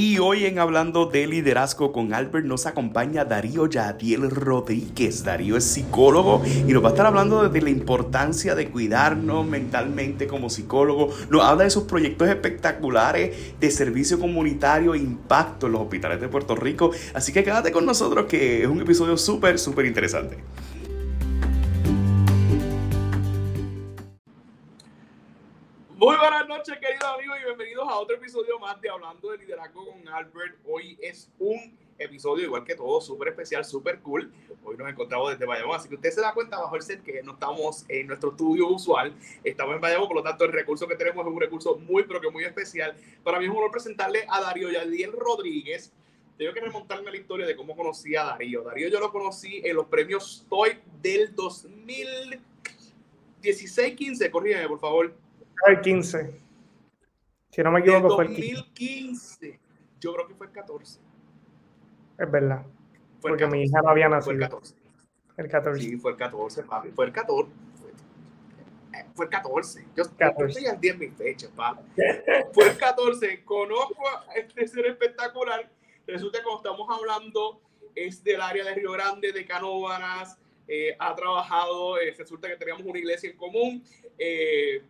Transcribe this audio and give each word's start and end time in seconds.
Y 0.00 0.20
hoy 0.20 0.46
en 0.46 0.60
Hablando 0.60 1.06
de 1.06 1.26
Liderazgo 1.26 1.90
con 1.90 2.14
Albert 2.14 2.46
nos 2.46 2.66
acompaña 2.66 3.24
Darío 3.24 3.66
Yadiel 3.66 4.30
Rodríguez. 4.30 5.24
Darío 5.24 5.56
es 5.56 5.64
psicólogo 5.64 6.40
y 6.46 6.72
nos 6.72 6.84
va 6.84 6.90
a 6.90 6.92
estar 6.92 7.06
hablando 7.06 7.48
de 7.48 7.60
la 7.60 7.70
importancia 7.70 8.54
de 8.54 8.70
cuidarnos 8.70 9.44
mentalmente 9.44 10.28
como 10.28 10.50
psicólogo. 10.50 11.12
Nos 11.30 11.42
habla 11.42 11.64
de 11.64 11.70
sus 11.70 11.82
proyectos 11.82 12.28
espectaculares 12.28 13.58
de 13.58 13.70
servicio 13.72 14.20
comunitario 14.20 14.94
e 14.94 14.98
impacto 14.98 15.66
en 15.66 15.72
los 15.72 15.80
hospitales 15.80 16.20
de 16.20 16.28
Puerto 16.28 16.54
Rico. 16.54 16.92
Así 17.12 17.32
que 17.32 17.42
quédate 17.42 17.72
con 17.72 17.84
nosotros 17.84 18.26
que 18.26 18.62
es 18.62 18.68
un 18.68 18.80
episodio 18.80 19.16
súper, 19.16 19.58
súper 19.58 19.84
interesante. 19.84 20.38
Muy 25.96 26.16
buenas 26.16 26.46
noches, 26.46 26.78
queridos 26.80 26.97
bienvenidos 27.48 27.88
a 27.88 27.98
otro 27.98 28.14
episodio 28.14 28.58
más 28.58 28.78
de 28.78 28.90
Hablando 28.90 29.30
de 29.30 29.38
Liderazgo 29.38 29.86
con 29.86 30.06
Albert. 30.06 30.58
Hoy 30.66 30.98
es 31.00 31.32
un 31.38 31.78
episodio, 31.96 32.44
igual 32.44 32.62
que 32.62 32.74
todo, 32.74 33.00
súper 33.00 33.28
especial, 33.28 33.64
súper 33.64 34.00
cool. 34.00 34.30
Hoy 34.62 34.76
nos 34.76 34.86
encontramos 34.86 35.30
desde 35.30 35.46
Bayamón, 35.46 35.74
así 35.74 35.88
que 35.88 35.94
usted 35.94 36.10
se 36.10 36.20
da 36.20 36.34
cuenta 36.34 36.58
bajo 36.58 36.76
el 36.76 36.82
set 36.82 37.02
que 37.02 37.22
no 37.22 37.32
estamos 37.32 37.86
en 37.88 38.06
nuestro 38.06 38.32
estudio 38.32 38.68
usual, 38.68 39.14
estamos 39.42 39.76
en 39.76 39.80
Bayamón, 39.80 40.08
por 40.08 40.18
lo 40.18 40.22
tanto 40.22 40.44
el 40.44 40.52
recurso 40.52 40.86
que 40.86 40.94
tenemos 40.94 41.26
es 41.26 41.32
un 41.32 41.40
recurso 41.40 41.78
muy, 41.78 42.02
pero 42.02 42.20
que 42.20 42.28
muy 42.28 42.44
especial. 42.44 42.94
Para 43.24 43.38
mí 43.38 43.46
es 43.46 43.50
un 43.50 43.56
honor 43.56 43.70
presentarle 43.70 44.26
a 44.28 44.42
Darío 44.42 44.70
Yadiel 44.70 45.12
Rodríguez. 45.12 45.90
Tengo 46.36 46.52
que 46.52 46.60
remontarme 46.60 47.08
a 47.08 47.12
la 47.12 47.16
historia 47.16 47.46
de 47.46 47.56
cómo 47.56 47.74
conocí 47.74 48.14
a 48.14 48.24
Darío. 48.24 48.62
Darío 48.62 48.90
yo 48.90 49.00
lo 49.00 49.10
conocí 49.10 49.62
en 49.64 49.74
los 49.74 49.86
premios 49.86 50.44
Toy 50.50 50.78
del 51.00 51.34
2016-15, 51.34 54.30
corrígeme 54.30 54.68
por 54.68 54.80
favor 54.80 55.14
el 55.66 55.80
15. 55.80 56.47
Si 57.58 57.64
no 57.64 57.72
me 57.72 57.80
equivoco, 57.80 58.14
fue 58.14 58.26
el 58.26 58.36
2015. 58.36 59.58
Yo 59.98 60.14
creo 60.14 60.28
que 60.28 60.34
fue 60.36 60.46
el 60.46 60.52
14. 60.52 61.00
Es 62.16 62.30
verdad. 62.30 62.64
porque 63.20 63.48
mi 63.48 63.64
hija 63.64 63.82
no 63.82 63.88
había 63.88 64.08
nacido. 64.08 64.26
Fue 64.26 64.34
el 64.34 64.40
14. 64.48 64.74
El 65.36 65.48
14. 65.48 65.82
Sí, 65.82 65.96
fue 65.96 66.12
el 66.12 66.16
14, 66.16 66.62
papi. 66.62 66.90
Fue 66.90 67.06
el 67.06 67.12
14. 67.12 67.50
Fue, 69.12 69.24
el 69.24 69.30
14. 69.30 69.86
Yo, 69.96 70.04
14. 70.16 70.52
estoy 70.52 70.66
al 70.66 70.80
día 70.80 70.92
en 70.92 70.98
mi 71.00 71.08
fecha, 71.08 71.48
papi. 71.56 71.82
fue 72.52 72.68
el 72.68 72.76
14. 72.76 73.44
Conozco 73.44 74.06
a 74.06 74.34
este 74.36 74.68
ser 74.68 74.86
espectacular. 74.86 75.68
Resulta 76.06 76.38
que 76.38 76.44
cuando 76.44 76.62
estamos 76.62 76.88
hablando 76.96 77.60
es 77.96 78.22
del 78.22 78.40
área 78.40 78.64
de 78.66 78.74
Río 78.76 78.92
Grande, 78.92 79.32
de 79.32 79.44
Canóvanas. 79.44 80.38
Eh, 80.68 80.94
ha 80.96 81.12
trabajado, 81.12 81.98
eh, 81.98 82.14
resulta 82.16 82.46
que 82.46 82.56
teníamos 82.56 82.86
una 82.86 83.00
iglesia 83.00 83.28
en 83.28 83.36
común. 83.36 83.82
Eh, 84.16 84.80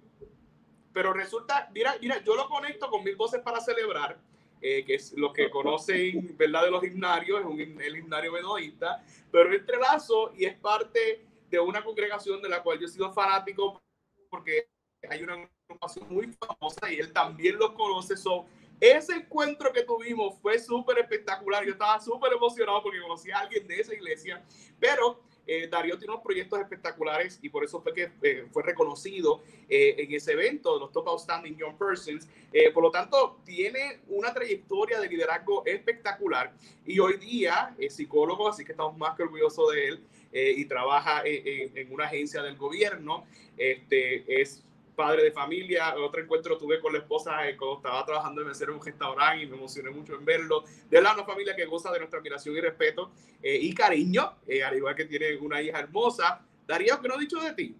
pero 0.98 1.12
resulta, 1.12 1.70
mira, 1.72 1.96
mira, 2.00 2.20
yo 2.24 2.34
lo 2.34 2.48
conecto 2.48 2.90
con 2.90 3.04
Mil 3.04 3.14
Voces 3.14 3.40
para 3.40 3.60
Celebrar, 3.60 4.18
eh, 4.60 4.84
que 4.84 4.96
es 4.96 5.12
lo 5.12 5.32
que 5.32 5.48
conocen, 5.48 6.36
¿verdad? 6.36 6.64
De 6.64 6.72
los 6.72 6.82
himnarios, 6.82 7.38
es 7.38 7.46
un, 7.46 7.60
el 7.60 7.96
himnario 7.98 8.32
benoísta, 8.32 9.04
pero 9.30 9.54
entrelazo 9.54 10.32
y 10.36 10.46
es 10.46 10.58
parte 10.58 11.24
de 11.48 11.60
una 11.60 11.84
congregación 11.84 12.42
de 12.42 12.48
la 12.48 12.64
cual 12.64 12.80
yo 12.80 12.86
he 12.86 12.88
sido 12.88 13.12
fanático 13.12 13.80
porque 14.28 14.66
hay 15.08 15.22
una 15.22 15.48
agrupación 15.68 16.12
muy 16.12 16.32
famosa 16.32 16.90
y 16.90 16.98
él 16.98 17.12
también 17.12 17.56
lo 17.60 17.72
conoce. 17.74 18.16
So, 18.16 18.46
ese 18.80 19.12
encuentro 19.12 19.72
que 19.72 19.84
tuvimos 19.84 20.36
fue 20.40 20.58
súper 20.58 20.98
espectacular. 20.98 21.64
Yo 21.64 21.74
estaba 21.74 22.00
súper 22.00 22.32
emocionado 22.32 22.82
porque 22.82 23.00
conocí 23.00 23.30
a 23.30 23.38
alguien 23.38 23.68
de 23.68 23.78
esa 23.78 23.94
iglesia, 23.94 24.44
pero 24.80 25.20
eh, 25.48 25.66
Darío 25.66 25.96
tiene 25.96 26.12
unos 26.12 26.22
proyectos 26.22 26.60
espectaculares 26.60 27.38
y 27.40 27.48
por 27.48 27.64
eso 27.64 27.80
fue 27.80 27.94
que 27.94 28.10
eh, 28.22 28.46
fue 28.52 28.62
reconocido 28.62 29.42
eh, 29.66 29.94
en 29.96 30.12
ese 30.12 30.32
evento 30.32 30.78
los 30.78 30.92
Top 30.92 31.08
Outstanding 31.08 31.56
Young 31.56 31.78
Persons. 31.78 32.28
por 32.74 32.82
lo 32.82 32.90
tanto, 32.90 33.38
tiene 33.46 34.00
una 34.08 34.32
trayectoria 34.34 35.00
de 35.00 35.08
liderazgo 35.08 35.64
espectacular 35.64 36.52
y 36.84 36.98
hoy 36.98 37.16
día 37.16 37.74
es 37.78 37.96
psicólogo, 37.96 38.48
así 38.48 38.62
que 38.62 38.72
estamos 38.72 38.96
más 38.98 39.16
que 39.16 39.22
orgullosos 39.22 39.72
de 39.72 39.88
él 39.88 40.04
y 40.32 40.66
trabaja 40.66 41.22
en, 41.24 41.76
en, 41.76 41.92
una 41.92 42.04
agencia 42.04 42.42
del 42.42 42.56
gobierno. 42.56 43.24
Este, 43.56 44.42
es 44.42 44.62
padre 44.98 45.22
de 45.22 45.30
familia. 45.30 45.94
Otro 45.96 46.20
encuentro 46.20 46.58
tuve 46.58 46.80
con 46.80 46.92
la 46.92 46.98
esposa 46.98 47.48
eh, 47.48 47.56
cuando 47.56 47.76
estaba 47.76 48.04
trabajando 48.04 48.42
en 48.42 48.48
mesero 48.48 48.72
en 48.72 48.78
un 48.78 48.84
restaurante 48.84 49.44
y 49.44 49.46
me 49.46 49.56
emocioné 49.56 49.90
mucho 49.90 50.14
en 50.14 50.24
verlo. 50.24 50.64
De 50.90 51.00
la 51.00 51.14
una 51.14 51.24
familia 51.24 51.54
que 51.54 51.64
goza 51.66 51.92
de 51.92 52.00
nuestra 52.00 52.18
admiración 52.18 52.56
y 52.56 52.60
respeto 52.60 53.12
eh, 53.40 53.56
y 53.62 53.72
cariño, 53.72 54.38
eh, 54.46 54.64
al 54.64 54.76
igual 54.76 54.96
que 54.96 55.04
tiene 55.04 55.36
una 55.36 55.62
hija 55.62 55.78
hermosa. 55.78 56.40
Darío, 56.66 57.00
¿qué 57.00 57.08
no 57.08 57.14
he 57.14 57.20
dicho 57.20 57.40
de 57.40 57.52
ti? 57.52 57.76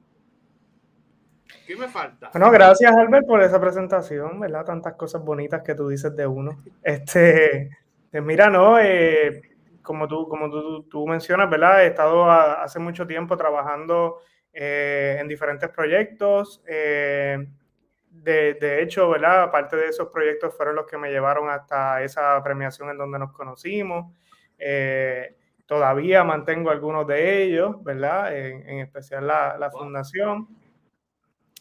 ¿Qué 1.66 1.76
me 1.76 1.88
falta? 1.88 2.30
Bueno, 2.32 2.50
gracias 2.52 2.94
Albert 2.94 3.26
por 3.26 3.42
esa 3.42 3.60
presentación, 3.60 4.38
¿verdad? 4.38 4.64
Tantas 4.64 4.94
cosas 4.94 5.22
bonitas 5.24 5.62
que 5.62 5.74
tú 5.74 5.88
dices 5.88 6.14
de 6.14 6.26
uno. 6.26 6.62
Este, 6.82 7.70
mira, 8.12 8.48
no, 8.48 8.76
como 9.82 10.06
tú, 10.06 10.28
como 10.28 10.50
tú, 10.50 10.82
tú, 10.84 11.06
mencionas, 11.06 11.50
¿verdad? 11.50 11.82
He 11.82 11.88
estado 11.88 12.30
hace 12.30 12.78
mucho 12.78 13.06
tiempo 13.06 13.36
trabajando 13.36 14.18
eh, 14.60 15.18
en 15.20 15.28
diferentes 15.28 15.68
proyectos. 15.70 16.60
Eh, 16.66 17.46
de, 18.10 18.54
de, 18.54 18.82
hecho, 18.82 19.08
¿verdad? 19.08 19.44
Aparte 19.44 19.76
de 19.76 19.86
esos 19.86 20.08
proyectos 20.08 20.52
fueron 20.52 20.74
los 20.74 20.84
que 20.84 20.98
me 20.98 21.10
llevaron 21.10 21.48
hasta 21.48 22.02
esa 22.02 22.42
premiación 22.42 22.90
en 22.90 22.98
donde 22.98 23.20
nos 23.20 23.30
conocimos. 23.32 24.12
Eh, 24.58 25.36
todavía 25.64 26.24
mantengo 26.24 26.70
algunos 26.70 27.06
de 27.06 27.44
ellos, 27.44 27.84
¿verdad? 27.84 28.36
En, 28.36 28.80
especial 28.80 29.28
la, 29.28 29.56
la 29.58 29.70
fundación. 29.70 30.48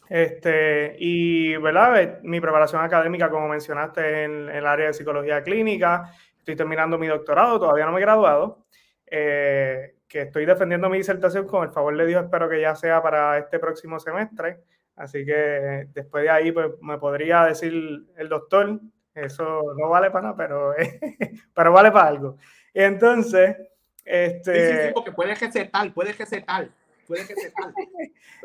Este, 0.08 0.96
y, 0.98 1.56
¿verdad? 1.56 2.18
Mi 2.24 2.40
preparación 2.40 2.82
académica, 2.82 3.30
como 3.30 3.46
mencionaste, 3.46 4.24
en, 4.24 4.48
el 4.48 4.66
área 4.66 4.88
de 4.88 4.94
psicología 4.94 5.44
clínica. 5.44 6.12
Estoy 6.36 6.56
terminando 6.56 6.98
mi 6.98 7.06
doctorado, 7.06 7.60
todavía 7.60 7.86
no 7.86 7.92
me 7.92 7.98
he 7.98 8.02
graduado. 8.02 8.66
Eh, 9.06 9.97
que 10.08 10.22
estoy 10.22 10.46
defendiendo 10.46 10.88
mi 10.88 10.98
disertación 10.98 11.46
con 11.46 11.64
el 11.64 11.70
favor 11.70 11.96
de 11.96 12.06
Dios, 12.06 12.24
espero 12.24 12.48
que 12.48 12.60
ya 12.60 12.74
sea 12.74 13.02
para 13.02 13.38
este 13.38 13.58
próximo 13.58 14.00
semestre. 14.00 14.60
Así 14.96 15.24
que 15.24 15.86
después 15.92 16.24
de 16.24 16.30
ahí 16.30 16.50
pues, 16.50 16.70
me 16.80 16.98
podría 16.98 17.44
decir 17.44 17.72
el 18.16 18.28
doctor, 18.28 18.80
eso 19.14 19.74
no 19.76 19.88
vale 19.88 20.10
para 20.10 20.28
nada, 20.28 20.36
pero, 20.36 20.74
pero 21.54 21.72
vale 21.72 21.92
para 21.92 22.08
algo. 22.08 22.38
Entonces, 22.72 23.56
este... 24.04 24.82
Sí, 24.82 24.86
sí, 24.86 24.94
porque 24.94 25.12
puede 25.12 25.34
que 25.34 25.52
sea 25.52 25.70
tal, 25.70 25.92
puede 25.92 26.14
que 26.14 26.26
sea 26.26 26.44
tal, 26.44 26.72
puede 27.06 27.26
que 27.26 27.34
sea 27.34 27.52
tal. 27.52 27.74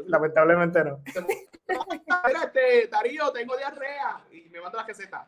Lamentablemente 0.05 0.83
no. 0.83 1.01
Espérate, 1.65 2.87
Darío, 2.91 3.31
tengo 3.31 3.55
diarrea 3.55 4.21
y 4.31 4.49
me 4.49 4.59
manda 4.61 4.79
la 4.79 4.85
receta. 4.85 5.27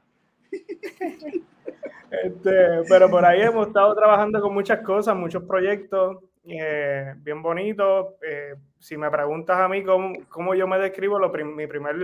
Este, 2.24 2.84
pero 2.88 3.10
por 3.10 3.26
ahí 3.26 3.42
hemos 3.42 3.68
estado 3.68 3.94
trabajando 3.96 4.40
con 4.40 4.54
muchas 4.54 4.80
cosas, 4.82 5.16
muchos 5.16 5.44
proyectos 5.44 6.18
eh, 6.48 7.14
bien 7.18 7.42
bonitos. 7.42 8.14
Eh, 8.22 8.56
si 8.80 8.98
me 8.98 9.10
preguntas 9.10 9.58
a 9.58 9.68
mí 9.68 9.84
cómo, 9.84 10.14
cómo 10.30 10.56
yo 10.56 10.68
me 10.68 10.78
describo, 10.80 11.20
lo 11.20 11.32
mi 11.32 11.68
primer 11.68 11.96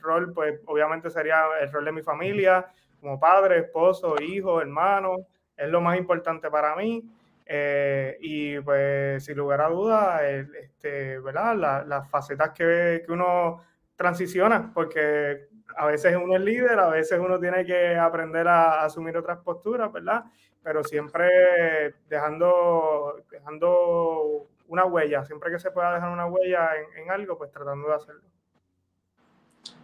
rol, 0.00 0.32
pues 0.32 0.60
obviamente 0.66 1.10
sería 1.10 1.42
el 1.60 1.72
rol 1.72 1.84
de 1.84 1.92
mi 1.92 2.02
familia, 2.02 2.66
como 3.00 3.18
padre, 3.18 3.58
esposo, 3.58 4.16
hijo, 4.20 4.60
hermano. 4.60 5.16
Es 5.56 5.68
lo 5.68 5.80
más 5.80 5.96
importante 5.98 6.50
para 6.50 6.74
mí. 6.76 7.02
Eh, 7.48 8.16
y 8.20 8.58
pues 8.60 9.24
sin 9.24 9.36
lugar 9.36 9.60
a 9.60 9.68
dudas, 9.68 10.20
este, 10.22 11.20
¿verdad? 11.20 11.84
las 11.86 12.10
facetas 12.10 12.50
que, 12.50 13.04
que 13.06 13.12
uno 13.12 13.62
transiciona, 13.94 14.72
porque 14.74 15.46
a 15.76 15.86
veces 15.86 16.16
uno 16.16 16.34
es 16.34 16.40
líder, 16.40 16.78
a 16.78 16.88
veces 16.88 17.18
uno 17.18 17.38
tiene 17.38 17.64
que 17.64 17.96
aprender 17.96 18.48
a, 18.48 18.84
asumir 18.84 19.16
otras 19.16 19.38
posturas, 19.38 19.92
¿verdad? 19.92 20.24
Pero 20.62 20.82
siempre 20.82 21.94
dejando, 22.08 23.22
dejando 23.30 24.48
una 24.68 24.84
huella, 24.86 25.24
siempre 25.24 25.50
que 25.50 25.58
se 25.58 25.70
pueda 25.70 25.94
dejar 25.94 26.10
una 26.10 26.26
huella 26.26 26.70
en, 26.96 27.10
algo, 27.10 27.38
pues 27.38 27.50
tratando 27.52 27.88
de 27.88 27.94
hacerlo. 27.94 28.22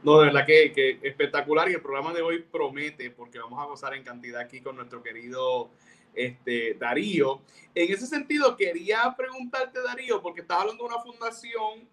No, 0.03 0.19
de 0.19 0.27
verdad 0.27 0.47
que, 0.47 0.73
que, 0.73 0.99
espectacular 1.03 1.69
y 1.69 1.75
el 1.75 1.83
programa 1.83 2.13
de 2.13 2.23
hoy 2.23 2.43
promete 2.43 3.11
porque 3.11 3.39
vamos 3.39 3.61
a 3.61 3.67
gozar 3.67 3.95
en 3.95 4.03
cantidad 4.03 4.41
aquí 4.41 4.61
con 4.61 4.77
nuestro 4.77 5.03
querido 5.03 5.71
este, 6.15 6.75
Darío. 6.75 7.41
En 7.75 7.93
ese 7.93 8.07
sentido, 8.07 8.57
quería 8.57 9.15
preguntarte, 9.17 9.81
Darío, 9.83 10.21
porque 10.23 10.41
estás 10.41 10.61
hablando 10.61 10.85
de 10.85 10.95
una 10.95 11.03
fundación 11.03 11.89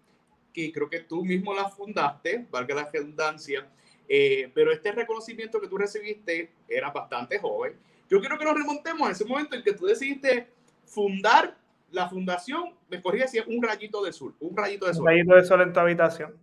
que 0.52 0.72
creo 0.72 0.90
que 0.90 1.00
tú 1.00 1.24
mismo 1.24 1.54
la 1.54 1.68
fundaste, 1.68 2.46
valga 2.50 2.74
la 2.74 2.90
redundancia, 2.90 3.68
eh, 4.12 4.50
pero 4.52 4.72
este 4.72 4.90
reconocimiento 4.90 5.60
que 5.60 5.68
tú 5.68 5.78
recibiste 5.78 6.50
era 6.66 6.90
bastante 6.90 7.38
joven. 7.38 7.78
Yo 8.08 8.18
quiero 8.18 8.36
que 8.36 8.44
nos 8.44 8.54
remontemos 8.54 9.08
a 9.08 9.12
ese 9.12 9.24
momento 9.24 9.54
en 9.54 9.62
que 9.62 9.72
tú 9.72 9.86
decidiste 9.86 10.48
fundar 10.84 11.56
la 11.92 12.08
fundación, 12.08 12.74
me 12.88 13.00
corría 13.00 13.28
si 13.28 13.38
un 13.38 13.62
rayito 13.62 14.02
de 14.02 14.12
sol, 14.12 14.34
un 14.40 14.56
rayito 14.56 14.86
de 14.86 14.94
sol. 14.94 15.02
Un 15.02 15.06
rayito 15.06 15.34
de 15.36 15.44
sol 15.44 15.60
en 15.60 15.72
tu 15.72 15.78
habitación. 15.78 16.36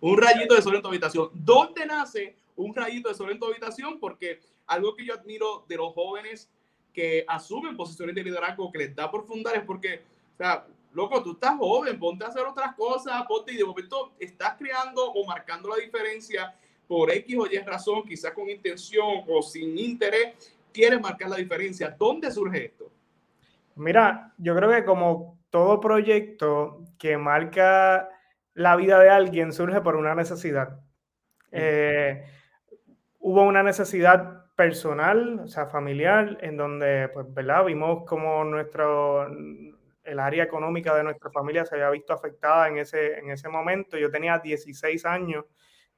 Un 0.00 0.16
rayito 0.16 0.54
de 0.54 0.62
sol 0.62 0.74
en 0.74 0.80
tu 0.80 0.88
habitación. 0.88 1.28
¿Dónde 1.34 1.84
nace 1.84 2.36
un 2.56 2.74
rayito 2.74 3.10
de 3.10 3.14
sol 3.14 3.30
en 3.30 3.38
tu 3.38 3.44
habitación? 3.44 4.00
Porque 4.00 4.40
algo 4.66 4.96
que 4.96 5.04
yo 5.04 5.12
admiro 5.12 5.66
de 5.68 5.76
los 5.76 5.92
jóvenes 5.92 6.50
que 6.94 7.26
asumen 7.28 7.76
posiciones 7.76 8.14
de 8.14 8.24
liderazgo 8.24 8.72
que 8.72 8.78
les 8.78 8.96
da 8.96 9.10
por 9.10 9.26
fundar 9.26 9.54
es 9.54 9.64
porque, 9.64 10.02
o 10.32 10.36
sea, 10.38 10.66
loco, 10.92 11.22
tú 11.22 11.32
estás 11.32 11.58
joven, 11.58 11.98
ponte 11.98 12.24
a 12.24 12.28
hacer 12.28 12.46
otras 12.46 12.74
cosas, 12.74 13.22
ponte 13.28 13.52
y 13.52 13.58
de 13.58 13.64
momento 13.66 14.14
estás 14.18 14.56
creando 14.56 15.12
o 15.12 15.26
marcando 15.26 15.68
la 15.68 15.76
diferencia 15.76 16.56
por 16.90 17.08
X 17.12 17.36
o 17.38 17.46
Y 17.46 17.56
razón, 17.58 18.02
quizás 18.02 18.32
con 18.32 18.50
intención 18.50 19.22
o 19.28 19.40
sin 19.42 19.78
interés, 19.78 20.52
quiere 20.72 20.98
marcar 20.98 21.30
la 21.30 21.36
diferencia. 21.36 21.94
¿Dónde 21.96 22.32
surge 22.32 22.64
esto? 22.64 22.90
Mira, 23.76 24.34
yo 24.38 24.56
creo 24.56 24.70
que 24.70 24.84
como 24.84 25.38
todo 25.50 25.78
proyecto 25.78 26.82
que 26.98 27.16
marca 27.16 28.08
la 28.54 28.74
vida 28.74 28.98
de 28.98 29.08
alguien 29.08 29.52
surge 29.52 29.80
por 29.80 29.94
una 29.94 30.16
necesidad. 30.16 30.80
Eh, 31.52 32.24
hubo 33.20 33.44
una 33.44 33.62
necesidad 33.62 34.46
personal, 34.56 35.42
o 35.44 35.46
sea, 35.46 35.66
familiar, 35.66 36.38
en 36.40 36.56
donde, 36.56 37.08
pues, 37.14 37.32
¿verdad? 37.32 37.66
Vimos 37.66 38.04
como 38.04 38.42
nuestro, 38.42 39.28
el 40.02 40.18
área 40.18 40.42
económica 40.42 40.96
de 40.96 41.04
nuestra 41.04 41.30
familia 41.30 41.64
se 41.64 41.76
había 41.76 41.90
visto 41.90 42.12
afectada 42.12 42.66
en 42.66 42.78
ese, 42.78 43.20
en 43.20 43.30
ese 43.30 43.48
momento. 43.48 43.96
Yo 43.96 44.10
tenía 44.10 44.40
16 44.40 45.06
años, 45.06 45.44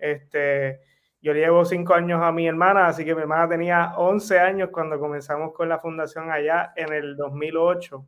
este, 0.02 0.80
yo 1.20 1.32
llevo 1.32 1.64
5 1.64 1.94
años 1.94 2.20
a 2.22 2.32
mi 2.32 2.48
hermana, 2.48 2.88
así 2.88 3.04
que 3.04 3.14
mi 3.14 3.22
hermana 3.22 3.48
tenía 3.48 3.94
11 3.96 4.40
años 4.40 4.70
cuando 4.70 4.98
comenzamos 4.98 5.52
con 5.52 5.68
la 5.68 5.78
fundación 5.78 6.30
allá 6.30 6.72
en 6.76 6.92
el 6.92 7.16
2008. 7.16 8.06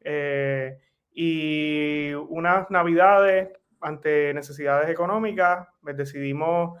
Eh, 0.00 0.78
y 1.12 2.12
unas 2.12 2.70
navidades 2.70 3.50
ante 3.80 4.34
necesidades 4.34 4.90
económicas, 4.90 5.68
pues 5.80 5.96
decidimos 5.96 6.78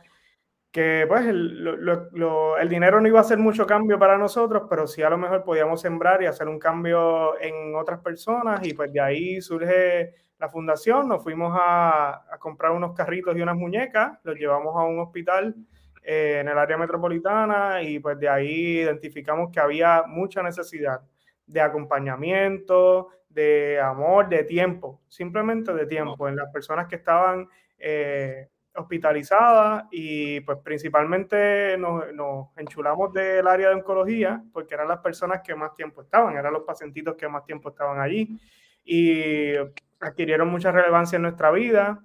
que 0.76 1.06
pues 1.08 1.24
el, 1.24 2.68
dinero 2.68 3.00
no 3.00 3.08
iba 3.08 3.18
a 3.18 3.22
hacer 3.22 3.38
mucho 3.38 3.66
cambio 3.66 3.98
para 3.98 4.18
nosotros, 4.18 4.64
pero 4.68 4.86
sí 4.86 5.02
a 5.02 5.08
lo 5.08 5.16
mejor 5.16 5.42
podíamos 5.42 5.80
sembrar 5.80 6.22
y 6.22 6.26
hacer 6.26 6.48
un 6.48 6.58
cambio 6.58 7.40
en 7.40 7.74
otras 7.74 8.00
personas 8.00 8.60
y 8.66 8.74
pues 8.74 8.92
de 8.92 9.00
ahí 9.00 9.40
surge 9.40 10.14
la 10.38 10.48
fundación, 10.48 11.08
nos 11.08 11.22
fuimos 11.22 11.56
a, 11.58 12.24
comprar 12.38 12.72
unos 12.72 12.94
carritos 12.94 13.36
y 13.36 13.40
unas 13.40 13.56
muñecas, 13.56 14.18
los 14.22 14.36
llevamos 14.36 14.76
a 14.76 14.84
un 14.84 15.00
hospital 15.00 15.54
eh, 16.02 16.38
en 16.40 16.48
el 16.48 16.58
área 16.58 16.76
metropolitana 16.76 17.82
y 17.82 17.98
pues 17.98 18.18
de 18.18 18.28
ahí 18.28 18.80
identificamos 18.80 19.50
que 19.50 19.60
había 19.60 20.04
mucha 20.06 20.42
necesidad 20.42 21.00
de 21.46 21.60
acompañamiento, 21.60 23.08
de 23.28 23.80
amor, 23.80 24.28
de 24.28 24.44
tiempo, 24.44 25.00
simplemente 25.08 25.72
de 25.72 25.86
tiempo 25.86 26.28
en 26.28 26.36
las 26.36 26.50
personas 26.52 26.86
que 26.86 26.96
estaban... 26.96 27.48
Eh, 27.78 28.48
hospitalizadas 28.78 29.84
y 29.90 30.40
pues 30.40 30.58
principalmente 30.62 31.76
nos, 31.78 32.12
nos, 32.12 32.48
enchulamos 32.58 33.12
del 33.12 33.46
área 33.46 33.70
de 33.70 33.76
oncología 33.76 34.42
porque 34.52 34.74
eran 34.74 34.88
las 34.88 34.98
personas 34.98 35.40
que 35.42 35.54
más 35.54 35.74
tiempo 35.74 36.02
estaban, 36.02 36.36
eran 36.36 36.52
los 36.52 36.64
pacientitos 36.64 37.14
que 37.16 37.26
más 37.26 37.44
tiempo 37.44 37.70
estaban 37.70 38.00
allí 38.00 38.38
y 38.84 39.54
adquirieron 40.00 40.48
mucha 40.48 40.72
relevancia 40.72 41.16
en 41.16 41.22
nuestra 41.22 41.50
vida. 41.50 42.04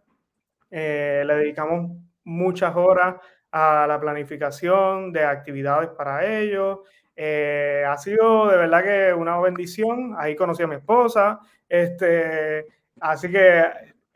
Eh, 0.69 1.23
le 1.25 1.35
dedicamos 1.35 1.91
muchas 2.23 2.75
horas 2.75 3.15
a 3.51 3.85
la 3.87 3.99
planificación 3.99 5.11
de 5.11 5.23
actividades 5.25 5.89
para 5.89 6.25
ellos. 6.25 6.79
Eh, 7.15 7.83
ha 7.87 7.97
sido 7.97 8.47
de 8.47 8.57
verdad 8.57 8.83
que 8.83 9.13
una 9.13 9.39
bendición. 9.39 10.15
Ahí 10.17 10.35
conocí 10.35 10.63
a 10.63 10.67
mi 10.67 10.75
esposa. 10.75 11.39
Este, 11.67 12.65
así 12.99 13.31
que 13.31 13.63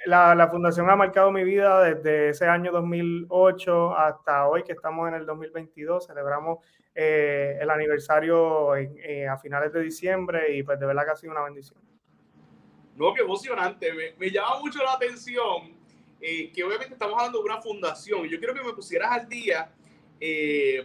la, 0.06 0.48
fundación 0.50 0.90
ha 0.90 0.96
marcado 0.96 1.32
mi 1.32 1.44
vida 1.44 1.84
desde 1.84 2.30
ese 2.30 2.48
año 2.48 2.72
2008 2.72 3.98
hasta 3.98 4.48
hoy 4.48 4.64
que 4.64 4.74
estamos 4.74 5.08
en 5.08 5.16
el 5.16 5.26
2022. 5.26 6.08
Celebramos 6.08 6.60
eh, 6.94 7.58
el 7.60 7.70
aniversario 7.70 8.76
eh, 8.76 9.28
a 9.28 9.38
finales 9.38 9.74
de 9.74 9.82
diciembre 9.82 10.56
y 10.56 10.64
pues 10.64 10.80
de 10.80 10.86
verdad 10.86 11.06
que 11.06 11.12
ha 11.12 11.16
sido 11.16 11.32
una 11.32 11.44
bendición. 11.44 11.95
No, 12.96 13.14
qué 13.14 13.22
emocionante. 13.22 13.92
Me, 14.18 14.32
llama 14.32 14.60
mucho 14.60 14.84
la 14.84 14.94
atención 14.94 15.74
eh, 16.22 16.52
que 16.52 16.64
obviamente 16.64 16.94
estamos 16.94 17.16
hablando 17.18 17.40
de 17.40 17.46
una 17.46 17.62
fundación. 17.62 18.28
Yo 18.28 18.40
quiero 18.40 18.54
que 18.54 18.64
me 18.64 18.74
pusieras 18.74 19.12
al 19.12 19.28
día, 19.28 19.70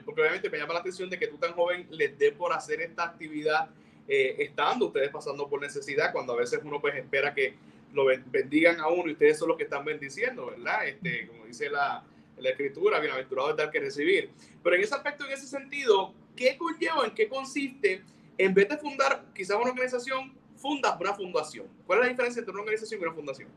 porque 0.05 0.21
obviamente 0.21 0.51
me 0.51 0.59
llama 0.59 0.75
la 0.75 0.81
atención 0.81 1.09
de 1.09 1.19
que 1.19 1.29
tú 1.29 1.39
tan 1.39 1.53
joven 1.53 1.87
les 1.91 2.19
dé 2.19 2.33
por 2.33 2.53
hacer 2.53 2.81
esta 2.81 3.05
actividad 3.05 3.71
estando 4.09 4.87
ustedes 4.87 5.09
pasando 5.11 5.49
por 5.49 5.61
necesidad, 5.61 6.13
cuando 6.13 6.33
a 6.33 6.37
veces 6.37 6.59
uno 6.65 6.81
pues 6.81 6.97
espera 6.97 7.33
que 7.33 7.55
lo 7.93 8.07
bendigan 8.27 8.81
a 8.81 8.89
uno 8.89 9.09
y 9.09 9.13
ustedes 9.13 9.39
son 9.39 9.49
los 9.49 9.57
que 9.57 9.65
están 9.65 9.85
bendiciendo, 9.85 10.47
¿verdad? 10.47 10.87
Este, 10.87 11.27
como 11.29 11.47
dice 11.47 11.71
la, 11.71 12.05
la 12.39 12.51
escritura, 12.51 13.01
bienaventurado 13.01 13.51
es 13.51 13.57
dar 13.57 13.71
que 13.71 13.81
recibir. 13.81 14.31
Pero 14.63 14.77
en 14.77 14.83
ese 14.83 14.95
aspecto, 14.95 15.27
en 15.27 15.33
ese 15.33 15.47
sentido, 15.47 16.15
¿qué 16.37 16.57
conlleva, 16.57 17.05
en 17.05 17.15
qué 17.15 17.29
consiste, 17.29 18.03
en 18.39 18.55
vez 18.55 18.69
de 18.69 18.79
fundar 18.79 19.25
quizás 19.35 19.57
una 19.57 19.71
organización, 19.71 20.33
fundas 20.61 20.97
una 21.01 21.15
fundación? 21.15 21.67
¿Cuál 21.87 22.01
es 22.01 22.05
la 22.05 22.11
diferencia 22.11 22.41
entre 22.41 22.53
una 22.53 22.61
organización 22.63 23.01
y 23.01 23.05
una 23.05 23.15
fundación? 23.15 23.49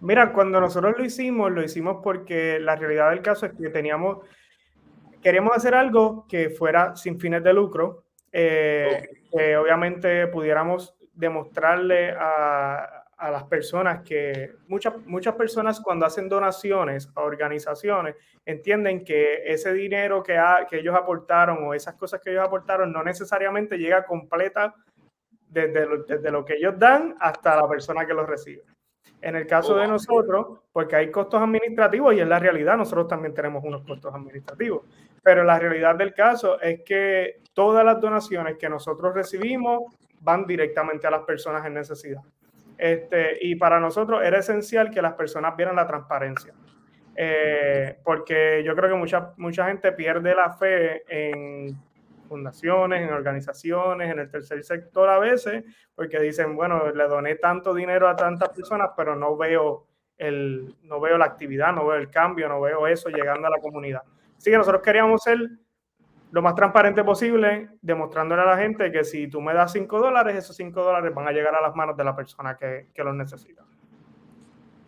Mira, 0.00 0.32
cuando 0.32 0.60
nosotros 0.60 0.94
lo 0.96 1.04
hicimos, 1.04 1.50
lo 1.52 1.62
hicimos 1.62 1.98
porque 2.02 2.58
la 2.58 2.76
realidad 2.76 3.10
del 3.10 3.20
caso 3.20 3.46
es 3.46 3.52
que 3.52 3.68
teníamos, 3.68 4.18
queríamos 5.22 5.54
hacer 5.54 5.74
algo 5.74 6.26
que 6.28 6.50
fuera 6.50 6.96
sin 6.96 7.20
fines 7.20 7.44
de 7.44 7.52
lucro, 7.52 8.04
eh, 8.32 9.08
que 9.30 9.56
obviamente 9.56 10.26
pudiéramos 10.28 10.94
demostrarle 11.14 12.12
a, 12.18 13.00
a 13.20 13.30
las 13.30 13.44
personas 13.44 14.02
que 14.02 14.54
muchas, 14.66 14.94
muchas 15.04 15.34
personas 15.34 15.78
cuando 15.80 16.06
hacen 16.06 16.26
donaciones 16.26 17.10
a 17.14 17.20
organizaciones 17.20 18.16
entienden 18.46 19.04
que 19.04 19.42
ese 19.44 19.74
dinero 19.74 20.22
que, 20.22 20.40
que 20.70 20.78
ellos 20.78 20.94
aportaron 20.94 21.62
o 21.64 21.74
esas 21.74 21.96
cosas 21.96 22.22
que 22.22 22.30
ellos 22.30 22.42
aportaron 22.42 22.90
no 22.90 23.04
necesariamente 23.04 23.76
llega 23.76 24.06
completa 24.06 24.74
desde 25.50 25.86
lo, 25.86 26.04
desde 26.04 26.30
lo 26.30 26.44
que 26.44 26.54
ellos 26.54 26.78
dan 26.78 27.16
hasta 27.20 27.56
la 27.56 27.68
persona 27.68 28.06
que 28.06 28.14
los 28.14 28.28
recibe. 28.28 28.62
En 29.22 29.36
el 29.36 29.46
caso 29.46 29.76
de 29.76 29.86
nosotros, 29.86 30.60
porque 30.72 30.96
hay 30.96 31.10
costos 31.10 31.42
administrativos 31.42 32.14
y 32.14 32.20
en 32.20 32.28
la 32.28 32.38
realidad 32.38 32.76
nosotros 32.76 33.06
también 33.06 33.34
tenemos 33.34 33.62
unos 33.62 33.82
costos 33.82 34.14
administrativos, 34.14 34.86
pero 35.22 35.44
la 35.44 35.58
realidad 35.58 35.96
del 35.96 36.14
caso 36.14 36.58
es 36.60 36.80
que 36.84 37.42
todas 37.52 37.84
las 37.84 38.00
donaciones 38.00 38.56
que 38.56 38.70
nosotros 38.70 39.12
recibimos 39.14 39.82
van 40.20 40.46
directamente 40.46 41.06
a 41.06 41.10
las 41.10 41.22
personas 41.22 41.66
en 41.66 41.74
necesidad. 41.74 42.22
Este, 42.78 43.36
y 43.42 43.56
para 43.56 43.78
nosotros 43.78 44.22
era 44.24 44.38
esencial 44.38 44.90
que 44.90 45.02
las 45.02 45.12
personas 45.12 45.54
vieran 45.54 45.76
la 45.76 45.86
transparencia. 45.86 46.54
Eh, 47.14 47.98
porque 48.02 48.62
yo 48.64 48.74
creo 48.74 48.88
que 48.88 48.94
mucha, 48.94 49.34
mucha 49.36 49.66
gente 49.66 49.92
pierde 49.92 50.34
la 50.34 50.50
fe 50.54 51.02
en 51.08 51.76
fundaciones, 52.30 53.02
en 53.02 53.12
organizaciones, 53.12 54.08
en 54.08 54.20
el 54.20 54.30
tercer 54.30 54.62
sector 54.62 55.08
a 55.08 55.18
veces, 55.18 55.64
porque 55.96 56.20
dicen, 56.20 56.54
bueno, 56.54 56.92
le 56.92 57.08
doné 57.08 57.34
tanto 57.34 57.74
dinero 57.74 58.08
a 58.08 58.14
tantas 58.14 58.50
personas, 58.50 58.90
pero 58.96 59.16
no 59.16 59.36
veo, 59.36 59.88
el, 60.16 60.76
no 60.84 61.00
veo 61.00 61.18
la 61.18 61.24
actividad, 61.24 61.74
no 61.74 61.88
veo 61.88 61.98
el 61.98 62.08
cambio, 62.08 62.48
no 62.48 62.60
veo 62.60 62.86
eso 62.86 63.08
llegando 63.08 63.48
a 63.48 63.50
la 63.50 63.58
comunidad. 63.58 64.02
Así 64.38 64.48
que 64.48 64.56
nosotros 64.56 64.80
queríamos 64.80 65.20
ser 65.24 65.38
lo 66.30 66.40
más 66.40 66.54
transparente 66.54 67.02
posible, 67.02 67.70
demostrándole 67.82 68.42
a 68.42 68.46
la 68.46 68.56
gente 68.56 68.92
que 68.92 69.02
si 69.02 69.26
tú 69.26 69.40
me 69.40 69.52
das 69.52 69.72
5 69.72 69.98
dólares, 69.98 70.36
esos 70.36 70.54
5 70.54 70.80
dólares 70.80 71.12
van 71.12 71.26
a 71.26 71.32
llegar 71.32 71.56
a 71.56 71.60
las 71.60 71.74
manos 71.74 71.96
de 71.96 72.04
la 72.04 72.14
persona 72.14 72.56
que, 72.56 72.90
que 72.94 73.02
los 73.02 73.14
necesita. 73.16 73.64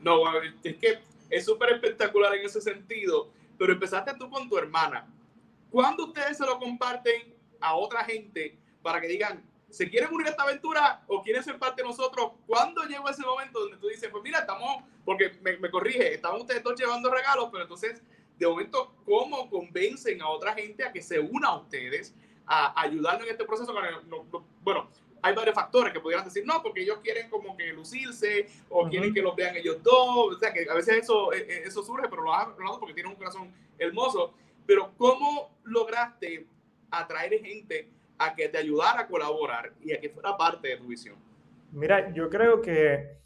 No, 0.01 0.23
es 0.63 0.77
que 0.77 1.01
es 1.29 1.45
súper 1.45 1.73
espectacular 1.73 2.35
en 2.37 2.47
ese 2.47 2.61
sentido, 2.61 3.33
pero 3.59 3.73
empezaste 3.73 4.13
tú 4.17 4.31
con 4.31 4.49
tu 4.49 4.57
hermana. 4.57 5.09
¿Cuándo 5.73 6.05
ustedes 6.05 6.37
se 6.37 6.45
lo 6.45 6.59
comparten 6.59 7.32
a 7.62 7.75
otra 7.75 8.04
gente 8.04 8.59
para 8.83 9.00
que 9.00 9.09
digan, 9.09 9.42
¿se 9.71 9.88
quieren 9.88 10.12
unir 10.12 10.26
a 10.26 10.31
esta 10.31 10.42
aventura 10.42 11.02
o 11.07 11.23
quieren 11.23 11.42
ser 11.42 11.59
parte 11.59 11.83
de 11.83 11.88
nosotros? 11.88 12.33
¿Cuándo 12.47 12.83
llegó 12.85 13.09
ese 13.09 13.23
momento 13.23 13.61
donde 13.61 13.78
tú 13.78 13.88
dices, 13.88 14.11
pues 14.11 14.23
mira, 14.23 14.40
estamos, 14.40 14.85
porque 15.04 15.33
me, 15.40 15.57
me 15.59 15.71
corrige, 15.71 16.14
estamos 16.14 16.42
ustedes 16.42 16.62
dos 16.62 16.78
llevando 16.78 17.11
regalos, 17.11 17.49
pero 17.50 17.62
entonces 17.62 18.02
de 18.38 18.49
momento, 18.49 18.92
¿cómo 19.04 19.49
convencen 19.49 20.21
a 20.21 20.28
otra 20.28 20.52
gente 20.54 20.85
a 20.85 20.92
que 20.92 21.00
se 21.00 21.19
una 21.21 21.49
a 21.49 21.59
ustedes, 21.59 22.14
a 22.47 22.81
ayudarnos 22.83 23.25
en 23.25 23.33
este 23.33 23.45
proceso? 23.45 23.73
Bueno, 24.62 24.88
hay 25.23 25.35
varios 25.35 25.54
factores 25.54 25.92
que 25.92 26.00
pudieran 26.00 26.25
decir, 26.25 26.45
no, 26.45 26.61
porque 26.62 26.83
ellos 26.83 26.99
quieren 27.02 27.31
como 27.31 27.57
que 27.57 27.73
lucirse 27.73 28.49
o 28.69 28.88
quieren 28.88 29.14
que 29.14 29.23
los 29.23 29.37
vean 29.37 29.57
ellos 29.57 29.81
dos. 29.83 30.35
O 30.35 30.38
sea, 30.38 30.52
que 30.52 30.66
a 30.69 30.75
veces 30.75 31.04
eso, 31.04 31.33
e, 31.33 31.38
e, 31.38 31.62
eso 31.64 31.83
surge, 31.85 32.09
pero 32.09 32.23
lo 32.23 32.35
hacen 32.35 32.54
porque 32.81 32.95
tienen 32.95 33.12
un 33.12 33.19
corazón 33.19 33.52
hermoso. 33.78 34.35
Pero 34.66 34.92
¿cómo 34.99 35.57
lograste 35.62 36.47
atraer 36.93 37.41
gente 37.41 37.89
a 38.19 38.35
que 38.35 38.49
te 38.49 38.59
ayudara 38.59 39.01
a 39.01 39.07
colaborar 39.07 39.73
y 39.81 39.93
a 39.93 40.01
que 40.01 40.11
fuera 40.11 40.37
parte 40.37 40.69
de 40.69 40.77
tu 40.77 40.87
visión? 40.87 41.17
Mira, 41.73 42.13
yo 42.13 42.29
creo 42.29 42.61
que 42.61 43.17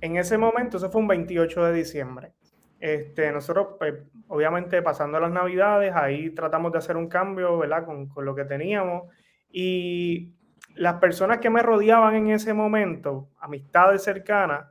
en 0.00 0.16
ese 0.16 0.38
momento, 0.38 0.78
eso 0.78 0.90
fue 0.90 1.00
un 1.00 1.08
28 1.08 1.64
de 1.66 1.72
diciembre, 1.72 2.32
este, 2.80 3.30
nosotros, 3.30 3.76
pues, 3.78 3.94
obviamente, 4.28 4.80
pasando 4.80 5.20
las 5.20 5.30
navidades, 5.30 5.94
ahí 5.94 6.30
tratamos 6.30 6.72
de 6.72 6.78
hacer 6.78 6.96
un 6.96 7.08
cambio, 7.08 7.58
¿verdad? 7.58 7.84
Con, 7.84 8.08
con, 8.08 8.24
lo 8.24 8.34
que 8.34 8.46
teníamos. 8.46 9.12
Y 9.52 10.32
las 10.74 10.94
personas 10.94 11.38
que 11.38 11.50
me 11.50 11.62
rodeaban 11.62 12.14
en 12.14 12.30
ese 12.30 12.54
momento, 12.54 13.28
amistades 13.38 14.02
cercanas, 14.02 14.66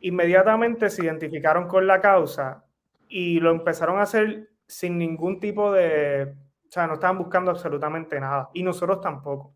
inmediatamente 0.00 0.88
se 0.88 1.04
identificaron 1.04 1.66
con 1.66 1.88
la 1.88 2.00
causa 2.00 2.64
y 3.08 3.40
lo 3.40 3.50
empezaron 3.50 3.98
a 3.98 4.02
hacer 4.02 4.50
sin 4.68 4.96
ningún 4.98 5.40
tipo 5.40 5.72
de, 5.72 6.32
o 6.68 6.72
sea, 6.72 6.86
no 6.86 6.94
estaban 6.94 7.18
buscando 7.18 7.50
absolutamente 7.50 8.18
nada. 8.20 8.50
Y 8.54 8.62
nosotros 8.62 9.00
tampoco. 9.00 9.52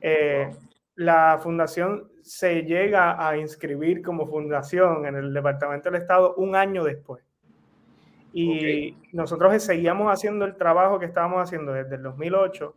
Eh, 0.00 0.50
la 0.96 1.38
fundación 1.42 2.10
se 2.22 2.62
llega 2.62 3.26
a 3.26 3.36
inscribir 3.36 4.02
como 4.02 4.26
fundación 4.26 5.06
en 5.06 5.16
el 5.16 5.32
Departamento 5.32 5.90
del 5.90 6.02
Estado 6.02 6.34
un 6.34 6.56
año 6.56 6.84
después. 6.84 7.22
Y 8.32 8.96
nosotros 9.12 9.62
seguíamos 9.62 10.12
haciendo 10.12 10.44
el 10.44 10.56
trabajo 10.56 10.98
que 10.98 11.06
estábamos 11.06 11.42
haciendo 11.42 11.72
desde 11.72 11.96
el 11.96 12.02
2008 12.02 12.74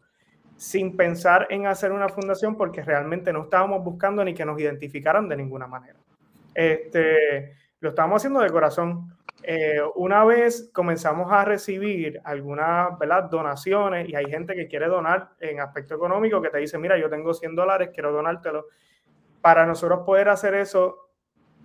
sin 0.56 0.96
pensar 0.96 1.48
en 1.50 1.66
hacer 1.66 1.92
una 1.92 2.08
fundación 2.08 2.56
porque 2.56 2.84
realmente 2.84 3.34
no 3.34 3.44
estábamos 3.44 3.84
buscando 3.84 4.24
ni 4.24 4.36
que 4.36 4.46
nos 4.46 4.60
identificaran 4.60 5.28
de 5.28 5.38
ninguna 5.38 5.66
manera. 5.66 5.98
Este, 6.54 7.56
lo 7.80 7.90
estábamos 7.90 8.22
haciendo 8.22 8.42
de 8.42 8.50
corazón. 8.52 9.18
Eh, 9.44 9.82
una 9.96 10.24
vez 10.24 10.70
comenzamos 10.74 11.32
a 11.32 11.44
recibir 11.44 12.22
algunas 12.24 12.98
¿verdad? 13.00 13.24
donaciones 13.24 14.08
y 14.08 14.16
hay 14.16 14.26
gente 14.26 14.56
que 14.56 14.68
quiere 14.68 14.88
donar 14.88 15.32
en 15.40 15.60
aspecto 15.60 15.96
económico 15.96 16.42
que 16.42 16.50
te 16.50 16.60
dice, 16.60 16.78
mira, 16.78 16.98
yo 16.98 17.10
tengo 17.10 17.34
100 17.34 17.56
dólares, 17.56 17.90
quiero 17.94 18.12
donártelo. 18.12 18.68
Para 19.42 19.66
nosotros 19.66 20.02
poder 20.06 20.30
hacer 20.30 20.54
eso 20.54 21.10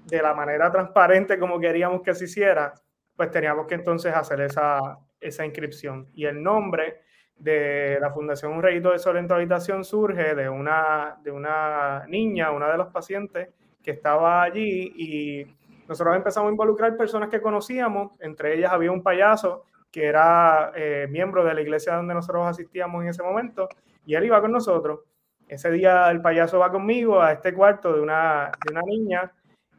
de 0.07 0.23
la 0.23 0.35
manera 0.35 0.71
transparente 0.71 1.39
como 1.39 1.61
queríamos 1.61 2.03
que 2.03 2.15
se 2.15 2.25
hiciera, 2.25 2.73
pues 3.15 3.31
teníamos 3.31 3.67
que 3.67 3.75
entonces 3.75 4.15
hacer 4.15 4.41
esa, 4.41 4.99
esa 5.21 5.45
inscripción. 5.45 6.09
Y 6.15 6.25
el 6.25 6.43
nombre 6.43 7.01
de 7.37 7.99
la 8.01 8.11
Fundación 8.11 8.53
Un 8.53 8.63
Rayito 8.63 8.93
de 8.93 8.99
Sol 8.99 9.19
en 9.19 9.29
tu 9.29 9.35
Habitación 9.35 9.85
surge 9.85 10.35
de 10.35 10.49
una, 10.49 11.19
de 11.23 11.31
una 11.31 12.07
niña, 12.09 12.53
una 12.53 12.71
de 12.71 12.79
los 12.79 12.89
pacientes 12.89 13.51
que 13.83 13.91
estaba 13.91 14.43
allí 14.43 14.93
y 14.97 15.56
nosotros 15.89 16.17
empezamos 16.17 16.49
a 16.49 16.53
involucrar 16.53 16.97
personas 16.97 17.29
que 17.29 17.41
conocíamos, 17.41 18.13
entre 18.21 18.57
ellas 18.57 18.73
había 18.73 18.93
un 18.93 19.03
payaso 19.03 19.65
que 19.91 20.05
era 20.05 20.73
eh, 20.75 21.07
miembro 21.11 21.45
de 21.45 21.55
la 21.55 21.61
iglesia 21.61 21.95
donde 21.95 22.15
nosotros 22.15 22.47
asistíamos 22.47 23.03
en 23.03 23.09
ese 23.09 23.23
momento 23.23 23.69
y 24.05 24.15
él 24.15 24.25
iba 24.25 24.41
con 24.41 24.53
nosotros. 24.53 25.01
Ese 25.49 25.71
día 25.71 26.11
el 26.11 26.21
payaso 26.21 26.59
va 26.59 26.73
conmigo 26.73 27.23
a 27.23 27.33
este 27.33 27.55
cuarto 27.55 27.93
de 27.93 28.01
una, 28.01 28.51
de 28.65 28.73
una 28.73 28.83
niña 28.83 29.33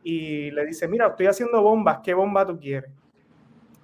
y 0.03 0.51
le 0.51 0.65
dice, 0.65 0.87
mira, 0.87 1.07
estoy 1.07 1.27
haciendo 1.27 1.61
bombas, 1.61 1.99
¿qué 2.03 2.13
bomba 2.13 2.45
tú 2.45 2.57
quieres? 2.57 2.91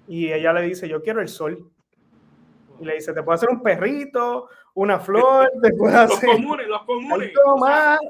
Y 0.07 0.31
ella 0.31 0.53
le 0.53 0.61
dice, 0.61 0.87
yo 0.87 1.01
quiero 1.01 1.21
el 1.21 1.27
sol. 1.27 1.69
Y 2.79 2.85
le 2.85 2.95
dice, 2.95 3.13
te 3.13 3.21
puedo 3.21 3.35
hacer 3.35 3.49
un 3.49 3.61
perrito, 3.61 4.49
una 4.73 4.99
flor, 4.99 5.51
te 5.61 5.71
puedo 5.73 5.97
hacer... 5.97 6.29
Los 6.29 6.37
comunes, 6.37 6.67
los 6.67 6.83
comunes. 6.83 7.31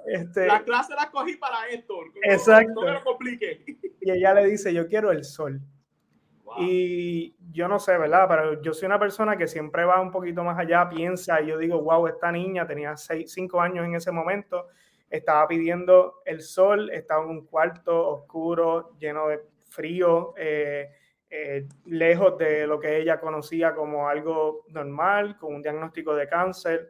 este... 0.06 0.48
La 0.48 0.64
clase 0.64 0.94
la 0.96 1.12
cogí 1.12 1.36
para 1.36 1.68
esto. 1.68 1.96
Exacto. 2.24 2.82
No 2.82 2.88
me 2.88 2.94
lo 2.94 3.04
complique. 3.04 3.64
Y 4.04 4.12
ella 4.12 4.34
le 4.34 4.46
dice, 4.46 4.74
yo 4.74 4.88
quiero 4.88 5.12
el 5.12 5.24
sol. 5.24 5.62
Y 6.58 7.36
yo 7.52 7.68
no 7.68 7.80
sé, 7.80 7.98
¿verdad? 7.98 8.26
Pero 8.28 8.62
yo 8.62 8.74
soy 8.74 8.86
una 8.86 9.00
persona 9.00 9.38
que 9.38 9.48
siempre 9.48 9.86
va 9.86 10.02
un 10.02 10.12
poquito 10.12 10.44
más 10.44 10.60
allá, 10.60 10.88
piensa, 10.88 11.42
y 11.42 11.48
yo 11.48 11.58
digo, 11.58 11.82
wow, 11.82 12.08
esta 12.08 12.32
niña 12.32 12.68
tenía 12.68 12.96
5 12.96 13.62
años 13.62 13.86
en 13.86 13.96
ese 13.96 14.12
momento, 14.12 14.68
estaba 15.10 15.48
pidiendo 15.48 16.22
el 16.26 16.42
sol, 16.42 16.90
estaba 16.92 17.24
en 17.24 17.30
un 17.30 17.46
cuarto 17.46 18.08
oscuro, 18.10 18.96
lleno 19.00 19.28
de 19.30 19.42
frío, 19.70 20.34
eh, 20.38 20.92
eh, 21.30 21.68
lejos 21.86 22.38
de 22.38 22.68
lo 22.68 22.80
que 22.80 22.98
ella 22.98 23.20
conocía 23.20 23.74
como 23.74 24.08
algo 24.08 24.66
normal, 24.70 25.38
con 25.38 25.56
un 25.56 25.62
diagnóstico 25.62 26.14
de 26.14 26.28
cáncer. 26.28 26.90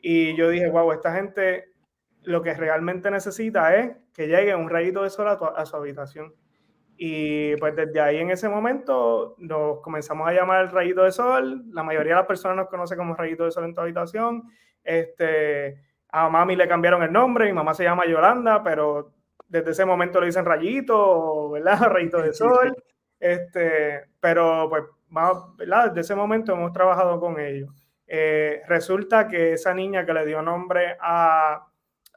Y 0.00 0.34
yo 0.36 0.48
dije, 0.48 0.68
wow, 0.68 0.90
esta 0.92 1.14
gente 1.14 1.74
lo 2.24 2.42
que 2.42 2.54
realmente 2.54 3.10
necesita 3.10 3.76
es 3.76 3.96
que 4.12 4.26
llegue 4.26 4.54
un 4.54 4.68
rayito 4.68 5.02
de 5.02 5.10
sol 5.10 5.28
a, 5.28 5.66
su 5.66 5.76
habitación. 5.76 6.34
Y 6.96 7.56
pues 7.56 7.74
desde 7.74 8.00
ahí 8.00 8.18
en 8.18 8.30
ese 8.30 8.48
momento 8.48 9.34
nos 9.38 9.80
comenzamos 9.80 10.28
a 10.28 10.32
llamar 10.32 10.72
rayito 10.72 11.02
de 11.02 11.12
sol. 11.12 11.64
La 11.72 11.82
mayoría 11.82 12.14
de 12.14 12.20
las 12.20 12.26
personas 12.26 12.56
nos 12.56 12.68
conoce 12.68 12.96
como 12.96 13.14
rayito 13.14 13.44
de 13.44 13.50
sol 13.50 13.64
en 13.64 13.74
tu 13.74 13.80
habitación. 13.80 14.44
Este, 14.82 15.80
a 16.10 16.28
mami 16.28 16.54
le 16.54 16.68
cambiaron 16.68 17.02
el 17.02 17.12
nombre, 17.12 17.46
mi 17.46 17.52
mamá 17.52 17.74
se 17.74 17.84
llama 17.84 18.06
Yolanda, 18.06 18.62
pero 18.62 19.12
desde 19.48 19.72
ese 19.72 19.84
momento 19.84 20.20
le 20.20 20.26
dicen 20.26 20.44
rayito, 20.44 21.50
¿verdad? 21.50 21.78
Rayito 21.90 22.22
de 22.22 22.32
sol. 22.32 22.74
Este, 23.20 24.04
pero 24.20 24.68
pues, 24.68 24.82
¿verdad? 25.56 25.86
Desde 25.86 26.00
ese 26.00 26.14
momento 26.14 26.52
hemos 26.52 26.72
trabajado 26.72 27.18
con 27.18 27.40
ellos. 27.40 27.70
Eh, 28.06 28.60
resulta 28.68 29.28
que 29.28 29.54
esa 29.54 29.72
niña 29.72 30.04
que 30.04 30.12
le 30.12 30.26
dio 30.26 30.42
nombre 30.42 30.94
a, 31.00 31.66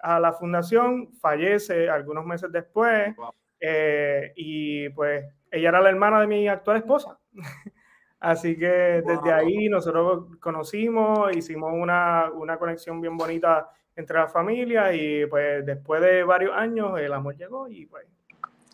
a 0.02 0.20
la 0.20 0.34
fundación 0.34 1.14
fallece 1.22 1.90
algunos 1.90 2.26
meses 2.26 2.52
después 2.52 3.16
eh, 3.60 4.34
y 4.36 4.90
pues 4.90 5.26
ella 5.52 5.70
era 5.70 5.82
la 5.82 5.90
hermana 5.90 6.22
de 6.22 6.28
mi 6.28 6.48
actual 6.48 6.78
esposa. 6.78 7.20
Así 8.20 8.58
que 8.58 9.02
desde 9.06 9.32
ahí 9.32 9.70
nosotros 9.70 10.38
conocimos, 10.40 11.36
hicimos 11.36 11.72
una, 11.74 12.32
una, 12.32 12.58
conexión 12.58 13.00
bien 13.00 13.16
bonita 13.16 13.70
entre 13.96 14.18
las 14.18 14.34
familias 14.34 14.96
y 14.96 15.26
pues 15.28 15.64
después 15.64 16.02
de 16.02 16.24
varios 16.24 16.56
años 16.56 17.00
el 17.00 17.14
amor 17.14 17.38
llegó 17.38 17.68
y 17.68 17.86
pues 17.86 18.08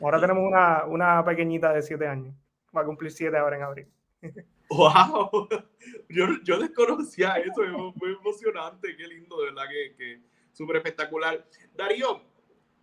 Ahora 0.01 0.19
tenemos 0.19 0.43
una, 0.45 0.85
una 0.85 1.23
pequeñita 1.23 1.71
de 1.73 1.81
siete 1.81 2.07
años. 2.07 2.35
Va 2.75 2.81
a 2.81 2.85
cumplir 2.85 3.11
siete 3.11 3.37
ahora 3.37 3.57
en 3.57 3.63
abril. 3.63 3.87
¡Wow! 4.69 5.47
Yo, 6.09 6.25
yo 6.43 6.57
desconocía 6.57 7.35
eso, 7.35 7.63
es 7.63 7.71
muy 7.71 8.13
emocionante, 8.19 8.95
qué 8.95 9.07
lindo, 9.07 9.39
de 9.39 9.45
verdad 9.47 9.63
que, 9.69 9.95
que 9.95 10.21
súper 10.51 10.77
espectacular. 10.77 11.45
Darío, 11.75 12.21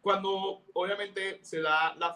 cuando 0.02 0.62
obviamente 0.72 1.38
se 1.42 1.60
da 1.60 1.94
la, 1.96 2.14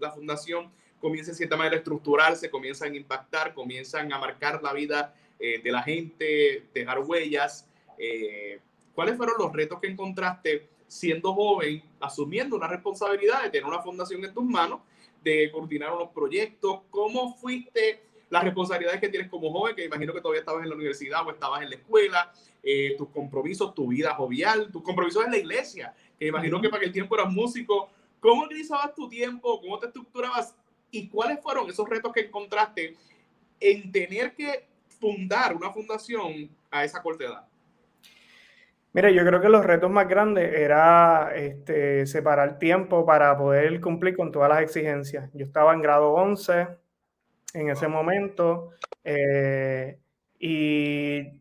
la, 0.00 0.10
fundación, 0.10 0.70
comienza 1.00 1.30
en 1.30 1.36
cierta 1.36 1.56
manera 1.56 1.76
a 1.76 1.78
estructurarse, 1.78 2.50
comienzan 2.50 2.92
a 2.92 2.96
impactar, 2.96 3.54
comienzan 3.54 4.12
a 4.12 4.18
marcar 4.18 4.62
la 4.62 4.72
vida 4.72 5.14
eh, 5.38 5.60
de 5.62 5.72
la 5.72 5.82
gente, 5.82 6.66
dejar 6.74 7.00
huellas. 7.00 7.68
Eh, 7.98 8.60
¿Cuáles 8.94 9.16
fueron 9.16 9.36
los 9.38 9.52
retos 9.52 9.80
que 9.80 9.88
encontraste 9.88 10.68
siendo 10.86 11.34
joven, 11.34 11.82
asumiendo 12.00 12.56
una 12.56 12.68
responsabilidad 12.68 13.42
de 13.42 13.50
tener 13.50 13.66
una 13.66 13.82
fundación 13.82 14.24
en 14.24 14.32
tus 14.32 14.44
manos, 14.44 14.80
de 15.22 15.50
coordinar 15.50 15.92
unos 15.92 16.10
proyectos. 16.10 16.82
¿Cómo 16.90 17.34
fuiste 17.34 18.02
las 18.30 18.44
responsabilidades 18.44 19.00
que 19.00 19.08
tienes 19.08 19.28
como 19.28 19.50
joven, 19.52 19.74
que 19.74 19.84
imagino 19.84 20.12
que 20.12 20.20
todavía 20.20 20.40
estabas 20.40 20.62
en 20.62 20.68
la 20.68 20.76
universidad 20.76 21.26
o 21.26 21.30
estabas 21.30 21.62
en 21.62 21.70
la 21.70 21.76
escuela, 21.76 22.32
eh, 22.62 22.94
tus 22.96 23.08
compromisos, 23.08 23.74
tu 23.74 23.88
vida 23.88 24.14
jovial, 24.14 24.70
tus 24.70 24.82
compromisos 24.82 25.24
en 25.24 25.30
la 25.30 25.38
iglesia, 25.38 25.94
que 26.24 26.28
imagino 26.28 26.60
que 26.60 26.68
para 26.68 26.80
aquel 26.80 26.92
tiempo 26.92 27.14
eras 27.14 27.32
músico. 27.32 27.90
¿Cómo 28.18 28.42
organizabas 28.42 28.94
tu 28.94 29.08
tiempo? 29.08 29.60
¿Cómo 29.60 29.78
te 29.78 29.86
estructurabas? 29.86 30.56
¿Y 30.90 31.08
cuáles 31.08 31.40
fueron 31.42 31.68
esos 31.68 31.88
retos 31.88 32.12
que 32.12 32.20
encontraste 32.22 32.96
en 33.60 33.92
tener 33.92 34.34
que 34.34 34.66
fundar 34.98 35.54
una 35.54 35.70
fundación 35.70 36.48
a 36.70 36.84
esa 36.84 37.02
corta 37.02 37.24
edad? 37.24 37.46
Mira, 38.94 39.10
yo 39.10 39.24
creo 39.26 39.40
que 39.40 39.48
los 39.48 39.64
retos 39.64 39.90
más 39.90 40.08
grandes 40.08 40.54
era 40.54 41.32
este, 41.34 42.06
separar 42.06 42.58
tiempo 42.58 43.04
para 43.04 43.36
poder 43.36 43.80
cumplir 43.80 44.16
con 44.16 44.32
todas 44.32 44.48
las 44.48 44.62
exigencias. 44.62 45.30
Yo 45.34 45.44
estaba 45.44 45.74
en 45.74 45.82
grado 45.82 46.12
11 46.12 46.68
en 47.54 47.70
ese 47.70 47.88
momento 47.88 48.70
eh, 49.02 49.98
y 50.38 51.40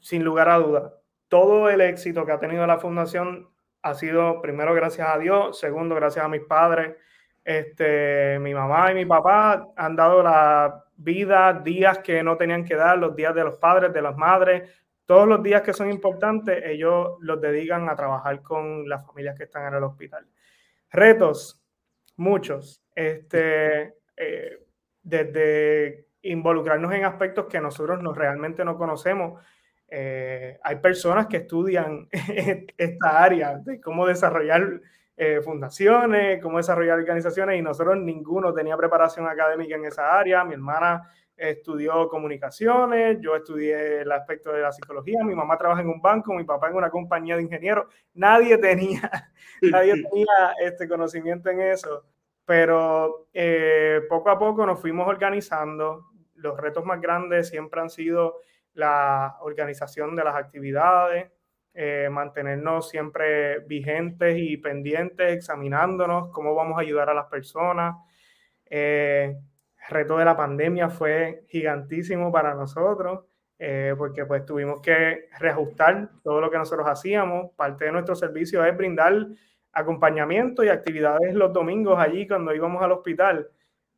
sin 0.00 0.24
lugar 0.24 0.48
a 0.48 0.58
duda, 0.58 0.94
todo 1.28 1.68
el 1.68 1.82
éxito 1.82 2.24
que 2.24 2.32
ha 2.32 2.40
tenido 2.40 2.66
la 2.66 2.78
fundación 2.78 3.50
ha 3.82 3.94
sido 3.94 4.40
primero 4.42 4.74
gracias 4.74 5.08
a 5.08 5.18
Dios, 5.18 5.58
segundo 5.58 5.94
gracias 5.94 6.24
a 6.24 6.28
mis 6.28 6.42
padres. 6.42 6.96
Este, 7.44 8.38
mi 8.40 8.54
mamá 8.54 8.92
y 8.92 8.94
mi 8.94 9.06
papá 9.06 9.68
han 9.76 9.96
dado 9.96 10.22
la 10.22 10.84
vida, 10.96 11.52
días 11.64 11.98
que 11.98 12.22
no 12.22 12.36
tenían 12.36 12.64
que 12.64 12.76
dar, 12.76 12.98
los 12.98 13.16
días 13.16 13.34
de 13.34 13.44
los 13.44 13.56
padres, 13.56 13.92
de 13.92 14.02
las 14.02 14.16
madres, 14.16 14.70
todos 15.06 15.26
los 15.26 15.42
días 15.42 15.62
que 15.62 15.72
son 15.72 15.90
importantes, 15.90 16.62
ellos 16.64 17.16
los 17.20 17.40
dedican 17.40 17.88
a 17.88 17.96
trabajar 17.96 18.42
con 18.42 18.88
las 18.88 19.04
familias 19.04 19.36
que 19.36 19.44
están 19.44 19.66
en 19.66 19.74
el 19.74 19.82
hospital. 19.82 20.24
Retos, 20.90 21.60
muchos. 22.16 22.84
Este, 22.94 23.94
eh, 24.16 24.58
desde 25.02 26.06
involucrarnos 26.22 26.92
en 26.92 27.04
aspectos 27.04 27.46
que 27.46 27.60
nosotros 27.60 28.00
no, 28.02 28.12
realmente 28.12 28.64
no 28.64 28.76
conocemos. 28.76 29.42
Eh, 29.90 30.58
hay 30.62 30.76
personas 30.76 31.26
que 31.26 31.38
estudian 31.38 32.08
esta 32.78 33.22
área 33.22 33.58
de 33.58 33.80
cómo 33.80 34.06
desarrollar 34.06 34.80
eh, 35.16 35.40
fundaciones, 35.42 36.40
cómo 36.40 36.58
desarrollar 36.58 36.98
organizaciones 36.98 37.58
y 37.58 37.62
nosotros 37.62 37.98
ninguno 37.98 38.54
tenía 38.54 38.76
preparación 38.76 39.26
académica 39.26 39.74
en 39.74 39.84
esa 39.84 40.18
área. 40.18 40.44
Mi 40.44 40.54
hermana 40.54 41.02
estudió 41.36 42.08
comunicaciones, 42.08 43.18
yo 43.20 43.34
estudié 43.34 44.02
el 44.02 44.12
aspecto 44.12 44.52
de 44.52 44.60
la 44.60 44.72
psicología, 44.72 45.24
mi 45.24 45.34
mamá 45.34 45.56
trabaja 45.56 45.80
en 45.80 45.88
un 45.88 46.00
banco, 46.00 46.34
mi 46.34 46.44
papá 46.44 46.68
en 46.68 46.76
una 46.76 46.90
compañía 46.90 47.36
de 47.36 47.42
ingenieros, 47.42 47.86
nadie 48.12 48.58
tenía, 48.58 49.10
nadie 49.62 49.94
tenía 49.94 50.54
este 50.62 50.86
conocimiento 50.86 51.48
en 51.48 51.62
eso, 51.62 52.04
pero 52.44 53.28
eh, 53.32 54.02
poco 54.08 54.28
a 54.28 54.38
poco 54.38 54.66
nos 54.66 54.80
fuimos 54.80 55.08
organizando, 55.08 56.10
los 56.34 56.58
retos 56.58 56.84
más 56.84 57.00
grandes 57.00 57.48
siempre 57.48 57.80
han 57.80 57.90
sido 57.90 58.36
la 58.74 59.36
organización 59.40 60.16
de 60.16 60.24
las 60.24 60.36
actividades, 60.36 61.30
eh, 61.72 62.08
mantenernos 62.10 62.88
siempre 62.88 63.60
vigentes 63.60 64.36
y 64.38 64.56
pendientes, 64.56 65.32
examinándonos 65.32 66.30
cómo 66.32 66.54
vamos 66.54 66.78
a 66.78 66.80
ayudar 66.80 67.10
a 67.10 67.14
las 67.14 67.26
personas. 67.26 67.96
Eh, 68.66 69.36
reto 69.88 70.16
de 70.16 70.24
la 70.24 70.36
pandemia 70.36 70.88
fue 70.88 71.44
gigantísimo 71.48 72.32
para 72.32 72.54
nosotros, 72.54 73.24
eh, 73.58 73.94
porque 73.96 74.24
pues 74.26 74.44
tuvimos 74.44 74.80
que 74.80 75.28
reajustar 75.38 76.10
todo 76.22 76.40
lo 76.40 76.50
que 76.50 76.58
nosotros 76.58 76.88
hacíamos. 76.88 77.52
Parte 77.56 77.84
de 77.84 77.92
nuestro 77.92 78.14
servicio 78.14 78.64
es 78.64 78.76
brindar 78.76 79.26
acompañamiento 79.72 80.64
y 80.64 80.68
actividades 80.68 81.34
los 81.34 81.52
domingos 81.52 81.98
allí 81.98 82.26
cuando 82.26 82.54
íbamos 82.54 82.82
al 82.82 82.92
hospital, 82.92 83.48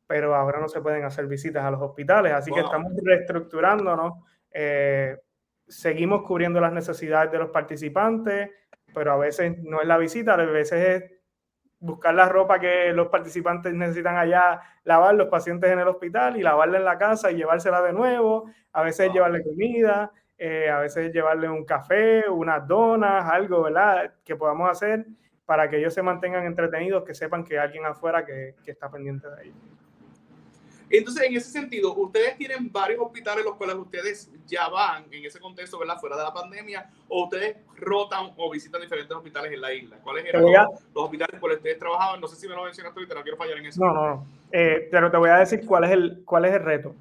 pero 0.05 0.35
ahora 0.35 0.59
no 0.59 0.67
se 0.67 0.81
pueden 0.81 1.03
hacer 1.05 1.25
visitas 1.27 1.63
a 1.63 1.71
los 1.71 1.81
hospitales, 1.81 2.33
así 2.33 2.51
que 2.51 2.59
estamos 2.59 2.91
reestructurándonos. 3.03 4.13
Eh, 4.53 5.17
seguimos 5.67 6.23
cubriendo 6.23 6.61
las 6.61 6.71
necesidades 6.71 7.31
de 7.31 7.39
los 7.39 7.49
participantes, 7.49 8.51
pero 8.93 9.13
a 9.13 9.17
veces 9.17 9.57
no 9.63 9.81
es 9.81 9.87
la 9.87 9.97
visita, 9.97 10.35
a 10.35 10.37
veces 10.37 11.01
es 11.01 11.11
buscar 11.79 12.13
la 12.13 12.29
ropa 12.29 12.59
que 12.59 12.93
los 12.93 13.07
participantes 13.07 13.73
necesitan 13.73 14.15
allá, 14.15 14.61
lavar 14.85 15.15
los 15.15 15.27
pacientes 15.27 15.69
en 15.69 15.79
el 15.79 15.87
hospital 15.87 16.37
y 16.37 16.41
lavarla 16.41 16.77
en 16.77 16.85
la 16.85 16.97
casa 16.97 17.29
y 17.29 17.35
llevársela 17.35 17.81
de 17.81 17.91
nuevo, 17.91 18.49
a 18.71 18.83
veces 18.83 19.11
llevarle 19.11 19.43
comida, 19.43 20.11
eh, 20.37 20.69
a 20.69 20.79
veces 20.79 21.11
llevarle 21.11 21.49
un 21.49 21.65
café, 21.65 22.29
unas 22.29 22.65
donas, 22.67 23.29
algo, 23.29 23.63
¿verdad? 23.63 24.13
Que 24.23 24.35
podamos 24.35 24.69
hacer 24.69 25.05
para 25.45 25.69
que 25.69 25.77
ellos 25.77 25.93
se 25.93 26.01
mantengan 26.01 26.45
entretenidos, 26.45 27.03
que 27.03 27.13
sepan 27.13 27.43
que 27.43 27.59
hay 27.59 27.65
alguien 27.65 27.85
afuera 27.85 28.25
que, 28.25 28.55
que 28.63 28.71
está 28.71 28.89
pendiente 28.89 29.29
de 29.29 29.43
ellos. 29.43 29.82
Entonces, 30.95 31.23
en 31.23 31.35
ese 31.35 31.49
sentido, 31.49 31.91
ustedes 31.95 32.37
tienen 32.37 32.71
varios 32.71 33.01
hospitales 33.01 33.43
los 33.43 33.55
cuales 33.55 33.75
ustedes 33.77 34.31
ya 34.45 34.69
van 34.69 35.05
en 35.11 35.25
ese 35.25 35.39
contexto, 35.39 35.79
¿verdad? 35.79 35.97
Fuera 35.99 36.15
de 36.15 36.21
la 36.21 36.31
pandemia, 36.31 36.87
o 37.07 37.23
ustedes 37.23 37.57
rotan 37.77 38.31
o 38.37 38.51
visitan 38.51 38.79
diferentes 38.79 39.11
hospitales 39.17 39.51
en 39.53 39.61
la 39.61 39.73
isla. 39.73 39.97
¿Cuáles 40.03 40.23
eran 40.25 40.43
los, 40.43 40.53
hospitales 40.93 41.39
por 41.39 41.49
los 41.49 41.57
que 41.57 41.61
ustedes 41.61 41.79
trabajaban? 41.79 42.21
No 42.21 42.27
sé 42.27 42.35
si 42.35 42.47
me 42.47 42.53
lo 42.53 42.63
mencionaste 42.63 42.99
ahorita, 42.99 43.15
no 43.15 43.23
quiero 43.23 43.37
fallar 43.37 43.57
en 43.57 43.65
eso. 43.65 43.83
No, 43.83 43.91
no, 43.91 44.07
no. 44.07 44.27
Eh, 44.51 44.87
pero 44.91 45.09
te 45.09 45.17
voy 45.17 45.31
a 45.31 45.37
decir 45.37 45.65
cuál 45.65 45.85
es 45.85 45.91
el, 45.91 46.21
cuál 46.25 46.45
es 46.45 46.53
el 46.53 46.63
reto. 46.63 46.95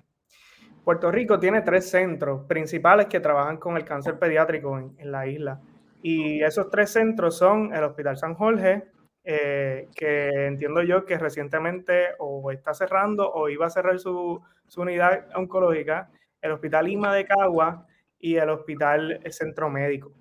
Puerto 0.85 1.13
Rico 1.13 1.39
tiene 1.39 1.61
tres 1.61 1.91
centros 1.91 2.47
principales 2.47 3.09
que 3.09 3.21
trabajan 3.21 3.59
con 3.59 3.77
el 3.77 3.85
cáncer 3.85 4.19
pediátrico 4.19 4.79
en, 4.79 4.95
en 4.97 5.13
la 5.13 5.27
isla. 5.27 5.61
Y 6.01 6.43
esos 6.43 6.71
tres 6.71 6.91
centros 6.91 7.37
son 7.37 7.75
el 7.75 7.85
Hospital 7.85 8.17
San 8.17 8.37
Jorge, 8.37 8.85
eh, 9.25 9.88
que 9.95 10.47
entiendo 10.47 10.83
yo 10.83 11.05
que 11.05 11.17
recientemente 11.17 12.09
o 12.19 12.50
está 12.50 12.75
cerrando 12.75 13.31
o 13.31 13.49
iba 13.49 13.67
a 13.67 13.71
cerrar 13.71 13.99
su, 14.00 14.43
su 14.67 14.81
unidad 14.81 15.29
oncológica, 15.37 16.11
el 16.41 16.50
Hospital 16.50 16.87
Lima 16.87 17.14
de 17.14 17.25
Cagua 17.25 17.87
y 18.19 18.37
el 18.37 18.50
Hospital 18.50 19.21
Centro 19.31 19.71
Médico, 19.71 20.12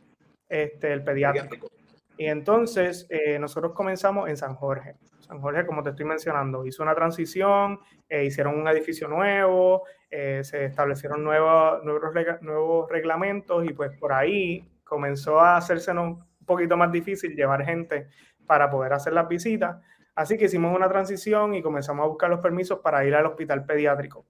este, 0.47 0.93
el 0.93 1.03
pediátrico. 1.03 1.67
Y 2.15 2.27
entonces 2.27 3.07
eh, 3.09 3.39
nosotros 3.39 3.73
comenzamos 3.73 4.29
en 4.29 4.37
San 4.37 4.53
Jorge. 4.53 4.95
San 5.19 5.41
Jorge, 5.41 5.65
como 5.65 5.81
te 5.81 5.89
estoy 5.89 6.05
mencionando, 6.05 6.63
hizo 6.65 6.83
una 6.83 6.93
transición, 6.93 7.79
eh, 8.07 8.25
hicieron 8.25 8.59
un 8.59 8.67
edificio 8.67 9.07
nuevo, 9.07 9.83
se 10.09 10.65
establecieron 10.65 11.23
nuevos, 11.23 11.83
nuevos, 11.85 12.41
nuevos 12.41 12.91
reglamentos 12.91 13.65
y 13.65 13.73
pues 13.73 13.97
por 13.97 14.11
ahí 14.11 14.69
comenzó 14.83 15.39
a 15.39 15.55
hacerse 15.55 15.91
un 15.91 16.21
poquito 16.45 16.75
más 16.75 16.91
difícil 16.91 17.33
llevar 17.33 17.63
gente 17.63 18.07
para 18.51 18.69
poder 18.69 18.91
hacer 18.91 19.13
las 19.13 19.29
visitas. 19.29 19.77
Así 20.13 20.37
que 20.37 20.43
hicimos 20.43 20.75
una 20.75 20.89
transición 20.89 21.55
y 21.55 21.61
comenzamos 21.61 22.03
a 22.03 22.09
buscar 22.09 22.29
los 22.29 22.41
permisos 22.41 22.79
para 22.79 23.05
ir 23.05 23.15
al 23.15 23.25
hospital 23.25 23.63
pediátrico. 23.63 24.25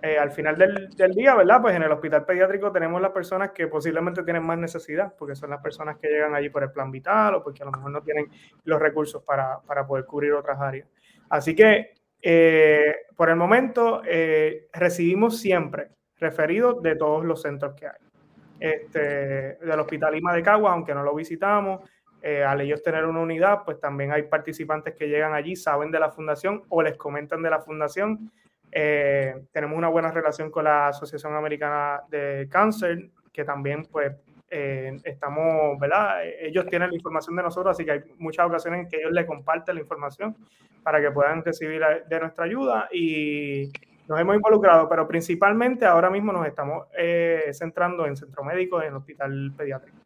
Eh, 0.00 0.16
al 0.16 0.30
final 0.30 0.56
del, 0.56 0.90
del, 0.90 1.10
día, 1.10 1.34
¿verdad? 1.34 1.60
Pues 1.60 1.74
en 1.74 1.82
el 1.82 1.90
hospital 1.90 2.24
pediátrico 2.24 2.70
tenemos 2.70 3.02
las 3.02 3.10
personas 3.10 3.50
que 3.50 3.66
posiblemente 3.66 4.22
tienen 4.22 4.44
más 4.44 4.58
necesidad, 4.58 5.12
porque 5.18 5.34
son 5.34 5.50
las 5.50 5.60
personas 5.60 5.96
que 5.98 6.06
llegan 6.06 6.36
allí 6.36 6.50
por 6.50 6.62
el 6.62 6.70
plan 6.70 6.92
vital 6.92 7.34
o 7.34 7.42
porque 7.42 7.64
a 7.64 7.66
lo 7.66 7.72
mejor 7.72 7.90
no 7.90 8.00
tienen 8.00 8.28
los 8.62 8.78
recursos 8.78 9.24
para, 9.24 9.58
para 9.66 9.84
poder 9.84 10.04
cubrir 10.04 10.34
otras 10.34 10.60
áreas. 10.60 10.86
Así 11.28 11.56
que 11.56 11.94
eh, 12.22 12.94
por 13.16 13.28
el 13.28 13.34
momento 13.34 14.02
eh, 14.06 14.68
recibimos 14.72 15.40
siempre 15.40 15.88
referidos 16.20 16.80
de 16.80 16.94
todos 16.94 17.24
los 17.24 17.42
centros 17.42 17.74
que 17.74 17.88
hay. 17.88 18.08
Este, 18.60 19.00
del 19.56 19.80
Hospital 19.80 20.14
Lima 20.14 20.32
de 20.32 20.44
Caguas, 20.44 20.74
aunque 20.74 20.94
no 20.94 21.02
lo 21.02 21.12
visitamos, 21.12 21.80
eh, 22.22 22.42
al 22.42 22.60
ellos 22.60 22.82
tener 22.82 23.04
una 23.04 23.20
unidad, 23.20 23.64
pues 23.64 23.80
también 23.80 24.12
hay 24.12 24.22
participantes 24.22 24.94
que 24.94 25.08
llegan 25.08 25.34
allí, 25.34 25.54
saben 25.54 25.90
de 25.90 26.00
la 26.00 26.10
fundación 26.10 26.62
o 26.68 26.82
les 26.82 26.96
comentan 26.96 27.42
de 27.42 27.50
la 27.50 27.60
fundación. 27.60 28.30
Eh, 28.72 29.34
tenemos 29.52 29.78
una 29.78 29.88
buena 29.88 30.10
relación 30.10 30.50
con 30.50 30.64
la 30.64 30.88
Asociación 30.88 31.34
Americana 31.34 32.02
de 32.08 32.48
Cáncer, 32.50 33.10
que 33.32 33.44
también 33.44 33.86
pues 33.86 34.12
eh, 34.50 34.98
estamos, 35.04 35.78
¿verdad? 35.78 36.22
Ellos 36.40 36.66
tienen 36.66 36.90
la 36.90 36.96
información 36.96 37.36
de 37.36 37.42
nosotros, 37.44 37.76
así 37.76 37.84
que 37.84 37.92
hay 37.92 38.00
muchas 38.18 38.46
ocasiones 38.46 38.80
en 38.80 38.88
que 38.88 38.96
ellos 38.96 39.12
le 39.12 39.24
comparten 39.24 39.76
la 39.76 39.80
información 39.80 40.36
para 40.82 41.00
que 41.00 41.10
puedan 41.10 41.44
recibir 41.44 41.82
de 42.08 42.20
nuestra 42.20 42.46
ayuda 42.46 42.88
y 42.92 43.70
nos 44.08 44.18
hemos 44.18 44.34
involucrado, 44.34 44.88
pero 44.88 45.06
principalmente 45.06 45.84
ahora 45.84 46.10
mismo 46.10 46.32
nos 46.32 46.46
estamos 46.46 46.86
centrando 47.52 48.06
en 48.06 48.16
centro 48.16 48.42
médico, 48.42 48.82
en 48.82 48.94
hospital 48.94 49.52
pediátrico. 49.56 49.97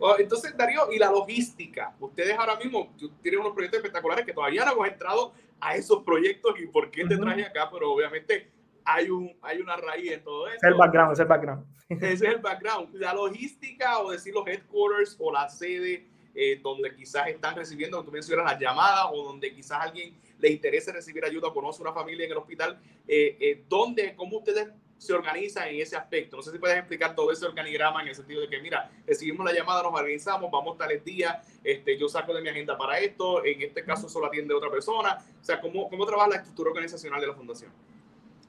Oh, 0.00 0.16
entonces, 0.18 0.56
Darío, 0.56 0.90
y 0.90 0.98
la 0.98 1.10
logística. 1.10 1.94
Ustedes 2.00 2.36
ahora 2.38 2.56
mismo 2.56 2.92
tienen 3.22 3.40
unos 3.40 3.52
proyectos 3.52 3.78
espectaculares 3.78 4.24
que 4.24 4.32
todavía 4.32 4.64
no 4.64 4.72
hemos 4.72 4.88
entrado 4.88 5.32
a 5.60 5.76
esos 5.76 6.02
proyectos 6.02 6.54
y 6.58 6.66
por 6.66 6.90
qué 6.90 7.04
te 7.04 7.18
traje 7.18 7.44
acá, 7.44 7.68
pero 7.70 7.92
obviamente 7.92 8.50
hay, 8.82 9.10
un, 9.10 9.36
hay 9.42 9.60
una 9.60 9.76
raíz 9.76 10.12
en 10.12 10.24
todo 10.24 10.48
esto. 10.48 10.66
Es 10.66 10.72
el 10.72 10.78
background, 10.78 11.12
es 11.12 11.18
el 11.20 11.26
background. 11.26 11.66
Ese 11.88 12.12
es 12.12 12.22
el 12.22 12.38
background. 12.38 12.94
La 12.94 13.12
logística 13.12 13.98
o 13.98 14.10
decir 14.10 14.32
los 14.32 14.46
headquarters 14.46 15.16
o 15.18 15.30
la 15.30 15.48
sede 15.48 16.06
eh, 16.34 16.60
donde 16.62 16.94
quizás 16.94 17.28
están 17.28 17.56
recibiendo, 17.56 17.98
como 17.98 18.06
tú 18.06 18.12
mencionas, 18.12 18.52
las 18.52 18.60
llamadas 18.60 19.06
o 19.12 19.24
donde 19.24 19.52
quizás 19.52 19.80
alguien 19.82 20.14
le 20.38 20.50
interese 20.50 20.92
recibir 20.92 21.24
ayuda 21.24 21.52
conoce 21.52 21.82
una 21.82 21.92
familia 21.92 22.24
en 22.24 22.32
el 22.32 22.38
hospital, 22.38 22.78
eh, 23.06 23.36
eh, 23.40 23.64
¿dónde, 23.68 24.14
cómo 24.16 24.38
ustedes 24.38 24.68
se 25.00 25.14
organiza 25.14 25.66
en 25.66 25.80
ese 25.80 25.96
aspecto. 25.96 26.36
No 26.36 26.42
sé 26.42 26.52
si 26.52 26.58
puedes 26.58 26.76
explicar 26.76 27.14
todo 27.14 27.32
ese 27.32 27.46
organigrama 27.46 28.02
en 28.02 28.08
el 28.08 28.14
sentido 28.14 28.42
de 28.42 28.48
que, 28.48 28.60
mira, 28.60 28.90
recibimos 29.06 29.46
la 29.46 29.52
llamada, 29.58 29.82
nos 29.82 29.94
organizamos, 29.94 30.50
vamos 30.50 30.76
tales 30.76 31.02
días, 31.02 31.38
este, 31.64 31.98
yo 31.98 32.06
saco 32.06 32.34
de 32.34 32.42
mi 32.42 32.50
agenda 32.50 32.76
para 32.76 32.98
esto, 32.98 33.42
en 33.42 33.62
este 33.62 33.82
caso 33.82 34.10
solo 34.10 34.26
atiende 34.26 34.52
otra 34.52 34.70
persona. 34.70 35.16
O 35.40 35.42
sea, 35.42 35.58
¿cómo, 35.58 35.88
cómo 35.88 36.04
trabaja 36.04 36.28
la 36.28 36.36
estructura 36.36 36.68
organizacional 36.68 37.18
de 37.18 37.26
la 37.28 37.32
fundación? 37.32 37.72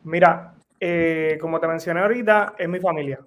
Mira, 0.04 0.54
eh, 0.78 1.38
como 1.40 1.58
te 1.58 1.68
mencioné 1.68 2.02
ahorita, 2.02 2.56
es 2.58 2.68
mi 2.68 2.82
familia. 2.82 3.20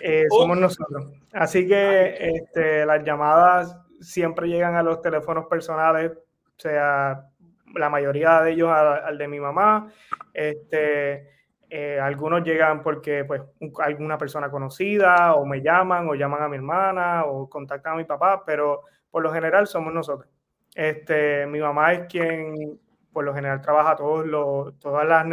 Eh, 0.00 0.24
somos 0.30 0.56
nosotros. 0.56 1.08
Así 1.34 1.68
que 1.68 2.16
este, 2.18 2.86
las 2.86 3.04
llamadas 3.04 3.76
siempre 4.00 4.48
llegan 4.48 4.74
a 4.74 4.82
los 4.82 5.02
teléfonos 5.02 5.48
personales, 5.48 6.12
o 6.12 6.58
sea, 6.58 7.26
la 7.74 7.90
mayoría 7.90 8.40
de 8.40 8.52
ellos 8.52 8.70
al, 8.70 9.04
al 9.04 9.18
de 9.18 9.28
mi 9.28 9.38
mamá. 9.38 9.92
Este, 10.32 11.35
eh, 11.68 11.98
algunos 12.00 12.44
llegan 12.44 12.82
porque 12.82 13.24
pues 13.24 13.42
alguna 13.80 14.16
persona 14.16 14.50
conocida 14.50 15.34
o 15.34 15.44
me 15.44 15.62
llaman 15.62 16.08
o 16.08 16.14
llaman 16.14 16.42
a 16.42 16.48
mi 16.48 16.56
hermana 16.56 17.24
o 17.24 17.48
contactan 17.48 17.94
a 17.94 17.96
mi 17.96 18.04
papá, 18.04 18.44
pero 18.44 18.82
por 19.10 19.22
lo 19.22 19.32
general 19.32 19.66
somos 19.66 19.92
nosotros. 19.92 20.28
Este, 20.74 21.46
mi 21.46 21.58
mamá 21.58 21.92
es 21.94 22.06
quien 22.06 22.78
por 23.12 23.24
lo 23.24 23.34
general 23.34 23.60
trabaja 23.62 23.96
todos 23.96 24.26
los, 24.26 24.78
todas 24.78 25.06
las, 25.06 25.26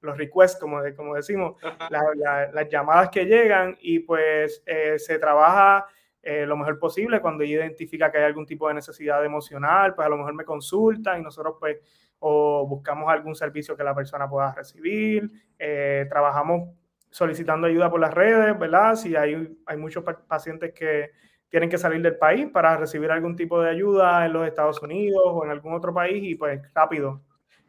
los 0.00 0.18
requests, 0.18 0.60
como, 0.60 0.80
como 0.94 1.14
decimos, 1.14 1.56
las 1.90 2.68
llamadas 2.68 3.08
que 3.08 3.24
llegan 3.24 3.76
y 3.80 4.00
pues 4.00 4.62
eh, 4.66 4.98
se 4.98 5.18
trabaja 5.18 5.86
eh, 6.22 6.44
lo 6.44 6.56
mejor 6.56 6.78
posible 6.78 7.20
cuando 7.20 7.44
ella 7.44 7.64
identifica 7.64 8.10
que 8.10 8.18
hay 8.18 8.24
algún 8.24 8.46
tipo 8.46 8.66
de 8.68 8.74
necesidad 8.74 9.24
emocional, 9.24 9.94
pues 9.94 10.06
a 10.06 10.10
lo 10.10 10.16
mejor 10.16 10.34
me 10.34 10.44
consulta 10.44 11.16
y 11.16 11.22
nosotros 11.22 11.54
pues 11.58 11.78
o 12.18 12.66
buscamos 12.66 13.08
algún 13.10 13.34
servicio 13.34 13.76
que 13.76 13.84
la 13.84 13.94
persona 13.94 14.28
pueda 14.28 14.54
recibir. 14.54 15.30
Eh, 15.58 16.06
trabajamos 16.08 16.70
solicitando 17.10 17.66
ayuda 17.66 17.90
por 17.90 18.00
las 18.00 18.12
redes, 18.12 18.58
¿verdad? 18.58 18.94
Si 18.94 19.16
hay, 19.16 19.56
hay 19.66 19.76
muchos 19.76 20.04
pacientes 20.26 20.72
que 20.72 21.10
tienen 21.48 21.70
que 21.70 21.78
salir 21.78 22.02
del 22.02 22.16
país 22.16 22.48
para 22.52 22.76
recibir 22.76 23.10
algún 23.10 23.36
tipo 23.36 23.60
de 23.62 23.70
ayuda 23.70 24.26
en 24.26 24.32
los 24.32 24.46
Estados 24.46 24.82
Unidos 24.82 25.22
o 25.24 25.44
en 25.44 25.50
algún 25.50 25.74
otro 25.74 25.94
país 25.94 26.22
y 26.22 26.34
pues 26.34 26.60
rápido. 26.74 27.22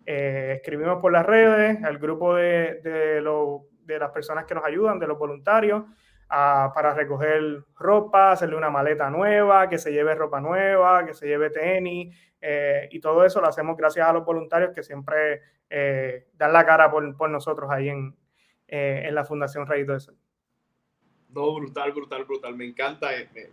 Eh, 0.06 0.54
escribimos 0.56 1.00
por 1.02 1.12
las 1.12 1.26
redes, 1.26 1.84
al 1.84 1.98
grupo 1.98 2.36
de, 2.36 2.82
de, 2.84 3.24
de 3.84 4.00
las 4.00 4.12
personas 4.12 4.46
que 4.46 4.56
nos 4.56 4.64
ayudan, 4.64 5.00
de 5.00 5.08
los 5.08 5.20
voluntarios, 5.20 5.84
para 6.28 6.94
recoger 6.94 7.64
ropa, 7.78 8.32
hacerle 8.32 8.56
una 8.56 8.70
maleta 8.70 9.10
nueva, 9.10 9.70
que 9.70 9.78
se 9.78 9.92
lleve 9.92 10.16
ropa 10.16 10.42
nueva, 10.42 11.06
que 11.06 11.14
se 11.14 11.28
lleve 11.28 11.50
tenis, 11.50 12.16
eh, 12.42 12.90
y 12.92 13.00
todo 13.00 13.26
eso 13.26 13.42
lo 13.42 13.48
hacemos 13.48 13.78
gracias 13.78 14.08
a 14.08 14.14
los 14.14 14.26
voluntarios 14.26 14.72
que 14.74 14.84
siempre 14.84 15.42
eh, 15.70 16.28
dan 16.34 16.54
la 16.54 16.66
cara 16.66 16.92
por, 16.92 17.16
por 17.16 17.30
nosotros 17.30 17.70
ahí 17.72 17.90
en, 17.90 18.16
eh, 18.68 19.04
en 19.06 19.16
la 19.16 19.24
Fundación 19.24 19.66
Rayito 19.66 19.94
de 19.94 20.00
Sol. 20.00 20.18
No, 21.30 21.54
brutal, 21.56 21.92
brutal, 21.92 22.26
brutal. 22.26 22.56
Me 22.56 22.66
encanta, 22.66 23.10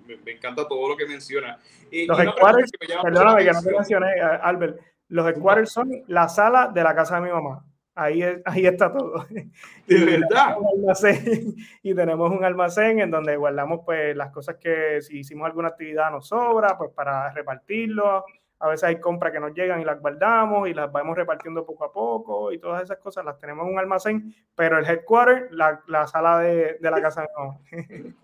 me, 0.06 0.16
me, 0.16 0.32
encanta 0.32 0.66
todo 0.66 0.88
lo 0.88 0.96
que 0.96 1.06
menciona. 1.06 1.58
los 1.90 2.18
headquarters, 2.18 2.70
perdóname 3.02 3.44
que 3.44 3.52
no 3.52 3.62
te 3.62 3.72
mencioné, 3.72 4.20
Albert, 4.20 4.80
los 5.08 5.26
headquarters 5.26 5.72
son 5.72 5.90
la 6.06 6.28
sala 6.28 6.68
de 6.72 6.82
la 6.82 6.94
casa 6.94 7.16
de 7.16 7.22
mi 7.22 7.30
mamá. 7.30 7.64
Ahí, 7.96 8.22
ahí 8.44 8.66
está 8.66 8.92
todo. 8.92 9.24
De 9.86 10.04
verdad. 10.04 10.56
y 11.82 11.94
tenemos 11.94 12.30
un 12.30 12.44
almacén 12.44 13.00
en 13.00 13.10
donde 13.10 13.36
guardamos 13.36 13.80
pues 13.84 14.16
las 14.16 14.32
cosas 14.32 14.56
que 14.56 15.00
si 15.00 15.18
hicimos 15.20 15.46
alguna 15.46 15.68
actividad 15.68 16.10
nos 16.10 16.28
sobra, 16.28 16.76
pues 16.76 16.90
para 16.90 17.30
repartirlo. 17.32 18.24
A 18.58 18.68
veces 18.68 18.84
hay 18.84 19.00
compras 19.00 19.32
que 19.32 19.40
nos 19.40 19.52
llegan 19.52 19.80
y 19.80 19.84
las 19.84 20.00
guardamos 20.00 20.68
y 20.68 20.74
las 20.74 20.90
vamos 20.90 21.16
repartiendo 21.16 21.66
poco 21.66 21.84
a 21.84 21.92
poco 21.92 22.50
y 22.50 22.58
todas 22.58 22.82
esas 22.82 22.98
cosas 22.98 23.24
las 23.24 23.38
tenemos 23.38 23.66
en 23.66 23.74
un 23.74 23.78
almacén, 23.78 24.34
pero 24.54 24.78
el 24.78 24.86
headquarter, 24.86 25.48
la, 25.52 25.82
la 25.86 26.06
sala 26.06 26.38
de, 26.38 26.78
de, 26.80 26.90
la 26.90 27.00
casa 27.02 27.26
no. 27.36 27.60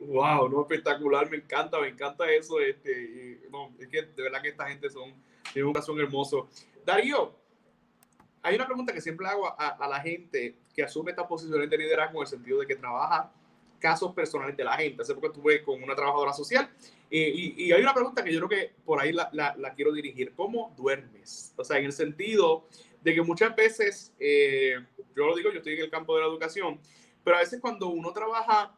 Wow, 0.00 0.48
no, 0.48 0.62
espectacular, 0.62 1.28
me 1.30 1.36
encanta, 1.36 1.78
me 1.78 1.88
encanta 1.88 2.30
eso. 2.30 2.58
Este, 2.58 3.42
no, 3.50 3.70
es 3.78 3.86
que 3.88 4.00
de 4.00 4.22
verdad 4.22 4.40
que 4.40 4.48
esta 4.48 4.66
gente 4.66 4.88
son, 4.88 5.12
tienen 5.52 5.66
un 5.66 5.74
corazón 5.74 6.00
hermoso. 6.00 6.48
Darío, 6.86 7.34
hay 8.42 8.54
una 8.54 8.66
pregunta 8.66 8.92
que 8.92 9.00
siempre 9.00 9.26
hago 9.26 9.54
a, 9.58 9.88
la 9.88 10.00
gente 10.00 10.56
que 10.74 10.82
asume 10.82 11.10
estas 11.10 11.26
posiciones 11.26 11.68
de 11.68 11.76
liderazgo 11.76 12.18
en 12.18 12.22
el 12.22 12.26
sentido 12.26 12.60
de 12.60 12.66
que 12.66 12.76
trabaja 12.76 13.30
casos 13.78 14.14
personales 14.14 14.56
de 14.56 14.64
la 14.64 14.76
gente. 14.76 15.02
Hace 15.02 15.14
poco 15.14 15.28
estuve 15.28 15.62
con 15.62 15.82
una 15.82 15.94
trabajadora 15.94 16.32
social 16.32 16.70
y, 17.10 17.72
hay 17.72 17.82
una 17.82 17.92
pregunta 17.92 18.22
que 18.22 18.32
yo 18.32 18.38
creo 18.46 18.48
que 18.48 18.74
por 18.84 19.00
ahí 19.00 19.12
la, 19.12 19.30
la, 19.32 19.74
quiero 19.74 19.92
dirigir. 19.92 20.32
¿Cómo 20.34 20.72
duermes? 20.76 21.52
O 21.56 21.64
sea, 21.64 21.78
en 21.78 21.86
el 21.86 21.92
sentido 21.92 22.64
de 23.02 23.14
que 23.14 23.22
muchas 23.22 23.54
veces, 23.56 24.12
eh, 24.18 24.74
yo 25.16 25.26
lo 25.26 25.34
digo, 25.34 25.50
yo 25.50 25.58
estoy 25.58 25.74
en 25.74 25.80
el 25.80 25.90
campo 25.90 26.14
de 26.14 26.22
la 26.22 26.28
educación, 26.28 26.78
pero 27.24 27.36
a 27.36 27.40
veces 27.40 27.60
cuando 27.60 27.88
uno 27.88 28.12
trabaja 28.12 28.74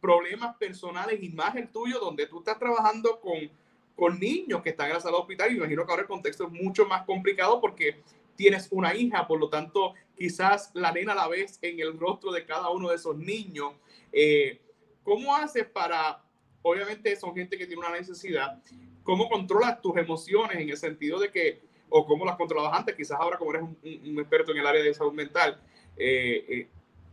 problemas 0.00 0.56
personales 0.56 1.22
y 1.22 1.28
más 1.28 1.54
el 1.56 1.68
tuyo, 1.68 1.98
donde 2.00 2.26
tú 2.26 2.38
estás 2.38 2.58
trabajando 2.58 3.20
con, 3.20 3.50
con 3.94 4.18
niños 4.18 4.62
que 4.62 4.70
están 4.70 4.88
en 4.88 4.94
la 4.94 5.00
sala 5.00 5.16
de 5.16 5.22
hospital, 5.22 5.52
y 5.52 5.56
imagino 5.56 5.84
que 5.84 5.90
ahora 5.90 6.02
el 6.02 6.08
contexto 6.08 6.46
es 6.46 6.50
mucho 6.50 6.86
más 6.86 7.04
complicado 7.04 7.60
porque 7.60 8.00
tienes 8.40 8.68
una 8.70 8.94
hija, 8.94 9.26
por 9.26 9.38
lo 9.38 9.50
tanto, 9.50 9.92
quizás 10.16 10.70
la 10.72 10.90
nena 10.92 11.14
la 11.14 11.28
ves 11.28 11.58
en 11.60 11.78
el 11.78 11.98
rostro 11.98 12.32
de 12.32 12.46
cada 12.46 12.70
uno 12.70 12.88
de 12.88 12.96
esos 12.96 13.14
niños. 13.14 13.74
Eh, 14.14 14.58
¿Cómo 15.02 15.36
haces 15.36 15.66
para, 15.66 16.24
obviamente 16.62 17.14
son 17.16 17.34
gente 17.34 17.58
que 17.58 17.66
tiene 17.66 17.82
una 17.86 17.94
necesidad, 17.94 18.58
cómo 19.02 19.28
controlas 19.28 19.82
tus 19.82 19.94
emociones 19.98 20.56
en 20.58 20.70
el 20.70 20.78
sentido 20.78 21.20
de 21.20 21.30
que, 21.30 21.60
o 21.90 22.06
cómo 22.06 22.24
las 22.24 22.36
controlabas 22.36 22.78
antes, 22.78 22.96
quizás 22.96 23.20
ahora 23.20 23.36
como 23.36 23.50
eres 23.50 23.62
un, 23.62 24.18
experto 24.18 24.52
en 24.52 24.58
el 24.58 24.66
área 24.66 24.82
de 24.82 24.94
salud 24.94 25.12
mental, 25.12 25.60
eh, 25.98 26.46
eh, 26.48 26.68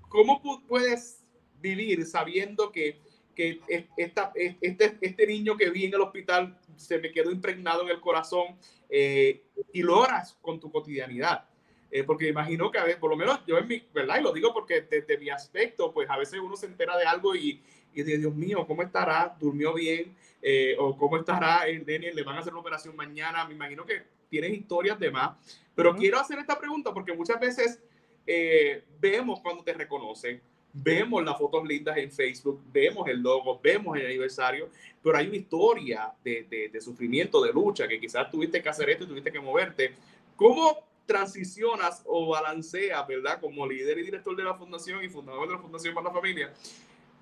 ¿cómo 0.07 0.41
puedes 0.65 1.25
vivir 1.59 2.05
sabiendo 2.05 2.71
que, 2.71 3.01
que 3.35 3.59
esta, 3.97 4.31
este, 4.33 4.97
este 5.01 5.27
niño 5.27 5.57
que 5.57 5.71
vi 5.71 5.87
en 5.87 5.93
el 5.93 5.99
hospital 5.99 6.57
se 6.77 6.99
me 6.99 7.11
quedó 7.11 7.31
impregnado 7.31 7.83
en 7.83 7.89
el 7.89 7.99
corazón 7.99 8.57
eh, 8.89 9.43
y 9.73 9.81
lo 9.81 10.03
harás 10.03 10.37
con 10.41 10.59
tu 10.59 10.71
cotidianidad? 10.71 11.45
Eh, 11.89 12.03
porque 12.03 12.27
imagino 12.27 12.69
que 12.69 12.79
a 12.79 12.83
veces, 12.83 12.99
por 12.99 13.09
lo 13.09 13.15
menos 13.15 13.39
yo 13.45 13.57
en 13.57 13.67
mi, 13.67 13.81
¿verdad? 13.93 14.19
Y 14.19 14.23
lo 14.23 14.33
digo 14.33 14.53
porque 14.53 14.81
desde 14.81 15.17
mi 15.17 15.29
aspecto, 15.29 15.93
pues 15.93 16.09
a 16.09 16.17
veces 16.17 16.39
uno 16.39 16.55
se 16.55 16.65
entera 16.65 16.97
de 16.97 17.05
algo 17.05 17.35
y, 17.35 17.61
y 17.93 18.03
de 18.03 18.17
Dios 18.17 18.35
mío, 18.35 18.65
¿cómo 18.67 18.83
estará? 18.83 19.35
¿Durmió 19.39 19.73
bien? 19.73 20.15
Eh, 20.41 20.75
¿O 20.79 20.97
cómo 20.97 21.17
estará 21.17 21.67
el 21.67 21.85
Daniel? 21.85 22.15
¿Le 22.15 22.23
van 22.23 22.37
a 22.37 22.39
hacer 22.39 22.53
una 22.53 22.61
operación 22.61 22.95
mañana? 22.95 23.45
Me 23.45 23.53
imagino 23.53 23.85
que 23.85 24.03
tienes 24.29 24.51
historias 24.51 24.99
de 24.99 25.11
más. 25.11 25.37
Pero 25.75 25.95
quiero 25.95 26.19
hacer 26.19 26.39
esta 26.39 26.59
pregunta 26.59 26.93
porque 26.93 27.13
muchas 27.13 27.39
veces 27.39 27.81
vemos 28.99 29.39
cuando 29.39 29.63
te 29.63 29.73
reconocen, 29.73 30.41
vemos 30.83 31.23
las 31.23 31.37
fotos 31.37 31.65
lindas 31.65 31.97
en 31.97 32.11
Facebook, 32.11 32.61
vemos 32.71 33.07
el 33.07 33.21
logo, 33.21 33.59
vemos 33.61 33.97
el 33.97 34.05
aniversario, 34.05 34.69
pero 35.01 35.17
hay 35.17 35.27
una 35.27 35.37
historia 35.37 36.11
de, 36.23 36.69
de, 36.71 36.81
sufrimiento, 36.81 37.41
de 37.41 37.53
lucha, 37.53 37.87
que 37.87 37.99
quizás 37.99 38.29
tuviste 38.29 38.61
que 38.61 38.69
hacer 38.69 38.89
esto 38.89 39.05
y 39.05 39.07
tuviste 39.07 39.31
que 39.31 39.39
moverte. 39.39 39.93
¿Cómo 40.35 40.87
transicionas 41.05 42.03
o 42.05 42.27
balanceas, 42.27 43.07
verdad, 43.07 43.39
como 43.39 43.65
líder 43.65 43.97
y 43.99 44.03
director 44.03 44.35
de 44.35 44.43
la 44.43 44.53
fundación 44.53 45.03
y 45.03 45.09
fundador 45.09 45.47
de 45.47 45.55
la 45.55 45.59
Fundación 45.59 45.95
para 45.95 46.07
la 46.07 46.13
Familia, 46.13 46.51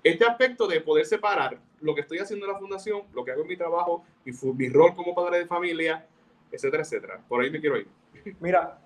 este 0.02 0.24
aspecto 0.24 0.66
de 0.66 0.80
poder 0.80 1.06
separar 1.06 1.58
lo 1.80 1.94
que 1.94 2.00
estoy 2.00 2.18
haciendo 2.18 2.46
en 2.46 2.52
la 2.52 2.58
fundación, 2.58 3.02
lo 3.14 3.24
que 3.24 3.30
hago 3.30 3.42
en 3.42 3.48
mi 3.48 3.56
trabajo, 3.56 4.04
mi, 4.24 4.32
mi 4.54 4.68
rol 4.68 4.94
como 4.94 5.14
padre 5.14 5.38
de 5.38 5.46
familia, 5.46 6.06
etcétera, 6.50 6.82
etcétera. 6.82 7.20
Por 7.28 7.42
ahí 7.42 7.50
me 7.50 7.60
quiero 7.60 7.76
ir. 7.76 7.88
Mira, 8.40 8.80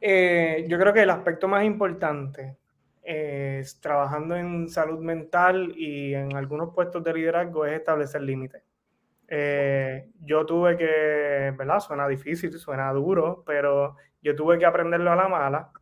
eh, 0.00 0.64
yo 0.68 0.78
creo 0.78 0.92
que 0.92 1.02
el 1.02 1.10
aspecto 1.10 1.48
más 1.48 1.64
importante 1.64 2.56
trabajando 3.80 4.36
en 4.36 4.68
salud 4.68 5.00
mental 5.00 5.72
y 5.76 6.14
en 6.14 6.36
algunos 6.36 6.72
puestos 6.74 7.02
de 7.02 7.14
liderazgo 7.14 7.66
es 7.66 7.78
establecer 7.78 8.22
límites. 8.22 8.62
Eh, 9.34 10.10
yo 10.20 10.44
tuve 10.44 10.76
que, 10.76 11.54
¿verdad? 11.56 11.80
Suena 11.80 12.06
difícil, 12.06 12.52
suena 12.58 12.92
duro, 12.92 13.42
pero 13.46 13.96
yo 14.20 14.36
tuve 14.36 14.58
que 14.58 14.66
aprenderlo 14.66 15.10
a 15.10 15.16
la 15.16 15.26
mala. 15.26 15.72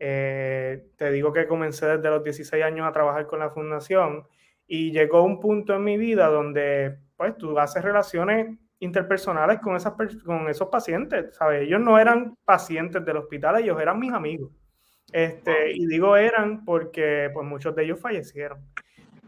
Eh, 0.00 0.88
te 0.96 1.12
digo 1.12 1.32
que 1.32 1.46
comencé 1.46 1.86
desde 1.86 2.10
los 2.10 2.24
16 2.24 2.62
años 2.64 2.88
a 2.88 2.92
trabajar 2.92 3.28
con 3.28 3.38
la 3.38 3.50
fundación 3.50 4.26
y 4.66 4.90
llegó 4.90 5.22
un 5.22 5.38
punto 5.38 5.76
en 5.76 5.84
mi 5.84 5.96
vida 5.96 6.26
donde, 6.26 6.98
pues, 7.16 7.36
tú 7.36 7.56
haces 7.58 7.84
relaciones 7.84 8.58
interpersonales 8.80 9.60
con, 9.60 9.76
esas, 9.76 9.94
con 10.24 10.48
esos 10.48 10.68
pacientes, 10.68 11.36
¿sabes? 11.36 11.62
Ellos 11.62 11.80
no 11.80 12.00
eran 12.00 12.36
pacientes 12.44 13.04
del 13.04 13.18
hospital, 13.18 13.60
ellos 13.60 13.80
eran 13.80 14.00
mis 14.00 14.12
amigos. 14.12 14.50
Este, 15.12 15.72
y 15.72 15.86
digo 15.86 16.16
eran 16.16 16.64
porque 16.64 17.30
pues, 17.32 17.46
muchos 17.46 17.74
de 17.74 17.84
ellos 17.84 18.00
fallecieron. 18.00 18.58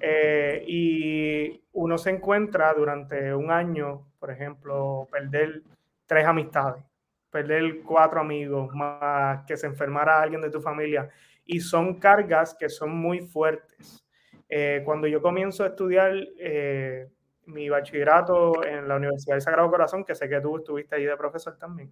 Eh, 0.01 0.65
y 0.67 1.63
uno 1.73 1.99
se 1.99 2.11
encuentra 2.11 2.73
durante 2.75 3.35
un 3.35 3.51
año, 3.51 4.07
por 4.19 4.31
ejemplo, 4.31 5.09
perder 5.11 5.63
tres 6.07 6.25
amistades, 6.25 6.83
perder 7.31 7.83
cuatro 7.83 8.21
amigos, 8.21 8.75
más 8.75 9.45
que 9.47 9.57
se 9.57 9.67
enfermara 9.67 10.21
alguien 10.21 10.41
de 10.41 10.51
tu 10.51 10.61
familia. 10.61 11.09
Y 11.45 11.61
son 11.61 11.99
cargas 11.99 12.55
que 12.59 12.69
son 12.69 12.97
muy 12.97 13.21
fuertes. 13.21 14.05
Eh, 14.49 14.83
cuando 14.85 15.07
yo 15.07 15.23
comienzo 15.23 15.65
a 15.65 15.69
estudiar 15.69 16.13
eh, 16.39 17.09
mi 17.53 17.69
bachillerato 17.69 18.65
en 18.65 18.89
la 18.89 18.97
Universidad 18.97 19.35
del 19.35 19.43
Sagrado 19.43 19.71
Corazón, 19.71 20.05
que 20.05 20.15
sé 20.15 20.29
que 20.29 20.41
tú 20.41 20.59
estuviste 20.59 20.97
ahí 20.97 21.05
de 21.05 21.17
profesor 21.17 21.57
también. 21.59 21.91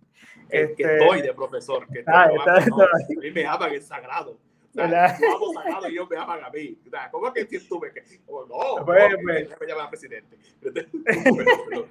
Que, 0.51 0.62
este, 0.62 0.99
estoy 0.99 1.23
de 1.23 1.35
profesor, 1.35 1.87
que 1.88 2.05
ah, 2.07 2.25
a 2.25 3.21
mí 3.21 3.31
me 3.31 3.47
aman 3.47 3.73
el 3.73 3.83
sagrado. 3.83 4.38
O 4.71 4.73
sea, 4.73 5.18
yo 5.18 5.53
sagrado 5.55 5.88
y 5.88 5.92
ellos 5.92 6.09
me 6.11 6.16
aman 6.16 6.44
a 6.44 6.51
mí. 6.51 6.79
O 6.87 6.90
sea, 6.90 7.11
¿Cómo 7.11 7.33
es 7.35 7.47
que 7.47 7.59
tú 7.61 7.81
me 7.81 7.90
que 7.90 8.03
oh, 8.27 8.47
no, 8.47 8.85
pues, 8.85 9.11
no, 9.11 9.18
pues, 9.23 9.61
me 9.61 9.66
llaman 9.66 9.88
presidente? 9.88 10.37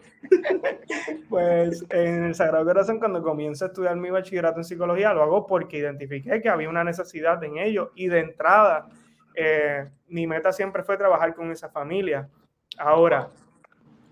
pues 1.30 1.86
en 1.90 2.26
el 2.26 2.36
Sagrado 2.36 2.66
Corazón, 2.66 3.00
cuando 3.00 3.22
comienzo 3.24 3.66
a 3.66 3.68
estudiar 3.70 3.96
mi 3.96 4.10
bachillerato 4.10 4.60
en 4.60 4.64
psicología, 4.64 5.14
lo 5.14 5.24
hago 5.24 5.48
porque 5.48 5.78
identifiqué 5.78 6.42
que 6.42 6.50
había 6.50 6.70
una 6.70 6.84
necesidad 6.84 7.44
en 7.44 7.58
ello 7.58 7.92
y 7.96 8.08
de 8.08 8.20
entrada, 8.20 8.88
eh, 9.36 9.90
mi 10.08 10.28
meta 10.28 10.54
siempre 10.54 10.84
fue 10.84 10.98
trabajar 10.98 11.34
con 11.34 11.52
esa 11.52 11.70
familia. 11.70 12.30
Ahora, 12.78 13.32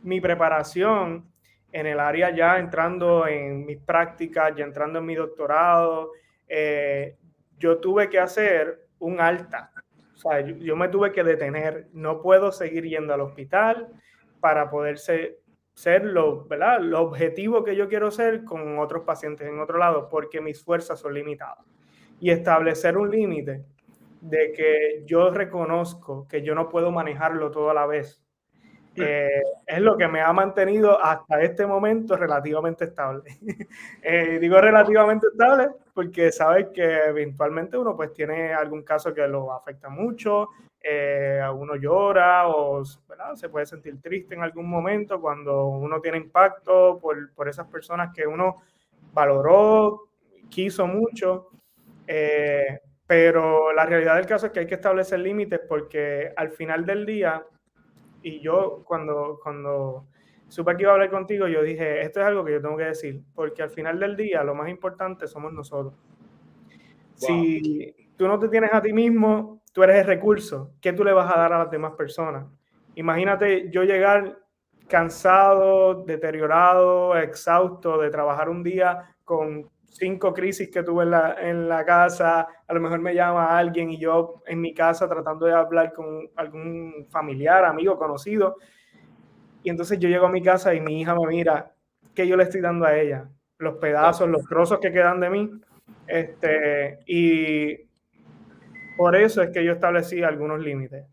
mi 0.06 0.22
preparación 0.22 1.32
en 1.72 1.88
el 1.88 2.00
área 2.00 2.34
ya 2.34 2.60
entrando 2.60 3.28
en 3.28 3.66
mis 3.66 3.80
prácticas, 3.80 4.56
ya 4.56 4.64
entrando 4.64 5.00
en 5.00 5.06
mi 5.06 5.16
doctorado, 5.16 6.12
eh, 6.48 7.18
yo 7.58 7.80
tuve 7.80 8.10
que 8.10 8.20
hacer 8.20 8.88
un 9.00 9.20
alta. 9.20 9.72
O 10.14 10.18
sea, 10.18 10.40
yo, 10.42 10.76
me 10.76 10.88
tuve 10.88 11.12
que 11.12 11.24
detener. 11.24 11.90
No 11.92 12.22
puedo 12.22 12.52
seguir 12.52 12.86
yendo 12.86 13.14
al 13.14 13.22
hospital 13.22 13.90
para 14.40 14.70
poder 14.70 15.00
ser, 15.00 15.40
ser 15.74 16.06
lo, 16.06 16.46
¿verdad? 16.46 16.80
lo 16.80 17.02
objetivo 17.02 17.64
que 17.64 17.76
yo 17.76 17.90
quiero 17.90 18.12
ser 18.12 18.44
con 18.44 18.80
otros 18.80 19.04
pacientes 19.04 19.48
en 19.48 19.60
otro 19.60 19.78
lado, 19.78 20.08
porque 20.08 20.40
mis 20.40 20.64
fuerzas 20.64 21.00
son 21.00 21.14
limitadas. 21.14 21.66
Y 22.20 22.30
establecer 22.30 22.98
un 22.98 23.10
límite 23.10 23.66
de 24.22 24.54
que 24.54 25.04
yo 25.06 25.30
reconozco 25.32 26.28
que 26.28 26.42
yo 26.42 26.56
no 26.56 26.70
puedo 26.70 26.92
manejarlo 26.92 27.52
todo 27.52 27.72
a 27.72 27.74
la 27.74 27.86
vez 27.86 28.25
eh, 28.98 29.42
es 29.66 29.80
lo 29.80 29.98
que 29.98 30.08
me 30.08 30.22
ha 30.22 30.32
mantenido 30.32 31.04
hasta 31.04 31.42
este 31.42 31.66
momento 31.66 32.16
relativamente 32.16 32.86
estable. 32.86 33.24
Eh, 34.08 34.38
digo 34.40 34.62
relativamente 34.62 35.28
estable 35.28 35.70
porque 35.94 36.32
sabes 36.32 36.68
que 36.74 36.84
eventualmente 37.08 37.76
uno 37.76 37.96
pues 37.96 38.14
tiene 38.14 38.54
algún 38.54 38.84
caso 38.84 39.14
que 39.14 39.28
lo 39.28 39.52
afecta 39.52 39.90
mucho, 39.90 40.50
eh, 40.80 41.42
uno 41.54 41.76
llora 41.76 42.48
o 42.48 42.84
se 42.86 43.50
puede 43.50 43.66
sentir 43.66 44.00
triste 44.00 44.36
en 44.36 44.44
algún 44.44 44.70
momento 44.70 45.20
cuando 45.20 45.68
uno 45.68 46.00
tiene 46.02 46.18
impacto 46.18 47.00
por, 47.00 47.34
por 47.34 47.50
esas 47.50 47.68
personas 47.68 48.14
que 48.14 48.28
uno 48.28 48.62
valoró, 49.12 50.10
quiso 50.50 50.86
mucho. 50.86 51.50
pero 53.08 53.74
la 53.74 53.86
realidad 53.86 54.16
del 54.16 54.28
caso 54.28 54.46
es 54.48 54.52
que 54.52 54.60
hay 54.62 54.68
que 54.68 54.76
establecer 54.76 55.20
límites 55.20 55.62
porque 55.68 56.32
al 56.36 56.52
final 56.52 56.86
del 56.86 57.06
día 57.06 57.44
y 58.26 58.40
yo 58.40 58.84
cuando, 58.86 59.40
cuando 59.42 60.08
supe 60.48 60.76
que 60.76 60.82
iba 60.82 60.92
a 60.92 60.96
hablar 60.96 61.12
contigo, 61.12 61.48
yo 61.48 61.62
dije, 61.62 62.02
esto 62.02 62.22
es 62.22 62.26
algo 62.26 62.44
que 62.44 62.54
yo 62.54 62.62
tengo 62.62 62.76
que 62.76 62.86
decir, 62.86 63.22
porque 63.36 63.62
al 63.62 63.70
final 63.70 64.00
del 64.00 64.18
día 64.18 64.44
lo 64.44 64.56
más 64.56 64.68
importante 64.68 65.28
somos 65.28 65.54
nosotros. 65.54 65.94
Si 67.14 67.96
tú 68.18 68.28
no 68.28 68.40
te 68.40 68.50
tienes 68.50 68.74
a 68.74 68.82
ti 68.82 68.94
mismo, 68.94 69.62
tú 69.72 69.84
eres 69.84 69.98
el 69.98 70.08
recurso, 70.08 70.72
¿qué 70.82 70.92
tú 70.92 71.04
le 71.04 71.14
vas 71.14 71.32
a 71.32 71.38
dar 71.38 71.54
a 71.54 71.60
las 71.60 71.70
demás 71.70 71.94
personas? 71.94 72.48
Imagínate 72.96 73.70
yo 73.70 73.84
llegar 73.84 74.40
cansado, 74.88 76.04
deteriorado, 76.04 77.16
exhausto 77.16 78.00
de 78.00 78.10
trabajar 78.10 78.50
un 78.50 78.64
día 78.64 79.16
con 79.24 79.70
cinco 79.96 80.34
crisis 80.34 80.70
que 80.70 80.84
tuve 80.84 81.04
en 81.04 81.12
la, 81.12 81.36
en 81.40 81.70
la, 81.70 81.86
casa, 81.86 82.48
a 82.68 82.74
lo 82.74 82.82
mejor 82.82 83.00
me 83.00 83.16
llama 83.16 83.58
alguien 83.58 83.90
y 83.92 83.98
yo 83.98 84.42
en 84.46 84.60
mi 84.60 84.74
casa 84.74 85.08
tratando 85.08 85.46
de 85.46 85.54
hablar 85.54 85.94
con 85.94 86.30
algún 86.36 87.08
familiar, 87.10 87.64
amigo, 87.64 87.98
conocido. 87.98 88.58
Y 89.64 89.70
entonces 89.70 89.98
yo 89.98 90.10
llego 90.10 90.26
a 90.26 90.32
mi 90.32 90.42
casa 90.42 90.74
y 90.74 90.82
mi 90.82 91.00
hija 91.00 91.16
me 91.16 91.26
mira, 91.28 91.72
¿qué 92.14 92.28
yo 92.28 92.36
le 92.36 92.44
estoy 92.44 92.62
dando 92.62 92.86
a 92.86 92.98
ella? 92.98 93.30
Los 93.58 93.78
pedazos, 93.78 94.30
los 94.30 94.44
trozos 94.46 94.80
que 94.80 94.92
quedan 94.92 95.22
de 95.22 95.30
mí. 95.30 95.52
Este, 96.08 97.00
y 97.06 97.78
por 98.98 99.16
eso 99.16 99.42
es 99.42 99.50
que 99.52 99.64
yo 99.64 99.72
establecí 99.72 100.22
algunos 100.24 100.60
límites. 100.60 101.06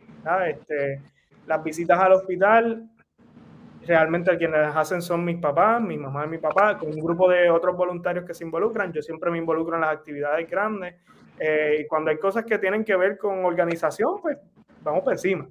Este, 0.47 1.01
las 1.47 1.63
visitas 1.63 1.99
al 2.01 2.13
hospital 2.13 2.91
realmente 3.87 4.37
quienes 4.37 4.75
hacen 4.75 5.03
son 5.03 5.25
mis 5.25 5.39
papás, 5.39 5.81
mi 5.81 5.97
mamá 5.97 6.25
y 6.25 6.29
mi 6.29 6.39
papá, 6.39 6.79
con 6.79 6.91
un 6.91 7.01
grupo 7.01 7.29
de 7.29 7.51
otros 7.51 7.77
voluntarios 7.77 8.25
que 8.25 8.35
se 8.35 8.45
involucran. 8.45 8.93
Yo 8.93 9.03
siempre 9.03 9.31
me 9.31 9.39
involucro 9.39 9.75
en 9.75 9.83
las 9.83 9.93
actividades 9.93 10.49
grandes. 10.49 10.95
Eh, 11.39 11.79
y 11.81 11.87
cuando 11.87 12.11
hay 12.11 12.19
cosas 12.19 12.45
que 12.45 12.59
tienen 12.59 12.85
que 12.85 12.97
ver 12.97 13.19
con 13.19 13.45
organización, 13.45 14.21
pues 14.21 14.39
vamos 14.83 15.03
por 15.03 15.13
encima. 15.13 15.49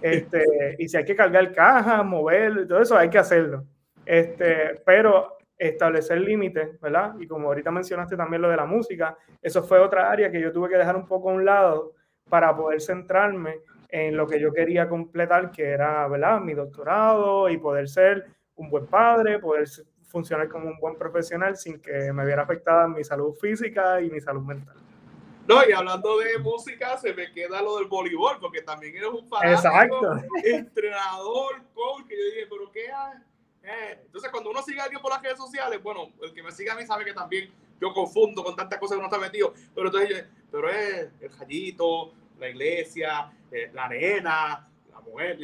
Este, 0.00 0.76
y 0.78 0.88
si 0.88 0.96
hay 0.96 1.04
que 1.04 1.16
cargar 1.16 1.52
cajas, 1.52 2.04
mover, 2.04 2.66
todo 2.66 2.80
eso 2.80 2.96
hay 2.96 3.10
que 3.10 3.18
hacerlo. 3.18 3.64
Este, 4.06 4.80
pero 4.84 5.38
establecer 5.56 6.20
límites, 6.20 6.80
¿verdad? 6.80 7.14
Y 7.18 7.26
como 7.26 7.48
ahorita 7.48 7.70
mencionaste 7.70 8.16
también 8.16 8.42
lo 8.42 8.48
de 8.48 8.56
la 8.56 8.66
música, 8.66 9.16
eso 9.40 9.62
fue 9.62 9.78
otra 9.78 10.10
área 10.10 10.30
que 10.30 10.40
yo 10.40 10.52
tuve 10.52 10.68
que 10.68 10.76
dejar 10.76 10.96
un 10.96 11.06
poco 11.06 11.30
a 11.30 11.34
un 11.34 11.44
lado 11.44 11.92
para 12.28 12.54
poder 12.56 12.80
centrarme 12.80 13.58
en 13.94 14.16
lo 14.16 14.26
que 14.26 14.40
yo 14.40 14.52
quería 14.52 14.88
completar, 14.88 15.52
que 15.52 15.62
era, 15.62 16.08
¿verdad? 16.08 16.40
Mi 16.40 16.52
doctorado 16.52 17.48
y 17.48 17.58
poder 17.58 17.88
ser 17.88 18.26
un 18.56 18.68
buen 18.68 18.88
padre, 18.88 19.38
poder 19.38 19.68
funcionar 20.08 20.48
como 20.48 20.66
un 20.66 20.80
buen 20.80 20.96
profesional 20.98 21.56
sin 21.56 21.80
que 21.80 22.12
me 22.12 22.26
viera 22.26 22.42
afectada 22.42 22.88
mi 22.88 23.04
salud 23.04 23.32
física 23.34 24.00
y 24.00 24.10
mi 24.10 24.20
salud 24.20 24.42
mental. 24.42 24.74
No, 25.46 25.60
y 25.68 25.70
hablando 25.70 26.18
de 26.18 26.38
música, 26.38 26.96
se 26.96 27.14
me 27.14 27.30
queda 27.30 27.62
lo 27.62 27.76
del 27.76 27.86
voleibol, 27.86 28.40
porque 28.40 28.62
también 28.62 28.96
eres 28.96 29.10
un 29.10 29.28
fanático, 29.28 30.16
entrenador, 30.44 31.62
coach, 31.72 32.08
que 32.08 32.18
yo 32.18 32.24
dije, 32.24 32.46
pero 32.50 32.72
¿qué 32.72 32.90
hay? 32.90 33.18
Eh, 33.62 34.00
entonces, 34.06 34.28
cuando 34.32 34.50
uno 34.50 34.60
sigue 34.62 34.80
a 34.80 34.84
alguien 34.84 35.00
por 35.00 35.12
las 35.12 35.22
redes 35.22 35.38
sociales, 35.38 35.80
bueno, 35.80 36.08
el 36.20 36.34
que 36.34 36.42
me 36.42 36.50
sigue 36.50 36.70
a 36.72 36.74
mí 36.74 36.84
sabe 36.84 37.04
que 37.04 37.14
también 37.14 37.48
yo 37.80 37.92
confundo 37.92 38.42
con 38.42 38.56
tantas 38.56 38.80
cosas 38.80 38.96
que 38.96 38.98
uno 38.98 39.06
está 39.06 39.20
metido, 39.20 39.54
pero 39.72 39.86
entonces 39.86 40.10
yo, 40.10 40.16
pero 40.50 40.68
es 40.68 41.10
el 41.20 41.30
jallito, 41.30 42.12
la 42.38 42.48
iglesia, 42.48 43.32
eh, 43.54 43.70
la 43.72 43.84
arena, 43.84 44.68
la 44.90 45.00
mujer, 45.00 45.38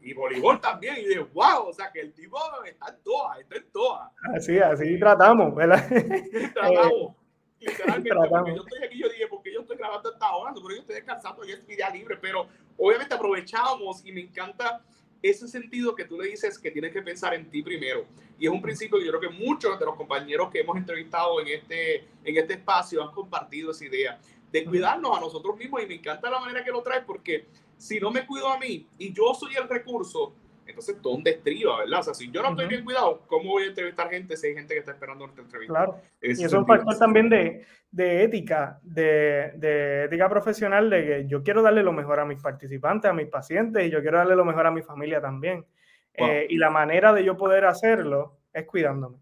y, 0.00 0.14
voleibol 0.14 0.58
también, 0.58 0.96
y 0.96 1.06
dije, 1.06 1.20
wow, 1.34 1.68
o 1.68 1.72
sea 1.74 1.92
que 1.92 2.00
el 2.00 2.14
tipo 2.14 2.38
está 2.64 2.88
en 2.88 3.02
todas, 3.04 3.40
está 3.40 3.56
en 3.56 3.70
todas. 3.70 4.10
Así, 4.34 4.58
así 4.58 4.98
tratamos, 4.98 5.54
¿verdad? 5.54 5.86
tratamos. 6.54 7.14
Literalmente, 7.60 8.10
porque 8.10 8.54
yo 8.56 8.62
estoy 8.62 8.84
aquí, 8.84 8.98
yo 8.98 9.08
dije, 9.10 9.26
porque 9.28 9.52
yo 9.52 9.60
estoy 9.60 9.76
grabando 9.76 10.10
esta 10.10 10.32
hora, 10.34 10.52
pero 10.54 10.70
yo 10.70 10.80
estoy 10.80 10.94
descansando 10.94 11.44
y 11.44 11.52
es 11.52 11.68
mi 11.68 11.76
día 11.76 11.90
libre, 11.90 12.16
pero 12.16 12.48
obviamente 12.78 13.14
aprovechamos 13.14 14.04
y 14.06 14.12
me 14.12 14.22
encanta 14.22 14.82
ese 15.20 15.46
sentido 15.46 15.94
que 15.94 16.06
tú 16.06 16.18
le 16.18 16.28
dices 16.28 16.58
que 16.58 16.70
tienes 16.70 16.90
que 16.90 17.02
pensar 17.02 17.34
en 17.34 17.50
ti 17.50 17.62
primero. 17.62 18.06
Y 18.38 18.46
es 18.46 18.52
un 18.52 18.62
principio 18.62 18.98
que 18.98 19.04
yo 19.04 19.12
creo 19.12 19.30
que 19.30 19.38
muchos 19.38 19.78
de 19.78 19.84
los 19.84 19.94
compañeros 19.94 20.50
que 20.50 20.60
hemos 20.60 20.76
entrevistado 20.76 21.38
en 21.42 21.48
este, 21.48 22.08
en 22.24 22.36
este 22.36 22.54
espacio 22.54 23.02
han 23.02 23.12
compartido 23.14 23.70
esa 23.70 23.84
idea 23.84 24.18
de 24.52 24.64
cuidarnos 24.64 25.16
a 25.16 25.20
nosotros 25.20 25.56
mismos 25.56 25.82
y 25.82 25.86
me 25.86 25.94
encanta 25.94 26.30
la 26.30 26.38
manera 26.38 26.62
que 26.62 26.70
lo 26.70 26.82
traes 26.82 27.02
porque 27.04 27.46
si 27.76 27.98
no 27.98 28.10
me 28.10 28.26
cuido 28.26 28.48
a 28.48 28.58
mí 28.58 28.86
y 28.98 29.12
yo 29.12 29.34
soy 29.34 29.56
el 29.56 29.68
recurso, 29.68 30.34
entonces, 30.64 31.02
¿dónde 31.02 31.32
estriba, 31.32 31.78
verdad? 31.78 32.00
O 32.00 32.02
sea, 32.04 32.14
si 32.14 32.30
yo 32.30 32.42
no 32.42 32.50
estoy 32.50 32.66
bien 32.66 32.84
cuidado, 32.84 33.22
¿cómo 33.26 33.50
voy 33.50 33.64
a 33.64 33.66
entrevistar 33.66 34.08
gente 34.08 34.36
si 34.36 34.48
hay 34.48 34.54
gente 34.54 34.74
que 34.74 34.80
está 34.80 34.92
esperando 34.92 35.24
nuestra 35.24 35.44
entrevista? 35.44 35.74
Claro. 35.74 36.00
y 36.20 36.30
eso 36.30 36.46
es 36.46 36.52
un 36.52 36.66
factor 36.66 36.96
también 36.96 37.28
de, 37.28 37.64
de 37.90 38.22
ética, 38.22 38.78
de, 38.82 39.52
de, 39.56 40.04
ética 40.04 40.28
profesional, 40.28 40.88
de 40.88 41.04
que 41.04 41.26
yo 41.26 41.42
quiero 41.42 41.62
darle 41.62 41.82
lo 41.82 41.92
mejor 41.92 42.20
a 42.20 42.24
mis 42.24 42.40
participantes, 42.40 43.10
a 43.10 43.14
mis 43.14 43.26
pacientes, 43.26 43.84
y 43.86 43.90
yo 43.90 44.00
quiero 44.00 44.18
darle 44.18 44.36
lo 44.36 44.44
mejor 44.44 44.66
a 44.66 44.70
mi 44.70 44.82
familia 44.82 45.20
también. 45.20 45.66
Eh, 46.14 46.46
y 46.48 46.58
la 46.58 46.70
manera 46.70 47.12
de 47.12 47.24
yo 47.24 47.36
poder 47.36 47.64
hacerlo 47.64 48.38
es 48.52 48.66
cuidándome, 48.66 49.18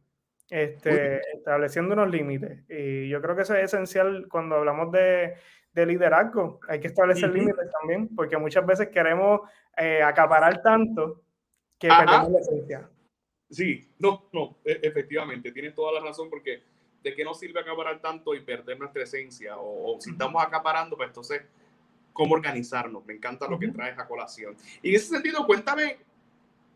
este, 0.50 1.20
estableciendo 1.36 1.94
unos 1.94 2.10
límites. 2.10 2.64
Y 2.68 3.08
yo 3.08 3.22
creo 3.22 3.36
que 3.36 3.42
eso 3.42 3.54
es 3.54 3.64
esencial 3.64 4.26
cuando 4.28 4.56
hablamos 4.56 4.90
de, 4.92 5.34
de 5.72 5.86
liderazgo. 5.86 6.60
Hay 6.68 6.80
que 6.80 6.88
establecer 6.88 7.30
límites 7.30 7.70
también, 7.80 8.14
porque 8.14 8.36
muchas 8.36 8.66
veces 8.66 8.88
queremos 8.88 9.40
eh, 9.76 10.02
acaparar 10.02 10.60
tanto 10.62 11.22
que 11.78 11.88
perdemos 11.88 12.30
la 12.30 12.38
esencia. 12.40 12.90
Sí, 13.48 13.88
no, 13.98 14.28
no, 14.32 14.58
e, 14.64 14.80
efectivamente, 14.82 15.50
tienes 15.50 15.74
toda 15.74 15.92
la 15.92 16.00
razón 16.06 16.28
porque 16.30 16.62
de 17.02 17.14
qué 17.14 17.24
nos 17.24 17.38
sirve 17.38 17.60
acaparar 17.60 18.00
tanto 18.00 18.34
y 18.34 18.40
perder 18.40 18.78
nuestra 18.78 19.02
esencia 19.02 19.56
o, 19.58 19.98
si 20.00 20.10
estamos 20.10 20.42
acaparando, 20.42 20.96
pues 20.96 21.08
entonces, 21.08 21.42
¿cómo 22.12 22.34
organizarnos? 22.34 23.04
Me 23.06 23.14
encanta 23.14 23.48
lo 23.48 23.58
que 23.58 23.68
traes 23.68 23.98
a 23.98 24.06
colación. 24.06 24.56
Y 24.82 24.90
en 24.90 24.96
ese 24.96 25.06
sentido, 25.06 25.46
cuéntame, 25.46 25.98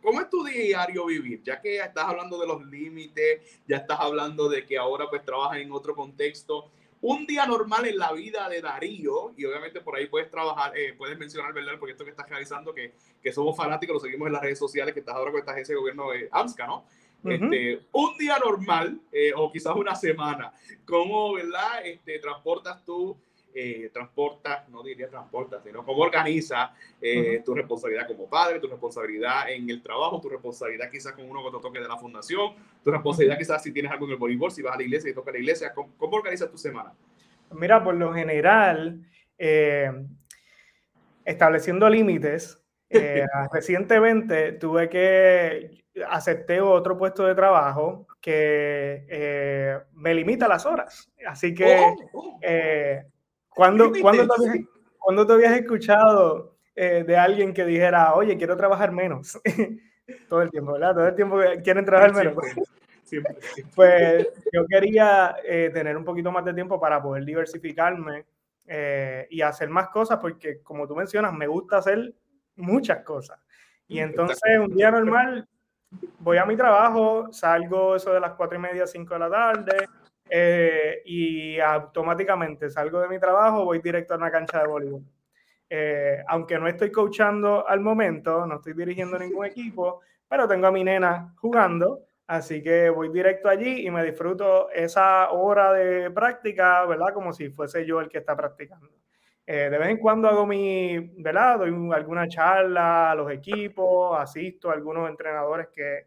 ¿cómo 0.04 0.20
es 0.20 0.28
tu 0.28 0.44
diario 0.44 1.06
vivir? 1.06 1.42
Ya 1.42 1.60
que 1.60 1.78
estás 1.78 2.04
hablando 2.04 2.38
de 2.38 2.46
los 2.46 2.64
límites, 2.66 3.60
ya 3.66 3.78
estás 3.78 3.98
hablando 3.98 4.48
de 4.48 4.64
que 4.66 4.76
ahora 4.76 5.08
pues 5.08 5.24
trabajas 5.24 5.58
en 5.58 5.72
otro 5.72 5.94
contexto 5.94 6.70
un 7.00 7.26
día 7.26 7.44
normal 7.44 7.86
en 7.86 7.98
la 7.98 8.12
vida 8.12 8.48
de 8.48 8.62
Darío, 8.62 9.34
y 9.36 9.44
obviamente 9.44 9.82
por 9.82 9.94
ahí 9.94 10.06
puedes 10.06 10.30
trabajar, 10.30 10.72
eh, 10.74 10.94
puedes 10.96 11.18
mencionar, 11.18 11.52
¿verdad?, 11.52 11.74
el 11.74 11.78
proyecto 11.78 12.02
que 12.02 12.10
estás 12.10 12.26
realizando, 12.30 12.72
que, 12.72 12.94
que, 13.22 13.30
somos 13.30 13.54
fanáticos, 13.54 13.92
lo 13.92 14.00
seguimos 14.00 14.26
en 14.26 14.32
las 14.32 14.40
redes 14.40 14.58
sociales, 14.58 14.94
que 14.94 15.00
estás 15.00 15.14
ahora 15.14 15.30
con 15.30 15.40
esta 15.40 15.52
agencia 15.52 15.74
de 15.74 15.80
gobierno 15.80 16.10
de 16.12 16.30
AMSCA, 16.32 16.66
¿no? 16.66 16.86
este, 17.24 17.80
un 17.92 18.16
día 18.16 18.38
normal, 18.38 19.00
eh, 19.12 19.32
o 19.36 19.52
quizás 19.52 19.76
una 19.76 19.94
semana, 19.94 20.54
¿cómo, 20.86 21.34
¿verdad?, 21.34 21.84
este, 21.84 22.18
transportas 22.20 22.82
tú 22.86 23.18
eh, 23.56 23.88
transportas, 23.92 24.68
no 24.68 24.82
diría 24.82 25.08
transportas, 25.08 25.62
sino 25.62 25.84
cómo 25.84 26.02
organiza 26.02 26.74
eh, 27.00 27.40
tu 27.44 27.54
responsabilidad 27.54 28.08
como 28.08 28.28
padre, 28.28 28.58
tu 28.58 28.66
responsabilidad 28.66 29.48
en 29.48 29.70
el 29.70 29.80
trabajo, 29.80 30.20
tu 30.20 30.28
responsabilidad 30.28 30.90
quizás 30.90 31.12
con 31.12 31.30
uno 31.30 31.44
que 31.44 31.56
te 31.56 31.62
toque 31.62 31.78
de 31.78 31.86
la 31.86 31.96
fundación, 31.96 32.52
tu 32.82 32.90
responsabilidad 32.90 33.38
quizás 33.38 33.62
si 33.62 33.70
tienes 33.70 33.92
algo 33.92 34.06
en 34.06 34.10
el 34.10 34.18
voleibol, 34.18 34.50
si 34.50 34.60
vas 34.60 34.74
a 34.74 34.78
la 34.78 34.82
iglesia 34.82 35.08
y 35.08 35.14
toca 35.14 35.30
la 35.30 35.38
iglesia, 35.38 35.72
¿cómo, 35.72 35.92
cómo 35.96 36.16
organizas 36.16 36.50
tu 36.50 36.58
semana? 36.58 36.92
Mira, 37.52 37.84
por 37.84 37.94
lo 37.94 38.12
general, 38.12 39.06
eh, 39.38 40.04
estableciendo 41.24 41.88
límites, 41.88 42.60
recientemente 43.52 44.50
tuve 44.54 44.88
que 44.88 45.84
acepté 46.08 46.60
otro 46.60 46.98
puesto 46.98 47.24
de 47.24 47.36
trabajo 47.36 48.08
que 48.20 49.80
me 49.92 50.12
limita 50.12 50.48
las 50.48 50.66
horas. 50.66 51.08
Así 51.24 51.54
que 51.54 51.78
oh, 51.78 51.96
oh. 52.14 52.40
¿Cuándo, 53.54 53.92
¿cuándo, 54.00 54.26
te, 54.26 54.48
habías, 54.48 54.66
¿cuándo 54.98 55.26
te 55.26 55.32
habías 55.32 55.52
escuchado 55.52 56.56
eh, 56.74 57.04
de 57.06 57.16
alguien 57.16 57.52
que 57.54 57.64
dijera, 57.64 58.14
oye, 58.14 58.36
quiero 58.36 58.56
trabajar 58.56 58.92
menos? 58.92 59.40
Todo 60.28 60.42
el 60.42 60.50
tiempo, 60.50 60.72
¿verdad? 60.72 60.94
Todo 60.94 61.08
el 61.08 61.14
tiempo 61.14 61.38
quieren 61.62 61.84
trabajar 61.84 62.14
menos. 62.14 62.34
Siempre, 63.04 63.36
Pues 63.74 64.28
yo 64.52 64.66
quería 64.66 65.36
eh, 65.44 65.70
tener 65.72 65.96
un 65.96 66.04
poquito 66.04 66.32
más 66.32 66.44
de 66.44 66.54
tiempo 66.54 66.80
para 66.80 67.02
poder 67.02 67.24
diversificarme 67.24 68.24
eh, 68.66 69.26
y 69.30 69.40
hacer 69.40 69.68
más 69.68 69.88
cosas, 69.88 70.18
porque 70.18 70.62
como 70.62 70.86
tú 70.86 70.96
mencionas, 70.96 71.32
me 71.32 71.46
gusta 71.46 71.78
hacer 71.78 72.12
muchas 72.56 73.04
cosas. 73.04 73.38
Y 73.86 73.98
entonces 73.98 74.58
un 74.58 74.74
día 74.74 74.90
normal 74.90 75.46
voy 76.18 76.38
a 76.38 76.46
mi 76.46 76.56
trabajo, 76.56 77.32
salgo 77.32 77.96
eso 77.96 78.12
de 78.12 78.20
las 78.20 78.32
cuatro 78.32 78.58
y 78.58 78.60
media, 78.60 78.86
cinco 78.86 79.14
de 79.14 79.20
la 79.20 79.30
tarde, 79.30 79.88
eh, 80.28 81.02
y 81.04 81.60
automáticamente 81.60 82.70
salgo 82.70 83.00
de 83.00 83.08
mi 83.08 83.18
trabajo, 83.18 83.64
voy 83.64 83.80
directo 83.80 84.14
a 84.14 84.16
una 84.16 84.30
cancha 84.30 84.60
de 84.60 84.66
voleibol. 84.66 85.02
Eh, 85.68 86.22
aunque 86.28 86.58
no 86.58 86.68
estoy 86.68 86.90
coachando 86.90 87.66
al 87.66 87.80
momento, 87.80 88.46
no 88.46 88.56
estoy 88.56 88.74
dirigiendo 88.74 89.18
ningún 89.18 89.46
equipo, 89.46 90.00
pero 90.28 90.46
tengo 90.48 90.66
a 90.66 90.72
mi 90.72 90.84
nena 90.84 91.34
jugando, 91.38 92.00
así 92.26 92.62
que 92.62 92.90
voy 92.90 93.10
directo 93.10 93.48
allí 93.48 93.86
y 93.86 93.90
me 93.90 94.04
disfruto 94.04 94.70
esa 94.70 95.30
hora 95.30 95.72
de 95.72 96.10
práctica, 96.10 96.84
¿verdad? 96.86 97.12
Como 97.12 97.32
si 97.32 97.50
fuese 97.50 97.84
yo 97.86 98.00
el 98.00 98.08
que 98.08 98.18
está 98.18 98.36
practicando. 98.36 98.88
Eh, 99.46 99.68
de 99.68 99.78
vez 99.78 99.88
en 99.88 99.98
cuando 99.98 100.28
hago 100.28 100.46
mi, 100.46 100.98
¿verdad? 101.18 101.58
Doy 101.58 101.92
alguna 101.92 102.28
charla 102.28 103.10
a 103.10 103.14
los 103.14 103.30
equipos, 103.30 104.18
asisto 104.18 104.70
a 104.70 104.74
algunos 104.74 105.08
entrenadores 105.08 105.68
que 105.68 106.06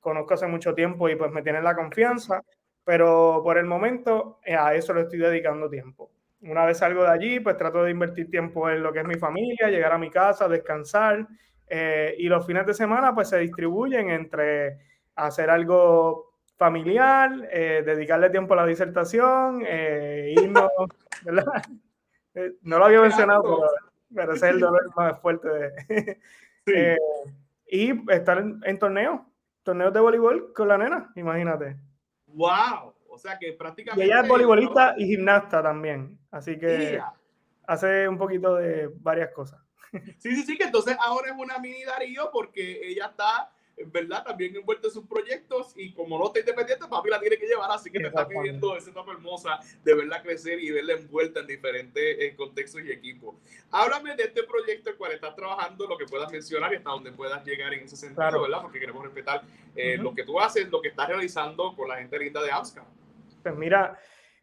conozco 0.00 0.34
hace 0.34 0.46
mucho 0.46 0.74
tiempo 0.74 1.08
y 1.08 1.16
pues 1.16 1.30
me 1.30 1.42
tienen 1.42 1.62
la 1.62 1.74
confianza 1.76 2.42
pero 2.90 3.40
por 3.44 3.56
el 3.56 3.66
momento 3.66 4.40
eh, 4.44 4.56
a 4.56 4.74
eso 4.74 4.92
le 4.92 5.02
estoy 5.02 5.20
dedicando 5.20 5.70
tiempo. 5.70 6.10
Una 6.40 6.64
vez 6.64 6.78
salgo 6.78 7.04
de 7.04 7.10
allí, 7.10 7.38
pues 7.38 7.56
trato 7.56 7.84
de 7.84 7.92
invertir 7.92 8.28
tiempo 8.28 8.68
en 8.68 8.82
lo 8.82 8.92
que 8.92 8.98
es 8.98 9.06
mi 9.06 9.14
familia, 9.14 9.68
llegar 9.68 9.92
a 9.92 9.98
mi 9.98 10.10
casa, 10.10 10.48
descansar, 10.48 11.24
eh, 11.68 12.16
y 12.18 12.26
los 12.26 12.44
fines 12.44 12.66
de 12.66 12.74
semana 12.74 13.14
pues 13.14 13.28
se 13.28 13.38
distribuyen 13.38 14.10
entre 14.10 14.80
hacer 15.14 15.50
algo 15.50 16.34
familiar, 16.56 17.30
eh, 17.52 17.84
dedicarle 17.86 18.28
tiempo 18.28 18.54
a 18.54 18.56
la 18.56 18.66
disertación, 18.66 19.62
irnos, 19.62 20.68
¿verdad? 21.24 21.62
no 22.62 22.78
lo 22.80 22.86
había 22.86 23.02
mencionado, 23.02 23.68
pero, 24.12 24.32
ese 24.32 24.48
es 24.48 24.54
el 24.54 24.58
dolor 24.58 24.90
más 24.96 25.20
fuerte 25.20 25.48
de... 26.66 26.98
y 27.68 28.12
estar 28.12 28.38
en, 28.38 28.60
en 28.64 28.78
torneos, 28.80 29.20
torneos 29.62 29.94
de 29.94 30.00
voleibol 30.00 30.52
con 30.54 30.66
la 30.66 30.76
nena, 30.76 31.12
imagínate. 31.14 31.76
¡Wow! 32.34 32.94
O 33.08 33.18
sea 33.18 33.38
que 33.38 33.52
prácticamente. 33.52 34.04
Y 34.04 34.08
ella 34.08 34.20
es 34.22 34.28
voleibolista 34.28 34.94
y 34.96 35.06
gimnasta 35.06 35.62
también. 35.62 36.18
Así 36.30 36.58
que 36.58 37.00
hace 37.66 38.08
un 38.08 38.18
poquito 38.18 38.54
de 38.56 38.88
varias 39.00 39.32
cosas. 39.32 39.60
Sí, 40.18 40.36
sí, 40.36 40.42
sí, 40.42 40.56
que 40.56 40.64
entonces 40.64 40.96
ahora 41.00 41.32
es 41.32 41.36
una 41.36 41.58
mini 41.58 41.82
Darío 41.84 42.30
porque 42.32 42.80
ella 42.88 43.06
está 43.06 43.50
¿verdad? 43.86 44.24
También 44.24 44.56
envuelta 44.56 44.88
en 44.88 44.92
sus 44.92 45.06
proyectos 45.06 45.72
y 45.76 45.92
como 45.92 46.18
no 46.18 46.26
está 46.26 46.40
independiente, 46.40 46.86
papi 46.88 47.10
la 47.10 47.20
tiene 47.20 47.36
que 47.36 47.46
llevar, 47.46 47.70
así 47.70 47.90
que 47.90 47.98
te 47.98 48.06
está 48.08 48.26
pidiendo 48.26 48.76
esa 48.76 48.90
etapa 48.90 49.12
hermosa 49.12 49.58
de 49.82 49.94
verla 49.94 50.22
crecer 50.22 50.58
y 50.58 50.70
verla 50.70 50.94
envuelta 50.94 51.40
en 51.40 51.46
diferentes 51.46 52.02
eh, 52.18 52.34
contextos 52.36 52.82
y 52.82 52.92
equipos. 52.92 53.36
Háblame 53.70 54.16
de 54.16 54.24
este 54.24 54.42
proyecto 54.44 54.90
el 54.90 54.96
cual 54.96 55.12
estás 55.12 55.34
trabajando, 55.34 55.86
lo 55.86 55.96
que 55.96 56.06
puedas 56.06 56.30
mencionar 56.30 56.72
y 56.72 56.76
hasta 56.76 56.90
donde 56.90 57.12
puedas 57.12 57.44
llegar 57.44 57.72
en 57.74 57.84
ese 57.84 57.96
sentido, 57.96 58.42
¿verdad? 58.42 58.62
Porque 58.62 58.80
queremos 58.80 59.02
respetar 59.02 59.42
eh, 59.74 59.96
lo 59.96 60.14
que 60.14 60.24
tú 60.24 60.40
haces, 60.40 60.68
lo 60.70 60.80
que 60.80 60.88
estás 60.88 61.08
realizando 61.08 61.74
con 61.76 61.88
la 61.88 61.96
gente 61.96 62.18
linda 62.18 62.42
de 62.42 62.50
AMSCA. 62.50 62.84
Pues 63.42 63.56
mira, 63.56 63.98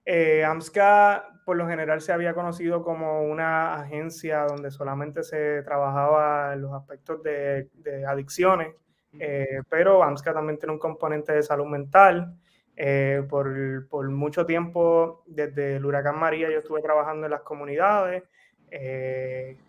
eh, 0.06 0.44
AMSCA 0.46 1.42
por 1.48 1.56
lo 1.56 1.68
general 1.68 2.02
se 2.02 2.12
había 2.12 2.34
conocido 2.34 2.82
como 2.82 3.24
una 3.24 3.76
agencia 3.76 4.44
donde 4.44 4.70
solamente 4.70 5.24
se 5.24 5.64
trabajaba 5.64 6.54
en 6.54 6.62
los 6.62 6.74
aspectos 6.74 7.24
de, 7.24 7.70
adicciones, 8.06 8.76
eh, 9.20 9.62
pero 9.70 10.04
AMSCA 10.04 10.34
también 10.34 10.58
tiene 10.58 10.74
un 10.74 10.80
componente 10.80 11.34
de 11.34 11.44
salud 11.44 11.66
mental. 11.66 12.36
Eh, 12.76 13.24
por, 13.28 13.88
por, 13.90 14.08
mucho 14.10 14.46
tiempo, 14.46 15.24
desde 15.26 15.78
el 15.78 15.86
huracán 15.86 16.20
María, 16.20 16.50
yo 16.52 16.60
estuve 16.60 16.82
trabajando 16.82 17.26
en 17.26 17.32
las 17.32 17.42
comunidades, 17.42 18.24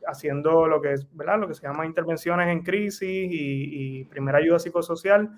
haciendo 0.06 0.66
lo 0.66 0.82
que, 0.82 0.92
es, 0.92 1.16
¿verdad? 1.16 1.38
lo 1.38 1.48
que 1.48 1.54
se 1.54 1.62
llama 1.62 1.86
intervenciones 1.86 2.48
en 2.48 2.62
crisis 2.62 3.08
y, 3.08 4.00
y 4.00 4.04
primera 4.04 4.38
ayuda 4.38 4.58
psicosocial 4.58 5.30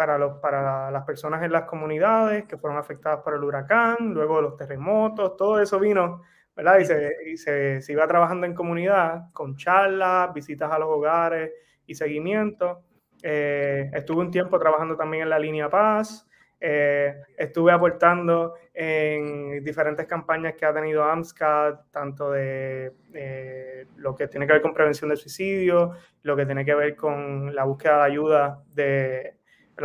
para, 0.00 0.16
los, 0.16 0.38
para 0.38 0.90
las 0.90 1.04
personas 1.04 1.42
en 1.42 1.52
las 1.52 1.64
comunidades 1.64 2.46
que 2.46 2.56
fueron 2.56 2.78
afectadas 2.78 3.20
por 3.22 3.34
el 3.34 3.44
huracán, 3.44 4.14
luego 4.14 4.40
los 4.40 4.56
terremotos, 4.56 5.36
todo 5.36 5.60
eso 5.60 5.78
vino, 5.78 6.22
¿verdad? 6.56 6.78
Y, 6.78 6.86
se, 6.86 7.16
y 7.26 7.36
se, 7.36 7.82
se, 7.82 7.92
iba 7.92 8.08
trabajando 8.08 8.46
en 8.46 8.54
comunidad 8.54 9.24
con 9.34 9.58
charlas, 9.58 10.32
visitas 10.32 10.72
a 10.72 10.78
los 10.78 10.88
hogares 10.88 11.50
y 11.90 11.94
seguimiento. 11.94 12.82
Eh, 13.22 13.90
estuve 13.92 14.22
un 14.22 14.30
tiempo 14.30 14.58
trabajando 14.58 14.96
también 14.96 15.24
en 15.24 15.30
la 15.30 15.38
línea 15.38 15.68
Paz. 15.68 16.26
Eh, 16.62 17.14
estuve 17.38 17.72
aportando 17.72 18.54
en 18.74 19.64
diferentes 19.64 20.06
campañas 20.06 20.54
que 20.54 20.66
ha 20.66 20.74
tenido 20.74 21.02
AMSCA, 21.02 21.84
tanto 21.90 22.30
de 22.30 22.92
eh, 23.14 23.86
lo 23.96 24.14
que 24.14 24.28
tiene 24.28 24.46
que 24.46 24.52
ver 24.52 24.62
con 24.62 24.74
prevención 24.74 25.08
del 25.08 25.18
suicidio, 25.18 25.92
lo 26.22 26.36
que 26.36 26.46
tiene 26.46 26.64
que 26.64 26.74
ver 26.74 26.94
con 26.96 27.54
la 27.54 27.64
búsqueda 27.64 27.98
de 27.98 28.04
ayuda 28.04 28.62
de, 28.74 29.36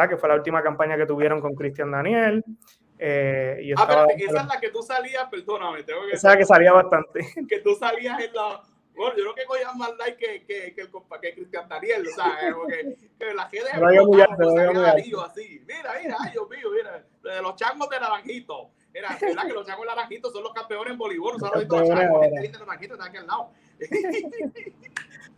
que 0.10 0.18
fue 0.18 0.30
la 0.30 0.36
última 0.36 0.62
campaña 0.62 0.98
que 0.98 1.06
tuvieron 1.06 1.40
con 1.40 1.56
Cristian 1.56 1.92
Daniel. 1.92 2.44
Eh, 3.00 3.60
y 3.64 3.72
ah, 3.72 3.86
pero 3.88 4.08
esa 4.10 4.42
es 4.42 4.48
la 4.48 4.60
que 4.60 4.70
tú 4.70 4.82
salías, 4.82 5.26
perdóname, 5.30 5.84
tengo 5.84 6.02
que 6.06 6.14
Esa 6.14 6.38
que 6.38 6.46
salía 6.46 6.72
bastante. 6.74 7.26
Que 7.50 7.60
tú 7.60 7.74
salías 7.76 8.20
en 8.22 8.34
la... 8.34 8.62
Bueno, 8.96 9.16
yo 9.18 9.24
creo 9.24 9.36
que 9.36 9.46
cogías 9.46 9.76
más 9.76 9.96
like 9.98 10.18
que, 10.18 10.46
que, 10.46 10.74
que, 10.74 10.82
el, 10.82 10.90
que 11.22 11.34
Cristian 11.34 11.68
Daniel, 11.68 12.08
o 12.08 12.16
sea, 12.16 12.38
porque 12.54 12.96
que 13.20 13.34
la 13.34 13.50
gente 13.50 13.70
de 13.74 14.74
Darío 14.74 15.22
así. 15.22 15.62
Mira, 15.68 15.94
mira, 16.02 16.18
ay 16.20 16.32
Dios 16.32 16.50
mío, 16.50 16.70
mira, 16.72 17.04
de 17.24 17.42
los 17.42 17.56
changos 17.56 17.90
de 17.90 18.00
naranjito. 18.00 18.72
Era, 18.94 19.18
¿verdad? 19.20 19.48
Que 19.48 19.54
los 19.54 19.68
changos 19.68 19.86
de 19.86 19.96
naranjito 19.96 20.32
son 20.32 20.44
los 20.44 20.54
campeones 20.54 20.94
en 20.94 20.98
voleibol, 20.98 21.36
o 21.36 21.40
sea, 21.40 21.52
los 21.54 21.68
changos 21.68 22.22
de 22.22 22.50
naranjito 22.50 22.94
están 22.94 23.08
aquí 23.08 23.18
al 23.18 23.28
lado. 23.28 23.52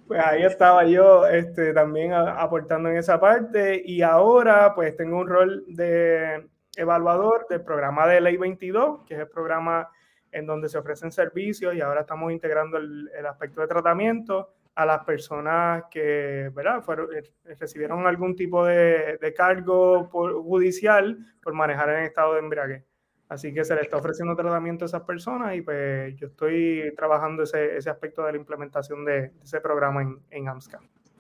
Pues 0.08 0.22
ahí 0.22 0.43
estaba 0.43 0.86
yo 0.86 1.28
este, 1.28 1.74
también 1.74 2.13
aportando 2.13 2.88
en 2.88 2.96
esa 2.96 3.20
parte 3.20 3.82
y 3.86 4.02
ahora 4.02 4.74
pues 4.74 4.96
tengo 4.96 5.17
un 5.17 5.28
rol 5.28 5.65
de 5.67 6.48
evaluador 6.78 7.46
del 7.50 7.62
programa 7.62 8.08
de 8.08 8.22
Ley 8.22 8.38
22, 8.38 9.04
que 9.06 9.15
es 9.15 9.20
el 9.20 9.28
programa 9.28 9.89
en 10.32 10.46
donde 10.46 10.70
se 10.70 10.78
ofrecen 10.78 11.12
servicios 11.12 11.74
y 11.76 11.82
ahora 11.82 12.02
estamos 12.02 12.32
integrando 12.32 12.78
el, 12.78 13.10
aspecto 13.26 13.62
de 13.62 13.68
tratamiento 13.68 14.54
a 14.76 14.86
las 14.86 15.04
personas 15.04 15.86
que 15.90 16.52
¿verdad? 16.54 16.82
Fueron, 16.82 17.08
eh, 17.16 17.24
recibieron 17.60 18.06
algún 18.06 18.36
tipo 18.36 18.66
de, 18.66 19.18
de 19.20 19.34
cargo 19.34 20.06
judicial 20.06 21.18
por 21.42 21.54
manejar 21.54 21.90
en 21.90 22.04
estado 22.04 22.34
de 22.34 22.40
embriaguez. 22.40 22.86
Así 23.30 23.54
que 23.54 23.66
se 23.66 23.76
le 23.76 23.82
está 23.82 23.98
ofreciendo 23.98 24.36
tratamiento 24.36 24.86
a 24.86 24.88
esas 24.88 25.02
personas 25.02 25.56
y 25.56 25.62
pues 25.62 26.16
yo 26.16 26.28
estoy 26.28 26.94
trabajando 26.96 27.44
ese, 27.44 27.76
ese 27.76 27.90
aspecto 27.90 28.24
de 28.24 28.32
la 28.32 28.38
implementación 28.38 29.04
de, 29.04 29.34
ese 29.44 29.60
programa 29.60 30.02
en, 30.02 30.20
en 30.30 30.48
AMSCA. 30.48 30.80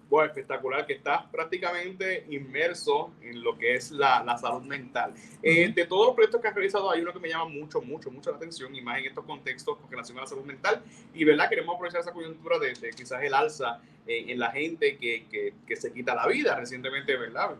Bueno, 0.09 0.27
espectacular, 0.27 0.85
que 0.85 0.93
estás 0.93 1.23
prácticamente 1.31 2.25
inmerso 2.29 3.11
en 3.21 3.43
lo 3.43 3.57
que 3.57 3.75
es 3.75 3.91
la, 3.91 4.23
la 4.23 4.37
salud 4.37 4.63
mental. 4.63 5.13
Eh, 5.43 5.71
de 5.73 5.85
todos 5.85 6.07
los 6.07 6.15
proyectos 6.15 6.41
que 6.41 6.47
has 6.47 6.55
realizado, 6.55 6.89
hay 6.89 7.01
uno 7.01 7.11
que 7.11 7.19
me 7.19 7.27
llama 7.27 7.45
mucho, 7.45 7.81
mucho, 7.81 8.09
mucho 8.09 8.31
la 8.31 8.37
atención, 8.37 8.73
y 8.73 8.81
más 8.81 8.99
en 8.99 9.07
estos 9.07 9.25
contextos 9.25 9.77
con 9.77 9.91
relación 9.91 10.17
a 10.17 10.21
la 10.21 10.27
salud 10.27 10.45
mental. 10.45 10.81
Y, 11.13 11.25
¿verdad? 11.25 11.49
Queremos 11.49 11.75
aprovechar 11.75 12.01
esa 12.01 12.13
coyuntura 12.13 12.57
de, 12.59 12.73
quizás 12.95 13.21
el 13.21 13.33
alza 13.33 13.81
eh, 14.07 14.25
en 14.29 14.39
la 14.39 14.51
gente 14.51 14.97
que, 14.97 15.25
que, 15.29 15.53
que, 15.65 15.75
se 15.75 15.91
quita 15.91 16.15
la 16.15 16.25
vida. 16.27 16.55
Recientemente, 16.55 17.17
¿verdad? 17.17 17.57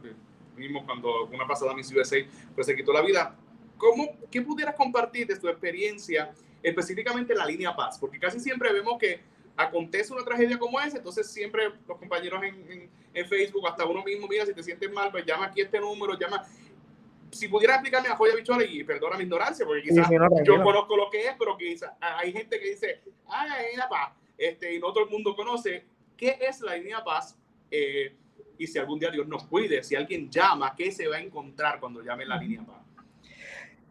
Vimos 0.55 0.85
cuando 0.85 1.25
una 1.25 1.45
pasada 1.45 1.73
Miss 1.73 1.91
USA 1.91 2.17
pues 2.55 2.65
se 2.65 2.75
quitó 2.75 2.93
la 2.93 3.01
vida 3.01 3.35
¿Cómo, 3.77 4.17
¿Qué 4.31 4.41
pudieras 4.41 4.75
compartir 4.75 5.27
de 5.27 5.37
tu 5.37 5.47
experiencia 5.47 6.31
específicamente 6.63 7.33
en 7.33 7.39
la 7.39 7.45
línea 7.45 7.75
Paz? 7.75 7.97
Porque 7.99 8.19
casi 8.19 8.39
siempre 8.39 8.73
vemos 8.73 8.97
que 8.99 9.21
acontece 9.57 10.13
una 10.13 10.23
tragedia 10.23 10.57
como 10.59 10.79
esa, 10.79 10.97
entonces 10.97 11.29
siempre 11.29 11.71
los 11.87 11.97
compañeros 11.97 12.41
en, 12.43 12.89
en, 13.13 13.27
Facebook, 13.27 13.67
hasta 13.67 13.83
uno 13.85 14.03
mismo, 14.03 14.27
mira, 14.27 14.45
si 14.45 14.53
te 14.53 14.61
sientes 14.61 14.91
mal, 14.91 15.11
pues 15.11 15.25
llama 15.25 15.47
aquí 15.47 15.61
este 15.61 15.79
número, 15.79 16.17
llama. 16.17 16.45
Si 17.31 17.47
pudieras 17.47 17.77
explicarme 17.77 18.07
a 18.09 18.15
Joya 18.15 18.35
Bichuela, 18.35 18.63
y 18.63 18.83
perdona 18.83 19.17
mi 19.17 19.23
ignorancia, 19.23 19.65
porque 19.65 19.81
quizás 19.81 20.07
yo 20.45 20.63
conozco 20.63 20.95
lo 20.95 21.09
que 21.09 21.27
es, 21.27 21.35
pero 21.37 21.57
quizás 21.57 21.91
hay 21.99 22.31
gente 22.31 22.59
que 22.59 22.69
dice, 22.69 23.01
ah, 23.27 23.47
la 23.47 23.61
línea 23.63 23.89
Paz, 23.89 24.13
este, 24.37 24.75
y 24.75 24.79
no 24.79 24.93
todo 24.93 25.05
el 25.05 25.09
mundo 25.09 25.35
conoce 25.35 25.83
qué 26.15 26.37
es 26.39 26.61
la 26.61 26.75
línea 26.75 27.03
Paz. 27.03 27.37
Eh, 27.71 28.15
y 28.59 28.67
si 28.67 28.79
algún 28.79 28.99
día 28.99 29.09
Dios 29.09 29.27
nos 29.27 29.43
cuide, 29.45 29.83
si 29.83 29.95
alguien 29.95 30.29
llama, 30.29 30.73
¿qué 30.75 30.91
se 30.91 31.07
va 31.07 31.17
a 31.17 31.19
encontrar 31.19 31.79
cuando 31.79 32.01
llame 32.03 32.25
la 32.25 32.37
línea 32.37 32.63
Paz? 32.65 32.86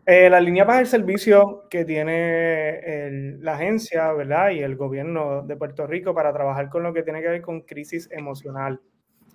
Eh, 0.08 0.30
la 0.30 0.38
línea 0.40 0.64
para 0.64 0.78
el 0.78 0.86
servicio 0.86 1.66
que 1.68 1.84
tiene 1.84 3.38
la 3.40 3.54
agencia, 3.54 4.12
¿verdad? 4.12 4.50
Y 4.50 4.60
el 4.60 4.76
gobierno 4.76 5.42
de 5.42 5.56
Puerto 5.56 5.84
Rico 5.84 6.14
para 6.14 6.32
trabajar 6.32 6.68
con 6.68 6.84
lo 6.84 6.92
que 6.92 7.02
tiene 7.02 7.20
que 7.20 7.26
ver 7.26 7.42
con 7.42 7.62
crisis 7.62 8.08
emocional, 8.12 8.80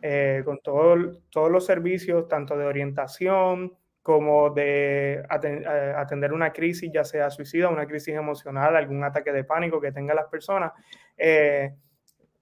eh, 0.01 0.41
con 0.45 0.61
todo, 0.61 1.19
todos 1.29 1.51
los 1.51 1.65
servicios, 1.65 2.29
tanto 2.29 2.57
de 2.57 2.65
orientación 2.65 3.73
como 4.01 4.49
de 4.51 5.15
eh, 5.43 5.93
atender 5.97 6.31
una 6.31 6.53
crisis, 6.53 6.89
ya 6.93 7.03
sea 7.03 7.29
suicida, 7.29 7.67
una 7.67 7.85
crisis 7.85 8.15
emocional, 8.15 8.77
algún 8.77 9.03
ataque 9.03 9.33
de 9.33 9.43
pánico 9.43 9.81
que 9.81 9.91
tengan 9.91 10.15
las 10.15 10.27
personas. 10.27 10.71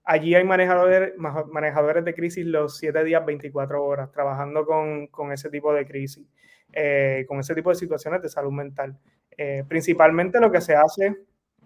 allí 0.04 0.36
hay 0.36 0.44
manejadores, 0.44 1.14
manejadores 1.16 2.04
de 2.04 2.14
crisis 2.14 2.46
los 2.46 2.78
7 2.78 3.02
días, 3.02 3.26
24 3.26 3.84
horas, 3.84 4.12
trabajando 4.12 4.64
con, 4.64 5.08
con 5.08 5.32
ese 5.32 5.50
tipo 5.50 5.74
de 5.74 5.84
crisis. 5.84 6.24
Eh, 6.72 7.24
con 7.26 7.40
ese 7.40 7.54
tipo 7.54 7.70
de 7.70 7.76
situaciones 7.76 8.22
de 8.22 8.28
salud 8.28 8.52
mental. 8.52 8.96
Eh, 9.36 9.64
principalmente 9.66 10.40
lo 10.40 10.52
que 10.52 10.60
se 10.60 10.74
hace 10.74 11.16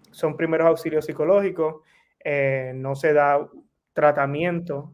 son 0.09 0.35
primeros 0.35 0.67
auxilios 0.67 1.05
psicológicos, 1.05 1.83
eh, 2.23 2.71
no 2.75 2.95
se 2.95 3.13
da 3.13 3.47
tratamiento 3.93 4.93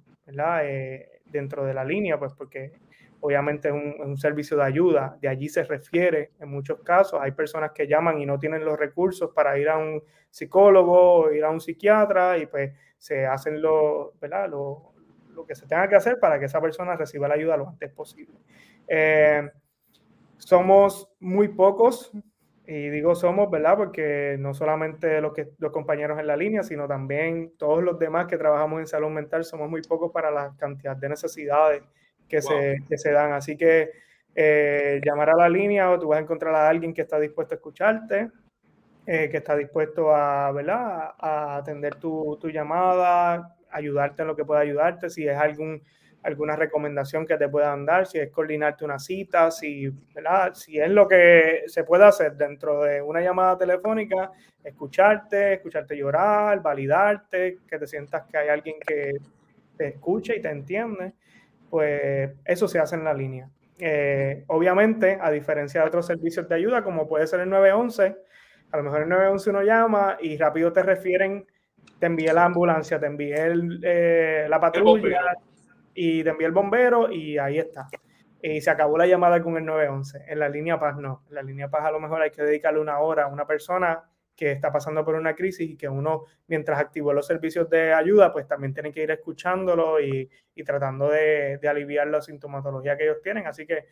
dentro 1.25 1.65
de 1.65 1.73
la 1.73 1.83
línea, 1.83 2.17
pues 2.17 2.33
porque 2.33 2.71
obviamente 3.19 3.67
es 3.69 3.73
un, 3.73 4.17
servicio 4.17 4.57
de 4.57 4.63
ayuda, 4.63 5.17
de 5.21 5.27
allí 5.27 5.49
se 5.49 5.63
refiere 5.63 6.31
en 6.39 6.49
muchos 6.49 6.81
casos, 6.81 7.19
hay 7.21 7.31
personas 7.31 7.71
que 7.71 7.87
llaman 7.87 8.19
y 8.19 8.25
no 8.25 8.39
tienen 8.39 8.63
los 8.63 8.79
recursos 8.79 9.31
para 9.33 9.57
ir 9.57 9.67
a 9.67 9.77
un 9.77 10.01
psicólogo 10.29 11.13
o 11.13 11.31
ir 11.31 11.43
a 11.43 11.49
un 11.49 11.59
psiquiatra 11.59 12.37
y 12.37 12.45
pues 12.45 12.73
se 12.97 13.25
hacen 13.25 13.61
lo, 13.61 14.13
¿verdad? 14.21 14.49
Lo, 14.49 14.93
lo 15.33 15.45
que 15.45 15.55
se 15.55 15.67
tenga 15.67 15.87
que 15.87 15.95
hacer 15.95 16.19
para 16.19 16.39
que 16.39 16.45
esa 16.45 16.61
persona 16.61 16.95
reciba 16.95 17.27
la 17.27 17.35
ayuda 17.35 17.57
lo 17.57 17.67
antes 17.67 17.91
posible. 17.91 18.37
Somos 20.43 21.07
muy 21.19 21.49
pocos, 21.49 22.11
y 22.65 22.89
digo 22.89 23.15
somos, 23.15 23.49
¿verdad? 23.51 23.77
Porque 23.77 24.37
no 24.39 24.53
solamente 24.53 25.19
los, 25.19 25.33
que, 25.33 25.49
los 25.57 25.71
compañeros 25.71 26.19
en 26.19 26.27
la 26.27 26.37
línea, 26.37 26.63
sino 26.63 26.87
también 26.87 27.53
todos 27.57 27.83
los 27.83 27.99
demás 27.99 28.27
que 28.27 28.37
trabajamos 28.37 28.79
en 28.79 28.87
salud 28.87 29.09
mental, 29.09 29.43
somos 29.43 29.69
muy 29.69 29.81
pocos 29.81 30.11
para 30.11 30.31
la 30.31 30.53
cantidad 30.57 30.95
de 30.95 31.09
necesidades 31.09 31.83
que, 32.29 32.41
se, 32.41 32.77
que 32.87 32.97
se 32.97 33.11
dan. 33.11 33.33
Así 33.33 33.57
que 33.57 33.91
eh, 34.33 35.01
llamar 35.03 35.31
a 35.31 35.35
la 35.35 35.49
línea 35.49 35.91
o 35.91 35.99
tú 35.99 36.07
vas 36.07 36.19
a 36.19 36.21
encontrar 36.21 36.55
a 36.55 36.69
alguien 36.69 36.93
que 36.93 37.01
está 37.01 37.19
dispuesto 37.19 37.55
a 37.55 37.57
escucharte, 37.57 38.31
eh, 39.05 39.29
que 39.29 39.37
está 39.37 39.55
dispuesto 39.55 40.15
a, 40.15 40.51
¿verdad? 40.51 41.11
a 41.19 41.57
atender 41.57 41.95
tu, 41.95 42.37
tu 42.39 42.49
llamada, 42.49 43.57
ayudarte 43.69 44.21
en 44.21 44.29
lo 44.29 44.35
que 44.35 44.45
pueda 44.45 44.61
ayudarte, 44.61 45.09
si 45.09 45.27
es 45.27 45.37
algún 45.37 45.81
alguna 46.23 46.55
recomendación 46.55 47.25
que 47.25 47.37
te 47.37 47.49
puedan 47.49 47.85
dar, 47.85 48.05
si 48.05 48.19
es 48.19 48.29
coordinarte 48.29 48.85
una 48.85 48.99
cita, 48.99 49.49
si, 49.49 49.89
¿verdad? 50.13 50.53
si 50.53 50.79
es 50.79 50.89
lo 50.89 51.07
que 51.07 51.63
se 51.67 51.83
puede 51.83 52.05
hacer 52.05 52.35
dentro 52.35 52.83
de 52.83 53.01
una 53.01 53.21
llamada 53.21 53.57
telefónica, 53.57 54.31
escucharte, 54.63 55.53
escucharte 55.53 55.97
llorar, 55.97 56.61
validarte, 56.61 57.59
que 57.67 57.79
te 57.79 57.87
sientas 57.87 58.23
que 58.29 58.37
hay 58.37 58.49
alguien 58.49 58.75
que 58.85 59.13
te 59.77 59.87
escuche 59.87 60.35
y 60.35 60.41
te 60.41 60.49
entiende, 60.49 61.13
pues 61.69 62.31
eso 62.45 62.67
se 62.67 62.79
hace 62.79 62.95
en 62.95 63.03
la 63.03 63.13
línea. 63.13 63.49
Eh, 63.79 64.43
obviamente, 64.47 65.17
a 65.19 65.31
diferencia 65.31 65.81
de 65.81 65.87
otros 65.87 66.05
servicios 66.05 66.47
de 66.47 66.53
ayuda, 66.53 66.83
como 66.83 67.07
puede 67.07 67.25
ser 67.25 67.39
el 67.39 67.49
911, 67.49 68.15
a 68.71 68.77
lo 68.77 68.83
mejor 68.83 69.01
el 69.01 69.09
911 69.09 69.49
uno 69.49 69.63
llama 69.63 70.17
y 70.21 70.37
rápido 70.37 70.71
te 70.71 70.83
refieren, 70.83 71.47
te 71.97 72.05
envía 72.05 72.31
la 72.31 72.45
ambulancia, 72.45 72.99
te 72.99 73.07
envía 73.07 73.47
eh, 73.47 74.45
la 74.47 74.59
patrulla 74.59 75.35
y 75.93 76.23
te 76.23 76.29
envía 76.29 76.47
el 76.47 76.53
bombero 76.53 77.11
y 77.11 77.37
ahí 77.37 77.59
está. 77.59 77.87
Y 78.41 78.61
se 78.61 78.69
acabó 78.69 78.97
la 78.97 79.05
llamada 79.05 79.41
con 79.41 79.57
el 79.57 79.65
911. 79.65 80.25
En 80.27 80.39
la 80.39 80.49
línea 80.49 80.79
Paz 80.79 80.97
no. 80.97 81.23
En 81.29 81.35
la 81.35 81.43
línea 81.43 81.69
Paz 81.69 81.85
a 81.85 81.91
lo 81.91 81.99
mejor 81.99 82.21
hay 82.21 82.31
que 82.31 82.41
dedicarle 82.41 82.79
una 82.79 82.99
hora 82.99 83.23
a 83.23 83.27
una 83.27 83.45
persona 83.45 84.03
que 84.35 84.51
está 84.51 84.71
pasando 84.71 85.05
por 85.05 85.15
una 85.15 85.35
crisis 85.35 85.69
y 85.69 85.77
que 85.77 85.87
uno, 85.87 86.23
mientras 86.47 86.79
activó 86.79 87.13
los 87.13 87.27
servicios 87.27 87.69
de 87.69 87.93
ayuda, 87.93 88.33
pues 88.33 88.47
también 88.47 88.73
tiene 88.73 88.91
que 88.91 89.03
ir 89.03 89.11
escuchándolo 89.11 89.99
y, 90.01 90.27
y 90.55 90.63
tratando 90.63 91.09
de, 91.09 91.59
de, 91.59 91.67
aliviar 91.67 92.07
la 92.07 92.21
sintomatología 92.21 92.97
que 92.97 93.03
ellos 93.03 93.21
tienen. 93.21 93.45
Así 93.45 93.67
que 93.67 93.85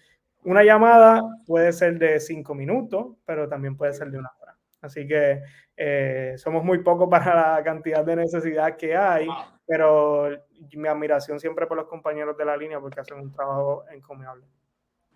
una 0.43 0.63
llamada 0.63 1.21
puede 1.45 1.71
ser 1.71 1.99
de 1.99 2.19
cinco 2.19 2.55
minutos, 2.55 3.17
pero 3.25 3.47
también 3.47 3.77
puede 3.77 3.93
ser 3.93 4.09
de 4.09 4.17
una 4.17 4.31
hora. 4.39 4.57
Así 4.81 5.05
que 5.07 5.41
eh, 5.75 6.33
somos 6.37 6.63
muy 6.63 6.79
pocos 6.79 7.09
para 7.09 7.57
la 7.57 7.63
cantidad 7.63 8.03
de 8.03 8.15
necesidad 8.15 8.77
que 8.77 8.95
hay, 8.95 9.27
pero 9.65 10.29
mi 10.73 10.87
admiración 10.87 11.39
siempre 11.39 11.67
por 11.67 11.77
los 11.77 11.87
compañeros 11.87 12.37
de 12.37 12.45
la 12.45 12.57
línea 12.57 12.79
porque 12.79 12.99
hacen 12.99 13.19
un 13.19 13.31
trabajo 13.31 13.83
encomiable. 13.91 14.45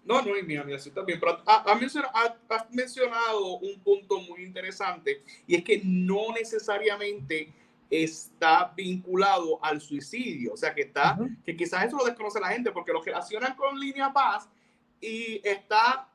No, 0.03 0.21
no, 0.21 0.37
y 0.37 0.43
mi 0.43 0.57
admiración 0.57 0.93
también, 0.93 1.19
pero 1.19 1.41
has 1.45 1.79
mencionado, 1.79 2.13
ha 2.15 2.67
mencionado 2.71 3.57
un 3.59 3.79
punto 3.81 4.19
muy 4.19 4.43
interesante 4.43 5.23
y 5.47 5.55
es 5.55 5.63
que 5.63 5.81
no 5.83 6.33
necesariamente 6.33 7.53
está 7.89 8.73
vinculado 8.75 9.63
al 9.63 9.79
suicidio, 9.79 10.53
o 10.53 10.57
sea 10.57 10.73
que 10.73 10.81
está, 10.81 11.17
que 11.45 11.55
quizás 11.55 11.85
eso 11.85 11.97
lo 11.97 12.05
desconoce 12.05 12.39
la 12.39 12.49
gente 12.49 12.71
porque 12.71 12.91
lo 12.91 13.01
relacionan 13.01 13.55
con 13.55 13.79
línea 13.79 14.11
paz 14.11 14.49
y 14.99 15.39
está 15.47 16.09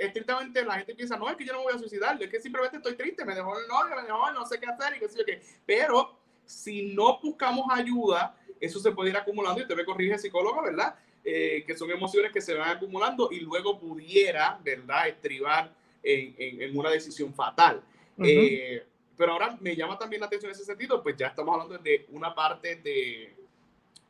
estrictamente 0.00 0.64
la 0.64 0.78
gente 0.78 0.94
piensa, 0.94 1.16
no, 1.16 1.28
es 1.28 1.36
que 1.36 1.44
yo 1.44 1.52
no 1.52 1.58
me 1.58 1.64
voy 1.64 1.74
a 1.74 1.78
suicidar, 1.78 2.20
es 2.20 2.30
que 2.30 2.40
simplemente 2.40 2.78
estoy 2.78 2.96
triste, 2.96 3.24
me 3.24 3.34
dejó 3.34 3.58
el 3.58 3.68
novio, 3.68 3.96
me 3.96 4.02
dejó, 4.02 4.32
no 4.32 4.46
sé 4.46 4.58
qué 4.58 4.66
hacer 4.66 4.96
y 4.96 4.98
qué 4.98 5.08
sé 5.08 5.18
yo 5.18 5.24
qué. 5.26 5.42
Pero 5.66 6.18
si 6.46 6.94
no 6.94 7.20
buscamos 7.20 7.66
ayuda, 7.70 8.34
eso 8.60 8.78
se 8.78 8.92
puede 8.92 9.10
ir 9.10 9.16
acumulando 9.16 9.62
y 9.62 9.66
te 9.66 9.74
me 9.74 9.84
corrige 9.84 10.18
psicólogo, 10.18 10.62
¿verdad? 10.62 10.94
Eh, 11.24 11.64
que 11.66 11.76
son 11.76 11.90
emociones 11.90 12.32
que 12.32 12.40
se 12.40 12.54
van 12.54 12.76
acumulando 12.76 13.30
y 13.32 13.40
luego 13.40 13.78
pudiera, 13.78 14.58
¿verdad?, 14.62 15.08
estribar 15.08 15.74
en, 16.02 16.34
en, 16.38 16.76
una 16.78 16.90
decisión 16.90 17.32
fatal. 17.34 17.82
eh, 18.18 18.84
pero 19.16 19.32
ahora 19.32 19.56
me 19.60 19.76
llama 19.76 19.98
también 19.98 20.20
la 20.20 20.26
atención 20.26 20.50
en 20.50 20.54
ese 20.56 20.64
sentido, 20.64 21.02
pues 21.02 21.14
ya 21.16 21.26
estamos 21.26 21.52
hablando 21.52 21.76
de 21.78 22.06
una 22.10 22.34
parte 22.34 22.76
de, 22.76 23.34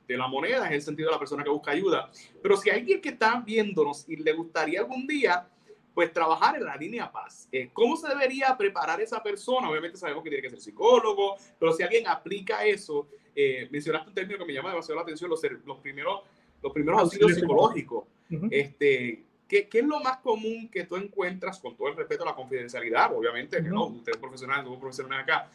de 0.07 0.17
la 0.17 0.29
moneda, 0.29 0.67
en 0.67 0.75
el 0.75 0.83
sentido 0.83 1.09
de 1.09 1.15
la 1.15 1.19
persona 1.19 1.43
que 1.43 1.51
busca 1.51 1.73
ayuda. 1.73 2.11
Pero 2.43 2.57
si 2.57 2.71
hay 2.71 2.81
alguien 2.81 3.01
que 3.01 3.11
está 3.11 3.41
viéndonos 3.41 4.09
y 4.09 4.17
le 4.17 4.33
gustaría 4.33 4.81
algún 4.81 5.07
día 5.07 5.49
pues 5.95 6.13
trabajar 6.13 6.57
en 6.57 6.65
la 6.65 6.77
línea 6.77 7.11
paz. 7.11 7.49
Eh, 7.53 7.71
¿Cómo 7.73 7.97
se 7.97 8.09
debería 8.09 8.57
preparar 8.57 9.01
esa 9.01 9.23
persona? 9.23 9.69
Obviamente 9.69 9.99
sabemos 9.99 10.23
que 10.23 10.31
tiene 10.31 10.43
que 10.43 10.51
ser 10.51 10.61
psicólogo, 10.61 11.37
pero 11.59 11.73
si 11.73 11.83
alguien 11.83 12.07
aplica 12.07 12.65
eso, 12.65 13.09
eh, 13.41 13.69
mencionaste 13.71 14.09
un 14.09 14.15
término 14.15 14.39
que 14.39 14.45
me 14.45 14.53
llama 14.53 14.71
demasiado 14.71 14.97
la 14.97 15.03
atención, 15.03 15.31
los, 15.31 15.41
los 15.65 15.79
primeros, 15.79 16.23
los 16.63 16.73
primeros 16.73 17.01
auxilios 17.01 17.35
psicológicos. 17.35 18.05
este, 18.51 19.25
¿qué, 19.49 19.69
¿qué, 19.69 19.79
es 19.79 19.85
lo 19.87 20.01
más 20.01 20.19
común 20.19 20.69
que 20.69 20.85
tú 20.85 20.97
encuentras, 20.97 21.59
con 21.61 21.77
todo 21.77 21.89
el 21.89 21.97
respeto 21.97 22.23
a 22.23 22.27
la 22.27 22.35
confidencialidad, 22.35 23.15
obviamente, 23.15 23.63
que 23.63 23.69
no, 23.69 23.87
usted 23.87 24.13
es 24.13 24.19
profesional, 24.19 24.65
somos 24.65 24.79
profesionales 24.79 25.25
acá, 25.25 25.51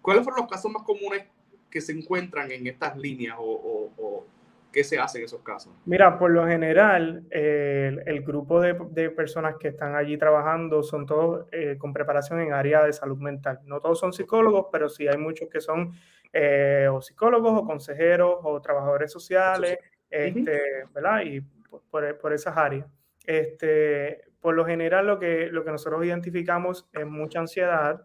¿cuáles 0.00 0.24
fueron 0.24 0.42
los 0.42 0.50
casos 0.50 0.70
más 0.70 0.82
comunes 0.82 1.24
que 1.70 1.80
se 1.80 1.92
encuentran 1.92 2.50
en 2.52 2.66
estas 2.66 2.96
líneas 2.96 3.36
o, 3.38 3.90
o 3.98 4.26
¿Qué 4.74 4.82
se 4.82 4.98
hace 4.98 5.18
en 5.18 5.26
esos 5.26 5.40
casos? 5.42 5.72
Mira, 5.84 6.18
por 6.18 6.32
lo 6.32 6.44
general, 6.48 7.22
eh, 7.30 7.96
el, 8.06 8.22
grupo 8.22 8.60
de, 8.60 8.76
de, 8.90 9.08
personas 9.08 9.54
que 9.56 9.68
están 9.68 9.94
allí 9.94 10.18
trabajando 10.18 10.82
son 10.82 11.06
todos 11.06 11.46
eh, 11.52 11.76
con 11.78 11.92
preparación 11.92 12.40
en 12.40 12.52
área 12.52 12.82
de 12.82 12.92
salud 12.92 13.16
mental. 13.18 13.60
No 13.66 13.78
todos 13.78 14.00
son 14.00 14.12
psicólogos, 14.12 14.66
pero 14.72 14.88
sí 14.88 15.06
hay 15.06 15.16
muchos 15.16 15.48
que 15.48 15.60
son 15.60 15.92
eh, 16.36 16.88
o 16.90 17.00
psicólogos 17.00 17.62
o 17.62 17.64
consejeros 17.64 18.38
o 18.42 18.60
trabajadores 18.60 19.12
sociales, 19.12 19.78
este, 20.10 20.84
¿verdad? 20.92 21.20
Y 21.24 21.40
por, 21.40 22.18
por, 22.18 22.32
esas 22.32 22.56
áreas. 22.56 22.86
Este, 23.24 24.24
por 24.40 24.56
lo 24.56 24.66
general, 24.66 25.06
lo 25.06 25.20
que, 25.20 25.46
lo 25.46 25.64
que 25.64 25.70
nosotros 25.70 26.04
identificamos 26.04 26.88
es 26.92 27.06
mucha 27.06 27.38
ansiedad, 27.38 28.04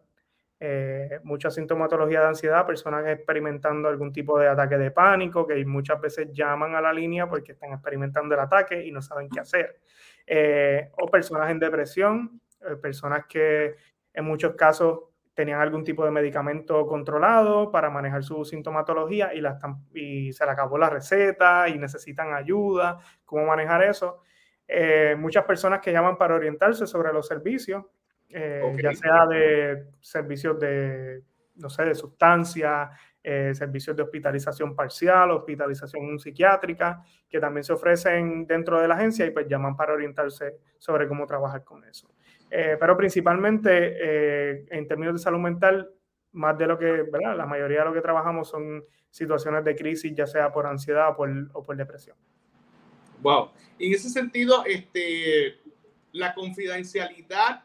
eh, 0.59 1.19
mucha 1.23 1.49
sintomatología 1.49 2.21
de 2.21 2.27
ansiedad, 2.27 2.67
personas 2.67 3.07
experimentando 3.07 3.89
algún 3.89 4.13
tipo 4.13 4.37
de 4.37 4.47
ataque 4.47 4.77
de 4.77 4.91
pánico, 4.91 5.47
que 5.47 5.65
muchas 5.65 5.99
veces 5.99 6.31
llaman 6.31 6.75
a 6.75 6.81
la 6.81 6.93
línea 6.93 7.27
porque 7.27 7.53
están 7.53 7.73
experimentando 7.73 8.35
el 8.35 8.41
ataque 8.41 8.85
y 8.85 8.91
no 8.91 9.01
saben 9.01 9.27
qué 9.27 9.39
hacer. 9.39 9.79
Eh, 10.27 10.91
o 10.99 11.07
personas 11.09 11.49
en 11.49 11.57
depresión, 11.57 12.39
eh, 12.61 12.75
personas 12.75 13.25
que 13.25 13.75
en 14.13 14.25
muchos 14.25 14.53
casos 14.53 15.08
tenían 15.39 15.61
algún 15.61 15.85
tipo 15.85 16.03
de 16.03 16.11
medicamento 16.11 16.85
controlado 16.85 17.71
para 17.71 17.89
manejar 17.89 18.25
su 18.25 18.43
sintomatología 18.43 19.33
y, 19.33 19.39
la 19.39 19.57
y 19.93 20.33
se 20.33 20.43
le 20.43 20.51
acabó 20.51 20.77
la 20.77 20.89
receta 20.89 21.69
y 21.69 21.77
necesitan 21.79 22.33
ayuda, 22.33 22.97
cómo 23.23 23.45
manejar 23.45 23.83
eso. 23.83 24.21
muchas 25.17 25.45
personas 25.45 25.79
que 25.79 25.93
llaman 25.93 26.17
para 26.17 26.35
orientarse 26.35 26.85
sobre 26.85 27.13
los 27.13 27.25
servicios, 27.25 27.85
eh, 28.27 28.61
ya 28.83 28.93
sea 28.93 29.25
de 29.27 29.85
servicios 30.01 30.59
de, 30.59 31.23
no 31.55 31.69
sé, 31.69 31.85
de 31.85 31.95
sustancia, 31.95 32.91
eh, 33.23 33.53
servicios 33.53 33.95
de 33.95 34.03
hospitalización 34.03 34.75
parcial, 34.75 35.31
hospitalización 35.31 36.19
psiquiátrica, 36.19 37.01
que 37.29 37.39
también 37.39 37.63
se 37.63 37.71
ofrecen 37.71 38.45
dentro 38.45 38.81
de 38.81 38.89
la 38.89 38.95
agencia 38.95 39.25
y 39.25 39.31
pues 39.31 39.47
llaman 39.47 39.77
para 39.77 39.93
orientarse 39.93 40.57
sobre 40.77 41.07
cómo 41.07 41.25
trabajar 41.25 41.63
con 41.63 41.85
eso. 41.85 42.09
Eh, 42.51 42.77
pero 42.79 42.97
principalmente 42.97 44.75
en 44.75 44.87
términos 44.87 45.13
de 45.13 45.19
salud 45.19 45.39
mental, 45.39 45.91
más 46.31 46.57
de 46.57 46.67
lo 46.67 46.77
que, 46.77 46.85
¿verdad? 46.85 47.35
La 47.35 47.45
mayoría 47.45 47.79
de 47.79 47.85
lo 47.85 47.93
que 47.93 48.01
trabajamos 48.01 48.49
son 48.49 48.83
situaciones 49.09 49.63
de 49.63 49.75
crisis, 49.75 50.13
ya 50.15 50.27
sea 50.27 50.51
por 50.51 50.65
ansiedad 50.65 51.09
o 51.09 51.15
por, 51.15 51.29
o 51.53 51.63
por 51.63 51.75
depresión. 51.75 52.15
Wow. 53.21 53.51
En 53.77 53.93
ese 53.93 54.09
sentido, 54.09 54.63
este, 54.65 55.57
la 56.11 56.33
confidencialidad 56.33 57.63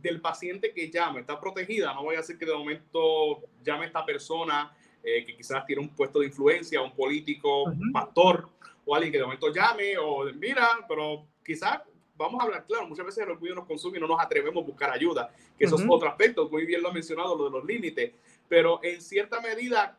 del 0.00 0.20
paciente 0.20 0.72
que 0.72 0.90
llame 0.90 1.20
está 1.20 1.40
protegida. 1.40 1.92
No 1.94 2.04
voy 2.04 2.16
a 2.16 2.18
decir 2.18 2.38
que 2.38 2.46
de 2.46 2.54
momento 2.54 3.42
llame 3.62 3.86
esta 3.86 4.04
persona 4.04 4.72
eh, 5.02 5.24
que 5.24 5.36
quizás 5.36 5.64
tiene 5.66 5.82
un 5.82 5.88
puesto 5.88 6.20
de 6.20 6.26
influencia, 6.26 6.80
un 6.80 6.94
político, 6.94 7.64
un 7.64 7.92
pastor, 7.92 8.48
o 8.84 8.94
alguien 8.94 9.12
que 9.12 9.18
de 9.18 9.24
momento 9.24 9.52
llame, 9.52 9.96
o 9.98 10.24
mira, 10.34 10.68
pero 10.88 11.26
quizás 11.44 11.80
vamos 12.18 12.40
a 12.40 12.44
hablar 12.44 12.64
claro, 12.66 12.86
muchas 12.88 13.06
veces 13.06 13.24
el 13.24 13.30
orgullo 13.30 13.54
nos 13.54 13.66
consume 13.66 13.98
y 13.98 14.00
no 14.00 14.08
nos 14.08 14.20
atrevemos 14.20 14.62
a 14.62 14.66
buscar 14.66 14.90
ayuda, 14.90 15.30
que 15.56 15.64
eso 15.64 15.76
es 15.76 15.84
otro 15.88 16.08
aspecto, 16.08 16.48
muy 16.50 16.66
bien 16.66 16.82
lo 16.82 16.88
ha 16.88 16.92
mencionado, 16.92 17.36
lo 17.36 17.44
de 17.44 17.50
los 17.50 17.64
límites, 17.64 18.12
pero 18.48 18.80
en 18.82 19.00
cierta 19.00 19.40
medida, 19.40 19.96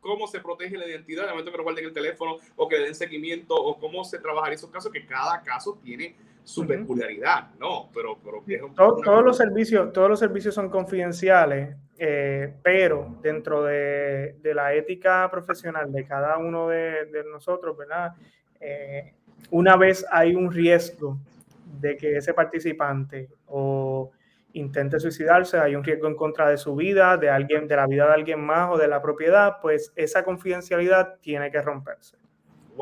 cómo 0.00 0.26
se 0.26 0.40
protege 0.40 0.76
la 0.76 0.86
identidad, 0.86 1.24
de 1.24 1.30
momento 1.30 1.50
que 1.50 1.56
nos 1.56 1.64
guarden 1.64 1.84
el 1.84 1.92
teléfono 1.92 2.36
o 2.56 2.68
que 2.68 2.78
le 2.78 2.84
den 2.84 2.94
seguimiento, 2.94 3.54
o 3.54 3.78
cómo 3.78 4.04
se 4.04 4.18
trabaja 4.18 4.48
en 4.48 4.54
esos 4.54 4.70
casos, 4.70 4.92
que 4.92 5.06
cada 5.06 5.40
caso 5.42 5.78
tiene 5.82 6.16
su 6.44 6.64
peculiaridad, 6.64 7.50
¿no? 7.58 7.90
Pero, 7.92 8.18
pero 8.22 8.72
todos 8.76 9.24
los 9.24 9.36
servicios, 9.36 9.92
todos 9.92 10.08
los 10.08 10.18
servicios 10.20 10.54
son 10.54 10.70
confidenciales, 10.70 11.74
eh, 11.98 12.54
pero 12.62 13.16
dentro 13.20 13.64
de, 13.64 14.36
de, 14.42 14.54
la 14.54 14.72
ética 14.74 15.28
profesional 15.28 15.90
de 15.90 16.04
cada 16.04 16.38
uno 16.38 16.68
de, 16.68 17.06
de 17.06 17.24
nosotros, 17.24 17.76
¿verdad? 17.76 18.12
Eh, 18.60 19.12
una 19.50 19.76
vez 19.76 20.06
hay 20.10 20.34
un 20.34 20.52
riesgo 20.52 21.18
de 21.66 21.96
que 21.96 22.16
ese 22.16 22.32
participante 22.32 23.28
o 23.46 24.10
intente 24.52 24.98
suicidarse, 24.98 25.58
hay 25.58 25.76
un 25.76 25.84
riesgo 25.84 26.08
en 26.08 26.16
contra 26.16 26.48
de 26.48 26.56
su 26.56 26.74
vida, 26.74 27.16
de 27.16 27.28
alguien, 27.28 27.68
de 27.68 27.76
la 27.76 27.86
vida 27.86 28.06
de 28.06 28.14
alguien 28.14 28.40
más 28.40 28.70
o 28.72 28.78
de 28.78 28.88
la 28.88 29.02
propiedad, 29.02 29.56
pues 29.60 29.92
esa 29.96 30.24
confidencialidad 30.24 31.18
tiene 31.20 31.50
que 31.50 31.60
romperse. 31.60 32.16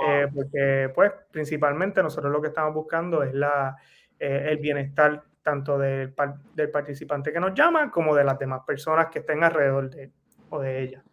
Eh, 0.08 0.26
porque, 0.32 0.90
pues, 0.94 1.12
principalmente 1.30 2.02
nosotros 2.02 2.32
lo 2.32 2.40
que 2.40 2.48
estamos 2.48 2.74
buscando 2.74 3.22
es 3.22 3.32
la, 3.34 3.76
eh, 4.18 4.48
el 4.50 4.58
bienestar 4.58 5.22
tanto 5.42 5.78
del, 5.78 6.14
del, 6.54 6.70
participante 6.70 7.32
que 7.32 7.38
nos 7.38 7.54
llama 7.54 7.90
como 7.90 8.14
de 8.14 8.24
las 8.24 8.38
demás 8.38 8.62
personas 8.66 9.08
que 9.08 9.18
estén 9.20 9.44
alrededor 9.44 9.90
de 9.90 10.10
o 10.50 10.60
de 10.60 10.82
ella. 10.82 11.04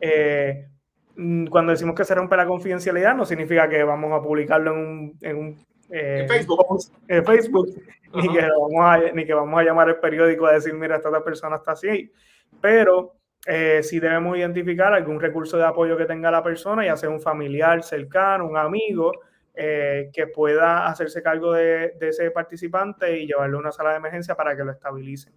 Eh, 0.00 0.68
mm, 1.16 1.46
cuando 1.46 1.72
decimos 1.72 1.94
que 1.94 2.04
se 2.04 2.14
rompe 2.14 2.36
la 2.36 2.46
confidencialidad, 2.46 3.14
no 3.14 3.24
significa 3.24 3.68
que 3.68 3.82
vamos 3.82 4.12
a 4.12 4.22
publicarlo 4.22 4.72
en 4.72 4.78
un, 4.78 5.18
en 5.20 5.36
un 5.36 5.66
Facebook, 5.90 6.78
en 7.08 7.24
Facebook 7.24 7.68
ni, 8.14 8.28
que 8.32 8.40
vamos 8.40 8.80
a, 8.80 9.12
ni 9.12 9.24
que 9.24 9.34
vamos 9.34 9.60
a 9.60 9.62
llamar 9.62 9.88
al 9.88 10.00
periódico 10.00 10.46
a 10.46 10.52
decir, 10.52 10.74
mira, 10.74 10.96
esta 10.96 11.24
persona 11.24 11.56
está 11.56 11.72
así. 11.72 12.12
Pero 12.60 13.16
eh, 13.46 13.82
si 13.82 14.00
debemos 14.00 14.36
identificar 14.36 14.92
algún 14.92 15.20
recurso 15.20 15.56
de 15.56 15.64
apoyo 15.64 15.96
que 15.96 16.04
tenga 16.04 16.30
la 16.30 16.42
persona, 16.42 16.84
ya 16.84 16.96
sea 16.96 17.08
un 17.08 17.20
familiar 17.20 17.82
cercano, 17.82 18.46
un 18.46 18.56
amigo, 18.56 19.12
eh, 19.54 20.10
que 20.12 20.26
pueda 20.26 20.86
hacerse 20.86 21.22
cargo 21.22 21.52
de, 21.52 21.94
ese 22.00 22.30
participante 22.30 23.18
y 23.18 23.26
llevarlo 23.26 23.58
a 23.58 23.60
una 23.60 23.72
sala 23.72 23.90
de 23.90 23.96
emergencia 23.96 24.34
para 24.34 24.56
que 24.56 24.64
lo 24.64 24.72
estabilicen. 24.72 25.32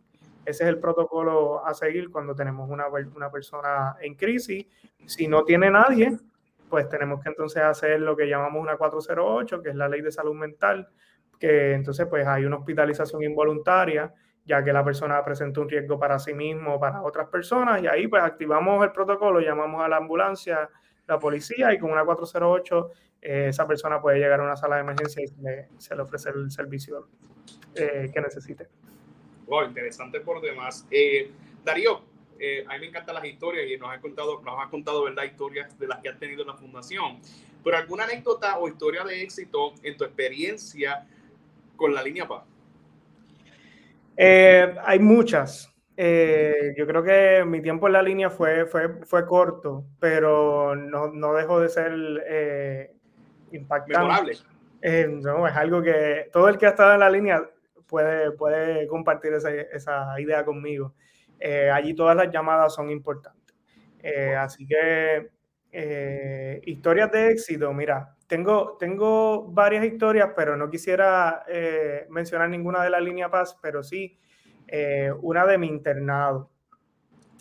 Ese 0.45 0.63
es 0.63 0.69
el 0.69 0.79
protocolo 0.79 1.65
a 1.65 1.73
seguir 1.73 2.09
cuando 2.09 2.35
tenemos 2.35 2.69
una, 2.69 2.87
una 2.87 3.31
persona 3.31 3.95
en 4.01 4.15
crisis. 4.15 4.65
Si 5.05 5.27
no 5.27 5.45
tiene 5.45 5.71
nadie, 5.71 6.17
pues 6.73 6.89
tenemos 6.89 7.21
que 7.21 7.29
entonces 7.29 7.61
hacer 7.61 7.99
lo 7.99 8.17
que 8.17 8.27
llamamos 8.27 8.59
una 8.59 8.77
408, 8.77 9.61
que 9.61 9.69
es 9.69 9.75
la 9.75 9.87
ley 9.87 10.01
de 10.01 10.11
salud 10.11 10.33
mental, 10.33 10.89
que 11.39 11.73
entonces 11.73 12.07
pues 12.07 12.25
hay 12.25 12.45
una 12.45 12.55
hospitalización 12.55 13.21
involuntaria 13.21 14.11
ya 14.43 14.63
que 14.63 14.73
la 14.73 14.83
persona 14.83 15.23
presenta 15.23 15.61
un 15.61 15.69
riesgo 15.69 15.99
para 15.99 16.17
sí 16.17 16.33
mismo 16.33 16.73
o 16.73 16.79
para 16.79 17.03
otras 17.03 17.27
personas, 17.29 17.83
y 17.83 17.85
ahí 17.85 18.07
pues 18.07 18.23
activamos 18.23 18.83
el 18.83 18.91
protocolo, 18.91 19.39
llamamos 19.39 19.83
a 19.83 19.87
la 19.87 19.97
ambulancia 19.97 20.67
la 21.05 21.19
policía 21.19 21.71
y 21.71 21.77
con 21.77 21.91
una 21.91 22.03
408 22.03 22.91
eh, 23.21 23.45
esa 23.49 23.67
persona 23.67 24.01
puede 24.01 24.17
llegar 24.17 24.39
a 24.39 24.43
una 24.43 24.55
sala 24.55 24.77
de 24.77 24.81
emergencia 24.81 25.23
y 25.23 25.27
se 25.77 25.95
le, 25.95 26.01
ofrece 26.01 26.31
el 26.31 26.49
servicio 26.49 27.07
eh, 27.75 28.09
que 28.11 28.19
necesite. 28.19 28.67
Wow, 29.45 29.65
interesante 29.65 30.21
por 30.21 30.41
demás. 30.41 30.87
Darío, 31.63 32.01
a 32.67 32.73
mí 32.73 32.79
me 32.79 32.87
encantan 32.87 33.15
las 33.15 33.25
historias 33.25 33.69
y 33.69 33.77
nos 33.77 33.89
has 33.91 33.99
contado, 33.99 34.41
nos 34.41 34.59
has 34.59 34.69
contado 34.69 35.03
¿verdad? 35.03 35.23
historias 35.23 35.77
de 35.77 35.87
las 35.87 35.99
que 35.99 36.09
has 36.09 36.19
tenido 36.19 36.41
en 36.41 36.47
la 36.47 36.55
fundación. 36.55 37.19
Pero 37.63 37.77
alguna 37.77 38.03
anécdota 38.03 38.57
o 38.59 38.67
historia 38.67 39.03
de 39.03 39.21
éxito 39.21 39.73
en 39.83 39.95
tu 39.95 40.03
experiencia 40.03 41.07
con 41.75 41.93
la 41.93 42.03
línea 42.03 42.27
PA? 42.27 42.45
Eh, 44.17 44.75
hay 44.85 44.99
muchas. 44.99 45.73
Eh, 45.95 46.73
yo 46.77 46.87
creo 46.87 47.03
que 47.03 47.43
mi 47.45 47.61
tiempo 47.61 47.87
en 47.87 47.93
la 47.93 48.01
línea 48.01 48.29
fue, 48.29 48.65
fue, 48.65 49.05
fue 49.05 49.25
corto, 49.25 49.85
pero 49.99 50.75
no, 50.75 51.11
no 51.11 51.33
dejó 51.33 51.59
de 51.59 51.69
ser 51.69 51.93
eh, 52.27 52.95
impactante. 53.51 54.33
Eh, 54.81 55.07
no, 55.07 55.47
es 55.47 55.55
algo 55.55 55.81
que 55.81 56.29
todo 56.33 56.49
el 56.49 56.57
que 56.57 56.65
ha 56.65 56.69
estado 56.69 56.93
en 56.93 56.99
la 56.99 57.09
línea 57.09 57.49
puede, 57.87 58.31
puede 58.31 58.87
compartir 58.87 59.33
esa, 59.33 59.51
esa 59.53 60.19
idea 60.19 60.43
conmigo. 60.43 60.93
Allí 61.73 61.93
todas 61.93 62.15
las 62.15 62.31
llamadas 62.31 62.73
son 62.73 62.89
importantes. 62.89 63.55
así 64.37 64.65
que 64.65 65.31
historias 66.65 67.11
de 67.11 67.31
éxito, 67.31 67.73
mira, 67.73 68.15
tengo, 68.33 68.77
tengo 68.79 69.43
varias 69.51 69.85
historias, 69.85 70.31
pero 70.35 70.57
no 70.57 70.67
quisiera 70.69 71.43
eh, 71.47 72.07
mencionar 72.09 72.49
ninguna 72.49 72.83
de 72.83 72.89
la 72.89 72.99
línea 72.99 73.29
Paz, 73.29 73.57
pero 73.61 73.83
sí 73.83 74.17
eh, 74.67 75.11
una 75.21 75.45
de 75.45 75.59
mi 75.59 75.67
internado. 75.67 76.49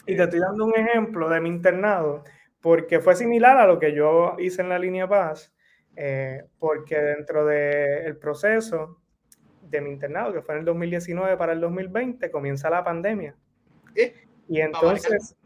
Y 0.07 0.17
te 0.17 0.25
estoy 0.25 0.41
dando 0.41 0.67
un 0.67 0.75
ejemplo 0.75 1.31
de 1.31 1.41
mi 1.41 1.49
internado, 1.49 2.25
porque 2.61 3.01
fue 3.01 3.17
similar 3.17 3.57
a 3.57 3.67
lo 3.67 3.79
que 3.79 3.95
yo 3.95 4.37
hice 4.39 4.61
en 4.61 4.69
la 4.69 4.79
línea 4.79 5.09
Paz, 5.09 5.55
eh, 5.97 6.45
porque 6.59 6.99
dentro 6.99 7.47
del 7.47 8.19
proceso 8.19 8.99
de 9.63 9.81
mi 9.81 9.91
internado, 9.91 10.35
que 10.35 10.43
fue 10.43 10.57
en 10.57 10.61
el 10.61 10.67
2019 10.67 11.39
para 11.39 11.55
el 11.55 11.61
2020, 11.61 12.31
comienza 12.31 12.69
la 12.69 12.85
pandemia. 12.85 13.35
Y 14.49 14.61
entonces 14.61 15.37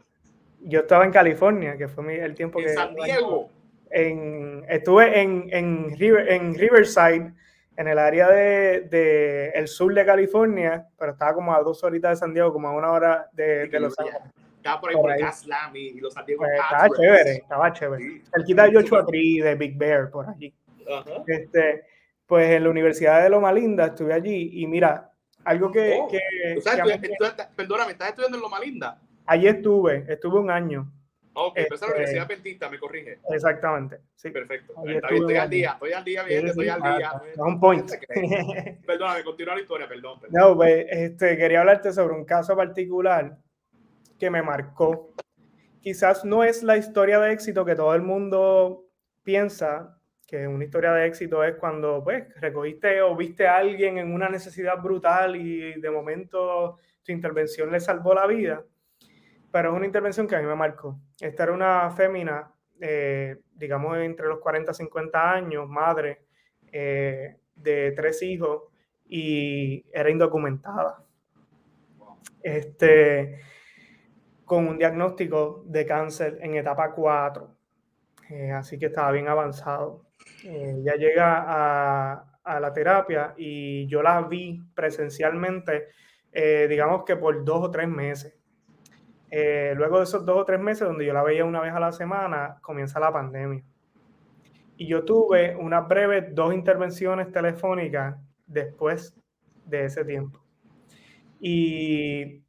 yo 0.61 0.81
estaba 0.81 1.05
en 1.05 1.11
California, 1.11 1.77
que 1.77 1.87
fue 1.87 2.23
el 2.23 2.35
tiempo 2.35 2.59
que... 2.59 2.69
San 2.69 2.95
Diego 2.95 3.49
estuve 3.89 5.21
en, 5.21 5.47
en, 5.51 5.97
River, 5.97 6.31
en 6.31 6.55
Riverside, 6.55 7.33
en 7.75 7.87
el 7.87 7.99
área 7.99 8.29
de, 8.29 8.81
de, 8.81 9.49
el 9.49 9.67
sur 9.67 9.93
de 9.93 10.05
California, 10.05 10.87
pero 10.97 11.11
estaba 11.11 11.33
como 11.33 11.53
a 11.53 11.61
dos 11.61 11.83
horitas 11.83 12.11
de 12.11 12.15
San 12.17 12.33
Diego, 12.33 12.51
como 12.51 12.67
a 12.67 12.71
una 12.71 12.91
hora 12.91 13.29
de, 13.33 13.67
de 13.67 13.79
Los 13.79 13.97
Ángeles. 13.99 14.21
Estaba 14.57 14.81
por 14.81 14.89
ahí 14.89 14.95
por, 14.95 15.17
Gaslam 15.17 15.75
y, 15.75 15.99
los 15.99 16.13
San 16.13 16.25
Diego. 16.25 16.43
Pues, 16.43 16.59
estaba 16.59 16.89
chévere, 16.89 17.31
estaba 17.31 17.73
chévere. 17.73 18.21
El 18.33 18.43
quita 18.43 18.63
de 18.67 18.73
Joshua 18.73 19.05
Tree 19.05 19.41
de 19.41 19.55
Big 19.55 19.77
Bear 19.77 20.09
por 20.09 20.27
allí. 20.27 20.53
Este, 21.27 21.85
pues 22.25 22.49
en 22.49 22.63
la 22.63 22.69
Universidad 22.69 23.23
de 23.23 23.29
Loma 23.29 23.51
Linda 23.53 23.87
estuve 23.87 24.13
allí 24.13 24.61
y 24.61 24.67
mira, 24.67 25.11
algo 25.47 25.71
que... 25.71 25.97
Oh, 25.99 26.07
que, 26.09 26.19
o 26.57 26.61
sea, 26.61 26.83
perdóname, 27.55 27.93
¿estás 27.93 28.09
estudiando 28.09 28.37
en 28.37 28.43
Loma 28.43 28.59
Linda? 28.59 29.01
Allí 29.25 29.47
estuve, 29.47 30.05
estuve 30.07 30.39
un 30.39 30.51
año. 30.51 30.91
Ok, 31.33 31.53
pero 31.55 31.75
esa 31.75 31.75
es 31.75 31.81
la 31.81 31.87
este, 31.87 31.93
Universidad 31.93 32.27
Pentista, 32.27 32.69
me 32.69 32.79
corrige. 32.79 33.19
Exactamente, 33.29 34.01
sí. 34.15 34.31
Perfecto. 34.31 34.73
estoy 34.85 35.35
al 35.35 35.49
día, 35.49 35.71
estoy 35.73 35.93
al 35.93 36.03
día, 36.03 36.23
bien, 36.23 36.47
estoy 36.47 36.67
al 36.67 36.81
día. 36.81 37.21
un 37.37 37.59
point. 37.59 37.89
Perdóname, 38.85 39.23
continúa 39.23 39.55
la 39.55 39.61
historia, 39.61 39.87
perdón. 39.87 40.19
No, 40.29 40.55
pues, 40.55 40.85
este, 40.89 41.37
quería 41.37 41.61
hablarte 41.61 41.93
sobre 41.93 42.15
un 42.15 42.25
caso 42.25 42.55
particular 42.55 43.37
que 44.19 44.29
me 44.29 44.41
marcó. 44.41 45.13
Quizás 45.79 46.25
no 46.25 46.43
es 46.43 46.63
la 46.63 46.75
historia 46.75 47.19
de 47.19 47.31
éxito 47.31 47.63
que 47.63 47.75
todo 47.75 47.93
el 47.95 48.01
mundo 48.01 48.89
piensa, 49.23 49.97
que 50.27 50.47
una 50.47 50.65
historia 50.65 50.91
de 50.91 51.07
éxito 51.07 51.43
es 51.43 51.55
cuando 51.55 52.03
pues 52.03 52.25
recogiste 52.41 53.01
o 53.01 53.15
viste 53.15 53.47
a 53.47 53.57
alguien 53.57 53.97
en 53.97 54.13
una 54.13 54.29
necesidad 54.29 54.79
brutal 54.81 55.35
y 55.37 55.79
de 55.79 55.89
momento 55.89 56.77
tu 57.03 57.11
intervención 57.11 57.71
le 57.71 57.79
salvó 57.79 58.13
la 58.13 58.27
vida 58.27 58.63
pero 59.51 59.71
es 59.71 59.75
una 59.75 59.85
intervención 59.85 60.27
que 60.27 60.35
a 60.35 60.39
mí 60.39 60.45
me 60.45 60.55
marcó. 60.55 60.99
Esta 61.19 61.43
era 61.43 61.53
una 61.53 61.89
fémina, 61.89 62.51
eh, 62.79 63.37
digamos, 63.55 63.97
entre 63.97 64.27
los 64.27 64.39
40 64.39 64.71
y 64.71 64.75
50 64.75 65.31
años, 65.31 65.67
madre 65.67 66.25
eh, 66.71 67.37
de 67.55 67.91
tres 67.93 68.21
hijos 68.21 68.63
y 69.07 69.85
era 69.91 70.09
indocumentada. 70.09 71.03
Este, 72.43 73.39
con 74.45 74.67
un 74.67 74.77
diagnóstico 74.77 75.63
de 75.65 75.85
cáncer 75.85 76.37
en 76.41 76.55
etapa 76.55 76.93
4. 76.93 77.55
Eh, 78.29 78.51
así 78.51 78.77
que 78.77 78.87
estaba 78.87 79.11
bien 79.11 79.27
avanzado. 79.27 80.05
Ya 80.83 80.95
llega 80.95 81.43
a, 81.47 82.39
a, 82.43 82.59
la 82.59 82.73
terapia 82.73 83.33
y 83.37 83.87
yo 83.87 84.01
la 84.01 84.21
vi 84.21 84.61
presencialmente, 84.73 85.87
digamos 86.33 87.03
que 87.03 87.15
por 87.15 87.43
dos 87.43 87.63
o 87.63 87.71
tres 87.71 87.87
meses. 87.87 88.37
Eh, 89.29 89.73
luego 89.75 89.97
de 89.97 90.05
esos 90.05 90.25
dos 90.25 90.37
o 90.37 90.45
tres 90.45 90.59
meses, 90.59 90.87
donde 90.87 91.05
yo 91.05 91.13
la 91.13 91.23
veía 91.23 91.43
una 91.43 91.61
vez 91.61 91.73
a 91.73 91.79
la 91.79 91.91
semana, 91.91 92.57
comienza 92.61 92.99
la 92.99 93.11
pandemia. 93.11 93.63
Y 94.77 94.87
yo 94.87 95.03
tuve 95.03 95.55
unas 95.55 95.87
breves 95.87 96.33
dos 96.33 96.53
intervenciones 96.53 97.31
telefónicas 97.31 98.15
después 98.45 99.15
de 99.65 99.85
ese 99.85 100.05
tiempo. 100.05 100.39
Y 101.39 102.43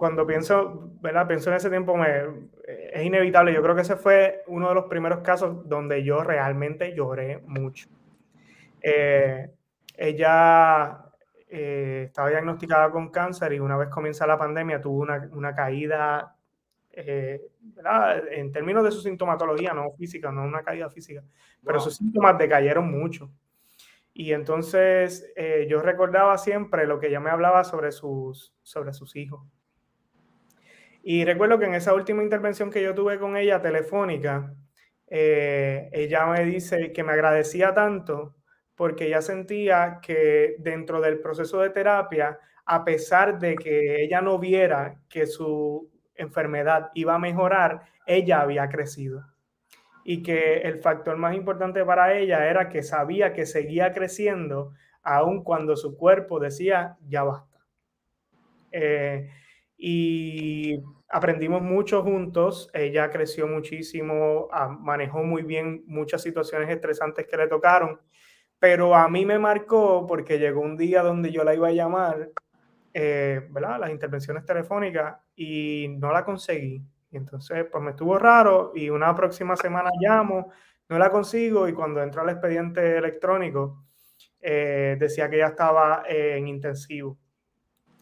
cuando 0.00 0.26
pienso, 0.26 0.92
¿verdad? 1.02 1.28
Pienso 1.28 1.50
en 1.50 1.56
ese 1.56 1.68
tiempo, 1.68 1.94
me, 1.94 2.22
es 2.66 3.04
inevitable. 3.04 3.52
Yo 3.52 3.62
creo 3.62 3.74
que 3.74 3.82
ese 3.82 3.96
fue 3.96 4.42
uno 4.46 4.70
de 4.70 4.74
los 4.74 4.86
primeros 4.86 5.18
casos 5.18 5.68
donde 5.68 6.02
yo 6.02 6.22
realmente 6.22 6.94
lloré 6.94 7.42
mucho. 7.44 7.86
Eh, 8.80 9.50
ella 9.98 11.04
eh, 11.46 12.04
estaba 12.06 12.30
diagnosticada 12.30 12.90
con 12.90 13.10
cáncer 13.10 13.52
y 13.52 13.60
una 13.60 13.76
vez 13.76 13.90
comienza 13.90 14.26
la 14.26 14.38
pandemia 14.38 14.80
tuvo 14.80 15.02
una, 15.02 15.28
una 15.32 15.54
caída, 15.54 16.34
eh, 16.92 17.42
en 18.30 18.52
términos 18.52 18.82
de 18.82 18.92
su 18.92 19.02
sintomatología, 19.02 19.74
no 19.74 19.92
física, 19.98 20.32
no 20.32 20.44
una 20.44 20.62
caída 20.62 20.88
física, 20.88 21.22
pero 21.62 21.78
sus 21.78 21.96
síntomas 21.96 22.38
decayeron 22.38 22.90
mucho. 22.90 23.30
Y 24.14 24.32
entonces 24.32 25.30
eh, 25.36 25.66
yo 25.68 25.82
recordaba 25.82 26.38
siempre 26.38 26.86
lo 26.86 26.98
que 26.98 27.08
ella 27.08 27.20
me 27.20 27.28
hablaba 27.28 27.64
sobre 27.64 27.92
sus, 27.92 28.54
sobre 28.62 28.94
sus 28.94 29.14
hijos. 29.14 29.42
Y 31.02 31.24
recuerdo 31.24 31.58
que 31.58 31.66
en 31.66 31.74
esa 31.74 31.94
última 31.94 32.22
intervención 32.22 32.70
que 32.70 32.82
yo 32.82 32.94
tuve 32.94 33.18
con 33.18 33.36
ella 33.36 33.60
telefónica, 33.62 34.54
ella 35.06 36.26
me 36.26 36.44
dice 36.44 36.92
que 36.92 37.02
me 37.02 37.12
agradecía 37.12 37.74
tanto 37.74 38.36
porque 38.76 39.08
ella 39.08 39.20
sentía 39.20 39.98
que 40.00 40.56
dentro 40.58 41.00
del 41.00 41.20
proceso 41.20 41.60
de 41.60 41.70
terapia, 41.70 42.38
a 42.64 42.84
pesar 42.84 43.38
de 43.38 43.56
que 43.56 44.02
ella 44.02 44.22
no 44.22 44.38
viera 44.38 45.02
que 45.08 45.26
su 45.26 45.90
enfermedad 46.14 46.90
iba 46.94 47.14
a 47.14 47.18
mejorar, 47.18 47.82
ella 48.06 48.40
había 48.40 48.68
crecido. 48.68 49.26
Y 50.04 50.22
que 50.22 50.58
el 50.62 50.80
factor 50.80 51.16
más 51.16 51.34
importante 51.34 51.84
para 51.84 52.14
ella 52.14 52.48
era 52.48 52.68
que 52.68 52.82
sabía 52.82 53.32
que 53.32 53.44
seguía 53.44 53.92
creciendo 53.92 54.72
aun 55.02 55.44
cuando 55.44 55.76
su 55.76 55.96
cuerpo 55.96 56.38
decía, 56.40 56.96
ya 57.06 57.22
basta. 57.22 57.58
Eh, 58.72 59.28
y 59.80 60.78
aprendimos 61.08 61.62
mucho 61.62 62.02
juntos, 62.02 62.70
ella 62.74 63.10
creció 63.10 63.46
muchísimo, 63.48 64.48
ah, 64.52 64.68
manejó 64.68 65.22
muy 65.24 65.42
bien 65.42 65.82
muchas 65.86 66.22
situaciones 66.22 66.68
estresantes 66.68 67.26
que 67.26 67.36
le 67.36 67.48
tocaron 67.48 67.98
pero 68.60 68.94
a 68.94 69.08
mí 69.08 69.24
me 69.24 69.38
marcó 69.38 70.06
porque 70.06 70.38
llegó 70.38 70.60
un 70.60 70.76
día 70.76 71.02
donde 71.02 71.32
yo 71.32 71.42
la 71.42 71.54
iba 71.54 71.68
a 71.68 71.72
llamar, 71.72 72.30
eh, 72.92 73.48
¿verdad? 73.50 73.80
Las 73.80 73.90
intervenciones 73.90 74.44
telefónicas 74.44 75.16
y 75.34 75.86
no 75.98 76.12
la 76.12 76.24
conseguí. 76.24 76.84
Y 77.10 77.16
entonces, 77.16 77.64
pues 77.72 77.82
me 77.82 77.90
estuvo 77.90 78.18
raro 78.18 78.72
y 78.74 78.90
una 78.90 79.16
próxima 79.16 79.56
semana 79.56 79.90
llamo, 79.98 80.52
no 80.90 80.98
la 80.98 81.10
consigo 81.10 81.66
y 81.66 81.72
cuando 81.72 82.02
entro 82.02 82.20
al 82.20 82.28
expediente 82.28 82.98
electrónico, 82.98 83.86
eh, 84.38 84.96
decía 85.00 85.30
que 85.30 85.38
ya 85.38 85.46
estaba 85.46 86.02
en 86.06 86.46
intensivo. 86.46 87.16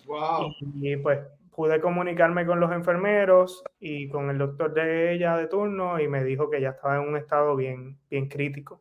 Wow. 0.06 0.52
Y, 0.74 0.96
pues 0.96 1.20
pude 1.58 1.80
comunicarme 1.80 2.46
con 2.46 2.60
los 2.60 2.70
enfermeros 2.70 3.64
y 3.80 4.08
con 4.10 4.30
el 4.30 4.38
doctor 4.38 4.72
de 4.72 5.12
ella 5.12 5.36
de 5.36 5.48
turno 5.48 5.98
y 5.98 6.06
me 6.06 6.22
dijo 6.22 6.48
que 6.48 6.60
ya 6.60 6.68
estaba 6.68 6.94
en 6.94 7.08
un 7.08 7.16
estado 7.16 7.56
bien, 7.56 7.98
bien 8.08 8.28
crítico. 8.28 8.80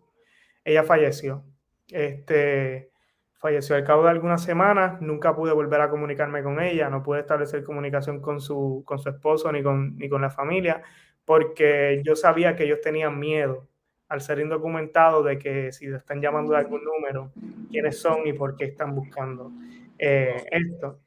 Ella 0.64 0.84
falleció. 0.84 1.44
Este, 1.90 2.92
falleció 3.34 3.76
al 3.76 3.84
cabo 3.84 4.04
de 4.04 4.12
algunas 4.12 4.44
semanas, 4.44 5.02
nunca 5.02 5.36
pude 5.36 5.54
volver 5.54 5.82
a 5.82 5.90
comunicarme 5.90 6.44
con 6.44 6.62
ella, 6.62 6.88
no 6.92 7.02
pude 7.02 7.22
establecer 7.22 7.64
comunicación 7.64 8.22
con 8.22 8.40
su, 8.40 8.84
con 8.86 9.00
su 9.00 9.10
esposo 9.10 9.52
ni 9.52 9.64
con, 9.64 9.98
ni 9.98 10.08
con 10.08 10.22
la 10.22 10.30
familia, 10.30 10.84
porque 11.26 12.04
yo 12.06 12.16
sabía 12.16 12.56
que 12.56 12.66
ellos 12.66 12.82
tenían 12.82 13.18
miedo 13.18 13.68
al 14.08 14.22
ser 14.22 14.38
indocumentados 14.38 15.26
de 15.26 15.40
que 15.40 15.72
si 15.72 15.88
le 15.88 15.98
están 15.98 16.22
llamando 16.22 16.54
de 16.54 16.60
algún 16.60 16.84
número, 16.84 17.32
quiénes 17.72 18.00
son 18.00 18.28
y 18.28 18.34
por 18.34 18.56
qué 18.56 18.66
están 18.66 18.94
buscando 18.94 19.52
eh, 19.98 20.46
esto. 20.52 21.00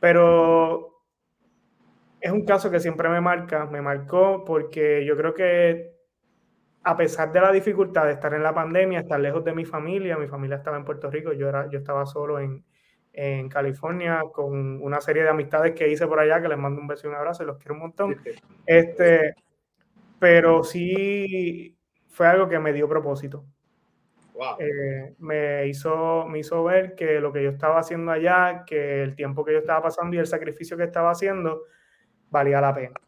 Pero 0.00 1.02
es 2.20 2.32
un 2.32 2.44
caso 2.44 2.70
que 2.70 2.80
siempre 2.80 3.08
me 3.08 3.20
marca, 3.20 3.66
me 3.66 3.82
marcó 3.82 4.44
porque 4.44 5.04
yo 5.04 5.16
creo 5.16 5.34
que 5.34 5.92
a 6.82 6.96
pesar 6.96 7.32
de 7.32 7.40
la 7.40 7.52
dificultad 7.52 8.06
de 8.06 8.12
estar 8.12 8.32
en 8.34 8.42
la 8.42 8.54
pandemia, 8.54 9.00
estar 9.00 9.20
lejos 9.20 9.44
de 9.44 9.54
mi 9.54 9.64
familia, 9.64 10.16
mi 10.16 10.26
familia 10.26 10.56
estaba 10.56 10.76
en 10.76 10.84
Puerto 10.84 11.10
Rico, 11.10 11.32
yo, 11.32 11.48
era, 11.48 11.68
yo 11.70 11.78
estaba 11.78 12.06
solo 12.06 12.38
en, 12.38 12.64
en 13.12 13.48
California 13.48 14.22
con 14.32 14.80
una 14.82 15.00
serie 15.00 15.22
de 15.22 15.28
amistades 15.28 15.74
que 15.74 15.88
hice 15.90 16.06
por 16.06 16.20
allá, 16.20 16.40
que 16.40 16.48
les 16.48 16.58
mando 16.58 16.80
un 16.80 16.86
beso 16.86 17.06
y 17.06 17.10
un 17.10 17.16
abrazo 17.16 17.42
y 17.42 17.46
los 17.46 17.58
quiero 17.58 17.74
un 17.74 17.80
montón. 17.80 18.16
Este, 18.64 19.34
pero 20.18 20.62
sí 20.62 21.76
fue 22.06 22.26
algo 22.26 22.48
que 22.48 22.58
me 22.58 22.72
dio 22.72 22.88
propósito. 22.88 23.44
Eh, 24.58 25.14
me, 25.18 25.66
hizo, 25.66 26.26
me 26.28 26.38
hizo 26.38 26.62
ver 26.62 26.94
que 26.94 27.20
lo 27.20 27.32
que 27.32 27.42
yo 27.42 27.50
estaba 27.50 27.80
haciendo 27.80 28.12
allá, 28.12 28.64
que 28.64 29.02
el 29.02 29.16
tiempo 29.16 29.44
que 29.44 29.52
yo 29.52 29.58
estaba 29.58 29.82
pasando 29.82 30.14
y 30.14 30.18
el 30.18 30.26
sacrificio 30.26 30.76
que 30.76 30.84
estaba 30.84 31.10
haciendo, 31.10 31.64
valía 32.30 32.60
la 32.60 32.74
pena. 32.74 33.00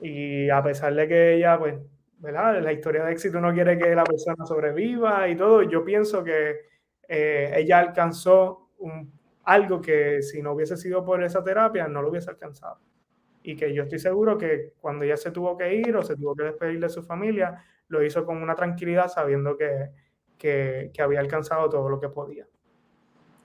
Y 0.00 0.50
a 0.50 0.62
pesar 0.62 0.94
de 0.94 1.08
que 1.08 1.34
ella, 1.34 1.58
pues, 1.58 1.76
¿verdad? 2.18 2.60
La 2.62 2.72
historia 2.72 3.04
de 3.04 3.12
éxito 3.12 3.40
no 3.40 3.52
quiere 3.52 3.78
que 3.78 3.94
la 3.94 4.04
persona 4.04 4.44
sobreviva 4.44 5.28
y 5.28 5.36
todo, 5.36 5.62
yo 5.62 5.84
pienso 5.84 6.22
que 6.22 6.60
eh, 7.08 7.52
ella 7.56 7.78
alcanzó 7.78 8.70
algo 9.44 9.80
que 9.80 10.22
si 10.22 10.42
no 10.42 10.52
hubiese 10.52 10.76
sido 10.76 11.04
por 11.04 11.22
esa 11.22 11.42
terapia, 11.42 11.88
no 11.88 12.02
lo 12.02 12.10
hubiese 12.10 12.30
alcanzado. 12.30 12.78
Y 13.42 13.56
que 13.56 13.72
yo 13.72 13.84
estoy 13.84 13.98
seguro 13.98 14.36
que 14.36 14.74
cuando 14.80 15.04
ella 15.04 15.16
se 15.16 15.30
tuvo 15.30 15.56
que 15.56 15.74
ir 15.74 15.96
o 15.96 16.02
se 16.02 16.16
tuvo 16.16 16.36
que 16.36 16.44
despedir 16.44 16.78
de 16.78 16.88
su 16.88 17.02
familia, 17.02 17.64
lo 17.88 18.02
hizo 18.02 18.24
con 18.24 18.40
una 18.40 18.54
tranquilidad 18.54 19.08
sabiendo 19.08 19.56
que, 19.56 19.90
que, 20.42 20.90
que 20.92 21.00
había 21.00 21.20
alcanzado 21.20 21.70
todo 21.70 21.88
lo 21.88 22.00
que 22.00 22.08
podía. 22.08 22.44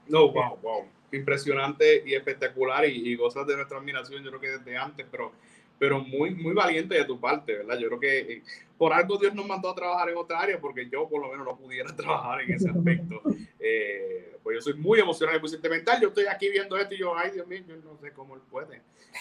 No, 0.07 0.31
wow, 0.31 0.57
wow. 0.63 0.85
Impresionante 1.11 2.01
y 2.03 2.15
espectacular 2.15 2.85
y, 2.85 3.09
y 3.09 3.15
gozas 3.15 3.45
de 3.45 3.55
nuestra 3.55 3.77
admiración, 3.77 4.23
yo 4.23 4.29
creo 4.31 4.41
que 4.41 4.49
desde 4.57 4.75
antes, 4.75 5.05
pero 5.11 5.31
pero 5.79 5.99
muy, 5.99 6.33
muy 6.33 6.53
valiente 6.53 6.95
de 6.95 7.05
tu 7.05 7.19
parte, 7.19 7.57
¿verdad? 7.57 7.77
Yo 7.77 7.87
creo 7.87 7.99
que 7.99 8.17
eh, 8.19 8.43
por 8.77 8.93
algo 8.93 9.17
Dios 9.17 9.33
nos 9.33 9.45
mandó 9.45 9.69
a 9.69 9.75
trabajar 9.75 10.09
en 10.09 10.17
otra 10.17 10.39
área, 10.39 10.59
porque 10.59 10.89
yo 10.89 11.07
por 11.07 11.21
lo 11.21 11.29
menos 11.29 11.45
no 11.45 11.57
pudiera 11.57 11.95
trabajar 11.95 12.41
en 12.41 12.53
ese 12.53 12.69
aspecto. 12.69 13.21
Eh, 13.59 14.37
pues 14.41 14.55
yo 14.55 14.61
soy 14.61 14.73
muy 14.73 14.99
emocional 14.99 15.35
y 15.37 15.39
muy 15.39 15.49
sentimental. 15.49 16.01
Yo 16.01 16.07
estoy 16.09 16.25
aquí 16.25 16.49
viendo 16.49 16.77
esto 16.77 16.95
y 16.95 16.99
yo, 16.99 17.15
ay 17.15 17.31
Dios 17.31 17.47
mío, 17.47 17.61
yo 17.67 17.75
no 17.77 17.97
sé 17.97 18.11
cómo 18.11 18.35
él 18.35 18.41
puede 18.49 18.77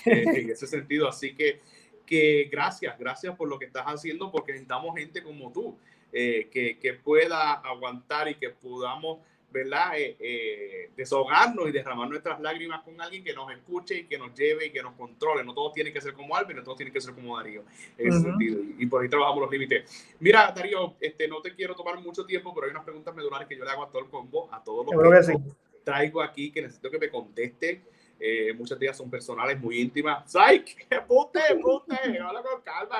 eh, 0.06 0.24
en 0.34 0.50
ese 0.50 0.66
sentido. 0.66 1.08
Así 1.08 1.34
que, 1.34 1.60
que 2.06 2.48
gracias, 2.50 2.98
gracias 2.98 3.36
por 3.36 3.48
lo 3.48 3.58
que 3.58 3.66
estás 3.66 3.84
haciendo, 3.86 4.30
porque 4.30 4.52
necesitamos 4.52 4.96
gente 4.96 5.22
como 5.22 5.52
tú, 5.52 5.76
que, 6.12 6.78
que 6.80 6.94
pueda 6.94 7.52
aguantar 7.52 8.28
y 8.28 8.36
que 8.36 8.50
podamos 8.50 9.18
¿verdad? 9.56 9.96
Eh, 9.96 10.16
eh, 10.20 10.90
desahogarnos 10.96 11.68
y 11.68 11.72
derramar 11.72 12.08
nuestras 12.08 12.40
lágrimas 12.40 12.82
con 12.82 13.00
alguien 13.00 13.24
que 13.24 13.32
nos 13.32 13.50
escuche 13.50 13.98
y 14.00 14.04
que 14.04 14.18
nos 14.18 14.34
lleve 14.34 14.66
y 14.66 14.70
que 14.70 14.82
nos 14.82 14.94
controle. 14.94 15.44
No 15.44 15.54
todos 15.54 15.72
tienen 15.72 15.92
que 15.92 16.00
ser 16.00 16.12
como 16.12 16.36
Alvin, 16.36 16.56
no 16.56 16.62
todos 16.62 16.76
tienen 16.76 16.92
que 16.92 17.00
ser 17.00 17.14
como 17.14 17.36
Darío, 17.36 17.64
en 17.96 18.08
ese 18.08 18.20
sentido. 18.20 18.60
Y, 18.78 18.86
por 18.86 19.02
ahí 19.02 19.08
trabajamos 19.08 19.42
los 19.42 19.50
límites. 19.50 20.14
Mira, 20.20 20.52
Darío, 20.54 20.94
este, 21.00 21.26
no 21.28 21.40
te 21.40 21.54
quiero 21.54 21.74
tomar 21.74 21.98
mucho 22.00 22.26
tiempo, 22.26 22.54
pero 22.54 22.66
hay 22.66 22.72
unas 22.72 22.84
preguntas 22.84 23.14
medulares 23.14 23.48
que 23.48 23.56
yo 23.56 23.64
le 23.64 23.70
hago 23.70 23.84
a 23.84 23.88
todo 23.88 24.02
el 24.02 24.10
combo, 24.10 24.48
a 24.52 24.62
todos 24.62 24.86
los 24.86 25.26
que, 25.26 25.38
traigo 25.84 26.20
aquí, 26.20 26.50
que 26.50 26.62
necesito 26.62 26.90
que 26.90 26.98
me 26.98 27.08
conteste. 27.08 27.82
Eh, 28.18 28.52
muchas 28.54 28.78
de 28.78 28.86
ellas 28.86 28.96
son 28.96 29.10
personales, 29.10 29.60
muy 29.60 29.80
íntimas. 29.80 30.30
¡Psych! 30.30 30.88
¡Pute, 31.06 31.40
pute! 31.60 32.20
Habla 32.20 32.42
con 32.42 32.62
calma, 32.62 32.96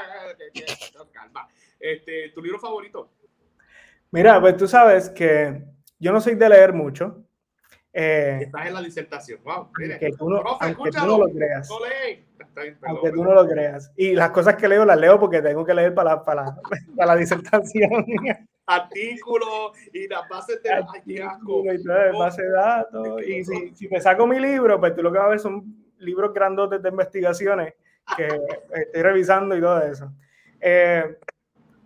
con 0.97 1.09
calma. 1.09 1.49
Este, 1.79 2.31
¿Tu 2.31 2.43
libro 2.43 2.59
favorito? 2.59 3.11
Mira, 4.11 4.41
pues 4.41 4.57
tú 4.57 4.69
sabes 4.69 5.11
que 5.11 5.63
yo 5.99 6.13
no 6.13 6.21
soy 6.21 6.35
de 6.35 6.49
leer 6.49 6.73
mucho. 6.73 7.23
Eh, 7.93 8.41
Estás 8.43 8.67
en 8.67 8.75
la 8.75 8.83
disertación. 8.83 9.41
Wow, 9.43 9.71
aunque 9.75 10.11
tú 10.19 10.29
no, 10.29 10.43
aunque 10.61 10.91
tú 10.91 11.07
no 11.07 11.19
lo 11.19 11.29
creas. 11.33 11.71
aunque 12.83 13.11
tú 13.11 13.25
no 13.25 13.33
lo 13.33 13.49
creas. 13.49 13.91
Y 13.97 14.15
las 14.15 14.31
cosas 14.31 14.57
que 14.57 14.69
leo 14.69 14.85
las 14.85 14.99
leo 14.99 15.19
porque 15.19 15.41
tengo 15.41 15.65
que 15.65 15.73
leer 15.73 15.95
para 15.95 16.17
la, 16.17 16.25
para 16.25 16.57
para 16.95 17.15
la 17.15 17.17
disertación. 17.17 17.91
Artículos 18.67 19.73
y 19.93 20.09
las 20.09 20.29
bases 20.29 20.63
de 20.63 20.71
datos. 20.71 22.19
base 22.19 22.43
de 22.43 22.51
datos. 22.51 23.23
Y 23.23 23.45
si, 23.45 23.75
si, 23.75 23.89
me 23.89 24.01
saco 24.01 24.27
mi 24.27 24.41
libro, 24.41 24.79
pues 24.81 24.95
tú 24.95 25.03
lo 25.03 25.13
que 25.13 25.19
vas 25.19 25.27
a 25.27 25.31
ver 25.31 25.39
son 25.39 25.87
libros 25.99 26.35
grandotes 26.35 26.83
de 26.83 26.89
investigaciones 26.89 27.75
que 28.17 28.27
estoy 28.75 29.03
revisando 29.03 29.57
y 29.57 29.61
todo 29.61 29.83
eso. 29.83 30.13
Eh, 30.61 31.17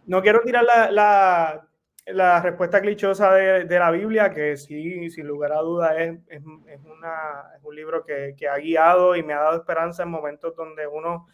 no 0.07 0.23
quiero 0.23 0.41
tirar 0.41 0.65
la, 0.65 0.91
la 0.91 1.71
la 2.13 2.41
respuesta 2.41 2.81
clichosa 2.81 3.33
de, 3.35 3.65
de, 3.65 3.79
la 3.79 3.91
Biblia, 3.91 4.33
que 4.33 4.57
sí, 4.57 5.11
sin 5.11 5.27
lugar 5.27 5.53
a 5.53 5.61
duda, 5.61 5.97
es, 6.01 6.19
es, 6.29 6.43
es, 6.67 6.85
una, 6.85 7.45
es 7.57 7.63
un 7.63 7.75
libro 7.75 8.05
que, 8.05 8.35
que, 8.37 8.49
ha 8.49 8.57
guiado 8.57 9.17
y 9.17 9.23
me 9.23 9.33
ha 9.33 9.41
dado 9.41 9.57
esperanza 9.57 10.03
en 10.03 10.11
momentos 10.11 10.55
donde 10.57 10.87
uno 10.87 11.27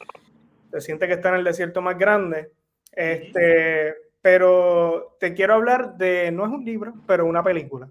se 0.70 0.80
siente 0.80 1.06
que 1.06 1.14
está 1.14 1.30
en 1.30 1.36
el 1.36 1.44
desierto 1.44 1.80
más 1.80 1.96
grande. 1.96 2.52
Este, 2.92 3.94
pero 4.26 5.16
te 5.20 5.34
quiero 5.34 5.54
hablar 5.54 5.96
de, 5.96 6.32
no 6.32 6.44
es 6.46 6.50
un 6.50 6.64
libro, 6.64 6.94
pero 7.06 7.26
una 7.26 7.44
película. 7.44 7.88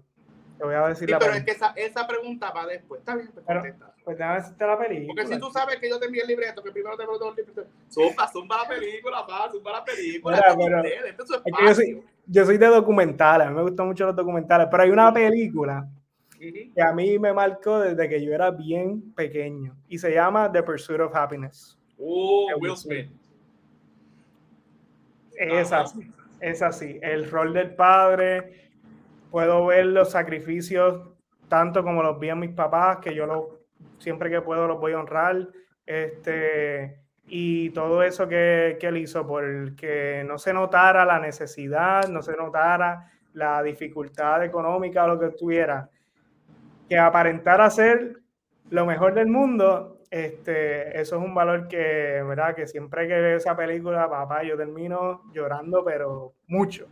Te 0.58 0.64
voy 0.64 0.74
a 0.74 0.88
decir 0.88 1.08
sí, 1.08 1.14
pero 1.18 1.32
es 1.32 1.44
que 1.44 1.52
esa, 1.52 1.72
esa, 1.74 2.06
pregunta 2.06 2.50
va 2.50 2.66
después. 2.66 2.98
Está 2.98 3.14
bien, 3.14 3.30
pues 3.32 3.42
pero, 3.48 3.62
pues 4.04 4.18
déjame 4.18 4.36
decirte 4.36 4.66
la 4.66 4.78
película. 4.78 5.14
Porque 5.14 5.34
si 5.34 5.40
tú 5.40 5.50
sabes 5.50 5.76
que 5.76 5.88
yo 5.88 5.98
te 5.98 6.04
envié 6.04 6.20
el 6.20 6.28
libreto, 6.28 6.62
que 6.62 6.72
primero 6.72 6.94
te 6.94 7.04
pregunto 7.04 7.30
el 7.30 7.36
libreto, 7.36 7.70
zumba, 7.90 8.28
zumba 8.30 8.64
la 8.64 8.68
película, 8.68 9.26
pa, 9.26 9.50
zumba 9.50 9.72
la 9.72 9.84
película. 9.86 10.36
Mira, 10.36 10.82
pero, 10.82 10.84
es 10.84 11.16
yo, 11.58 11.74
soy, 11.74 12.04
yo 12.26 12.44
soy 12.44 12.58
de 12.58 12.66
documentales, 12.66 13.46
a 13.46 13.50
mí 13.50 13.56
me 13.56 13.62
gustan 13.62 13.86
mucho 13.86 14.04
los 14.04 14.14
documentales, 14.14 14.68
pero 14.70 14.82
hay 14.82 14.90
una 14.90 15.10
película 15.14 15.88
que 16.38 16.82
a 16.82 16.92
mí 16.92 17.18
me 17.18 17.32
marcó 17.32 17.80
desde 17.80 18.10
que 18.10 18.22
yo 18.22 18.34
era 18.34 18.50
bien 18.50 19.10
pequeño 19.14 19.74
y 19.88 19.96
se 19.96 20.12
llama 20.12 20.52
The 20.52 20.62
Pursuit 20.62 21.00
of 21.00 21.16
Happiness. 21.16 21.78
Oh, 21.98 22.46
Will 22.60 22.76
Smith. 22.76 23.10
Es 25.38 25.72
así, 25.72 26.12
es 26.40 26.62
así. 26.62 26.98
El 27.02 27.30
rol 27.30 27.52
del 27.52 27.74
padre 27.74 28.70
puedo 29.30 29.66
ver 29.66 29.86
los 29.86 30.10
sacrificios 30.10 31.10
tanto 31.48 31.84
como 31.84 32.02
los 32.02 32.18
vi 32.18 32.28
en 32.28 32.40
mis 32.40 32.50
papás, 32.50 32.98
que 32.98 33.14
yo 33.14 33.26
lo, 33.26 33.60
siempre 33.98 34.30
que 34.30 34.40
puedo 34.40 34.66
los 34.66 34.80
voy 34.80 34.92
a 34.92 35.00
honrar. 35.00 35.48
Este, 35.84 37.00
y 37.28 37.70
todo 37.70 38.02
eso 38.02 38.28
que, 38.28 38.76
que 38.80 38.88
él 38.88 38.96
hizo, 38.98 39.26
porque 39.26 40.24
no 40.26 40.38
se 40.38 40.52
notara 40.52 41.04
la 41.04 41.20
necesidad, 41.20 42.08
no 42.08 42.22
se 42.22 42.36
notara 42.36 43.12
la 43.32 43.62
dificultad 43.62 44.44
económica 44.44 45.04
o 45.04 45.08
lo 45.08 45.20
que 45.20 45.30
tuviera, 45.30 45.90
que 46.88 46.98
aparentara 46.98 47.68
ser 47.70 48.20
lo 48.70 48.86
mejor 48.86 49.14
del 49.14 49.28
mundo, 49.28 49.95
este, 50.10 51.00
eso 51.00 51.16
es 51.16 51.22
un 51.22 51.34
valor 51.34 51.68
que, 51.68 52.22
¿verdad? 52.26 52.54
Que 52.54 52.66
siempre 52.66 53.08
que 53.08 53.14
veo 53.14 53.36
esa 53.36 53.56
película, 53.56 54.08
papá, 54.08 54.42
yo 54.42 54.56
termino 54.56 55.22
llorando, 55.32 55.84
pero 55.84 56.34
mucho. 56.46 56.86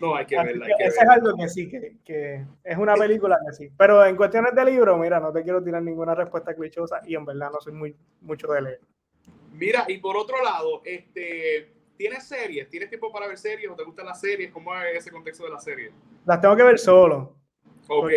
No, 0.00 0.16
hay 0.16 0.24
que 0.24 0.36
verla. 0.36 0.64
Hay 0.64 0.86
es 0.86 0.98
algo 0.98 1.36
que 1.36 1.48
sí, 1.48 1.68
que, 2.04 2.44
es 2.64 2.78
una 2.78 2.94
película 2.94 3.38
que 3.46 3.52
sí. 3.52 3.70
Pero 3.76 4.04
en 4.06 4.16
cuestiones 4.16 4.54
de 4.54 4.64
libro, 4.64 4.96
mira, 4.96 5.20
no 5.20 5.30
te 5.30 5.42
quiero 5.42 5.62
tirar 5.62 5.82
ninguna 5.82 6.14
respuesta 6.14 6.54
clichosa 6.54 7.02
y 7.06 7.14
en 7.14 7.24
verdad 7.26 7.50
no 7.52 7.60
soy 7.60 7.74
muy 7.74 7.96
mucho 8.22 8.48
de 8.48 8.62
leer. 8.62 8.80
Mira, 9.52 9.84
y 9.88 9.98
por 9.98 10.16
otro 10.16 10.42
lado, 10.42 10.80
este, 10.84 11.70
¿tienes 11.98 12.26
series? 12.26 12.68
¿Tienes 12.70 12.88
tiempo 12.88 13.12
para 13.12 13.26
ver 13.26 13.36
series 13.36 13.70
o 13.70 13.76
te 13.76 13.84
gustan 13.84 14.06
las 14.06 14.18
series? 14.18 14.50
¿Cómo 14.50 14.74
es 14.74 14.96
ese 14.96 15.10
contexto 15.10 15.44
de 15.44 15.50
las 15.50 15.62
series? 15.62 15.92
Las 16.24 16.40
tengo 16.40 16.56
que 16.56 16.62
ver 16.62 16.78
solo. 16.78 17.39
Ok. 17.90 18.10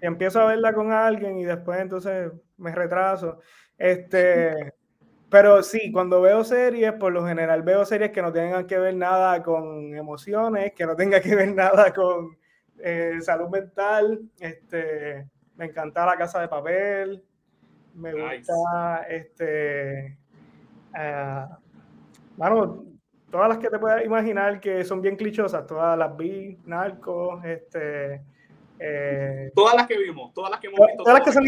Empiezo 0.00 0.40
a 0.40 0.46
verla 0.46 0.72
con 0.72 0.90
alguien 0.90 1.38
y 1.38 1.44
después 1.44 1.78
entonces 1.80 2.32
me 2.56 2.74
retraso. 2.74 3.38
Este, 3.76 4.72
pero 5.30 5.62
sí, 5.62 5.92
cuando 5.92 6.20
veo 6.22 6.42
series, 6.44 6.92
por 6.94 7.12
lo 7.12 7.26
general 7.26 7.62
veo 7.62 7.84
series 7.84 8.10
que 8.10 8.22
no 8.22 8.32
tengan 8.32 8.66
que 8.66 8.78
ver 8.78 8.96
nada 8.96 9.42
con 9.42 9.94
emociones, 9.94 10.72
que 10.72 10.86
no 10.86 10.96
tengan 10.96 11.20
que 11.20 11.36
ver 11.36 11.54
nada 11.54 11.92
con 11.92 12.36
eh, 12.78 13.18
salud 13.20 13.50
mental. 13.50 14.20
Este, 14.40 15.28
me 15.56 15.66
encanta 15.66 16.06
La 16.06 16.16
Casa 16.16 16.40
de 16.40 16.48
Papel. 16.48 17.22
Me 17.94 18.14
gusta, 18.14 19.06
este, 19.10 20.16
bueno, 22.36 22.64
eh, 22.64 22.92
todas 23.30 23.48
las 23.50 23.58
que 23.58 23.68
te 23.68 23.78
puedas 23.78 24.02
imaginar 24.04 24.58
que 24.58 24.82
son 24.84 25.02
bien 25.02 25.16
clichosas, 25.16 25.66
todas 25.66 25.98
las 25.98 26.16
vi, 26.16 26.58
Narcos, 26.64 27.44
este, 27.44 28.22
eh, 28.82 29.52
todas 29.54 29.74
las 29.74 29.86
que 29.86 29.98
vimos, 29.98 30.32
todas 30.34 30.50
las 30.50 30.60
que 30.60 30.66
hemos 30.66 30.80
visto. 30.80 31.04
Todas, 31.04 31.18
las 31.18 31.24
que 31.24 31.32
son, 31.32 31.44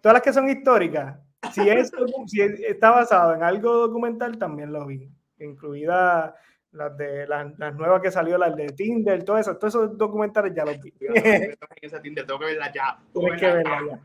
todas 0.00 0.14
las 0.14 0.22
que 0.22 0.32
son 0.32 0.48
históricas 0.48 1.16
si, 1.52 1.68
es, 1.68 1.90
si 2.26 2.40
está 2.40 2.90
basado 2.90 3.34
en 3.34 3.42
algo 3.42 3.72
documental, 3.74 4.38
también 4.38 4.72
lo 4.72 4.86
vi, 4.86 5.08
incluida 5.38 6.34
las 6.72 6.96
de 6.96 7.26
las, 7.26 7.58
las, 7.58 7.74
nuevas 7.74 8.00
que 8.00 8.10
salió, 8.10 8.38
las 8.38 8.54
de 8.54 8.68
Tinder, 8.68 9.24
todo 9.24 9.38
eso, 9.38 9.56
todos 9.56 9.74
esos 9.74 9.98
documentales 9.98 10.54
ya 10.54 10.64
los 10.64 10.80
vi. 10.80 10.92
tengo 10.92 12.38
que 12.38 12.44
verla 12.44 12.72
ya. 12.72 12.98
Tienes 13.12 13.40
que 13.40 13.46
verla 13.46 13.80
ya. 13.88 14.00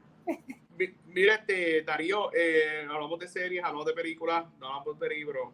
Mira, 1.07 1.35
este, 1.35 1.83
Darío, 1.83 2.33
eh, 2.33 2.85
hablamos 2.89 3.19
de 3.19 3.27
series, 3.27 3.63
hablamos 3.63 3.85
de 3.85 3.93
películas, 3.93 4.45
no 4.59 4.67
hablamos 4.67 4.99
de 4.99 5.09
libros, 5.09 5.53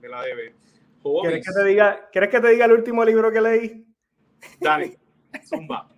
me 0.00 0.08
la 0.08 0.22
debe. 0.22 0.54
¿Quieres 1.22 1.46
que, 1.46 1.52
te 1.54 1.64
diga, 1.64 2.10
¿Quieres 2.12 2.30
que 2.30 2.40
te 2.40 2.48
diga 2.48 2.66
el 2.66 2.72
último 2.72 3.02
libro 3.04 3.32
que 3.32 3.40
leí? 3.40 3.86
Dale, 4.60 4.98
zumba. 5.48 5.88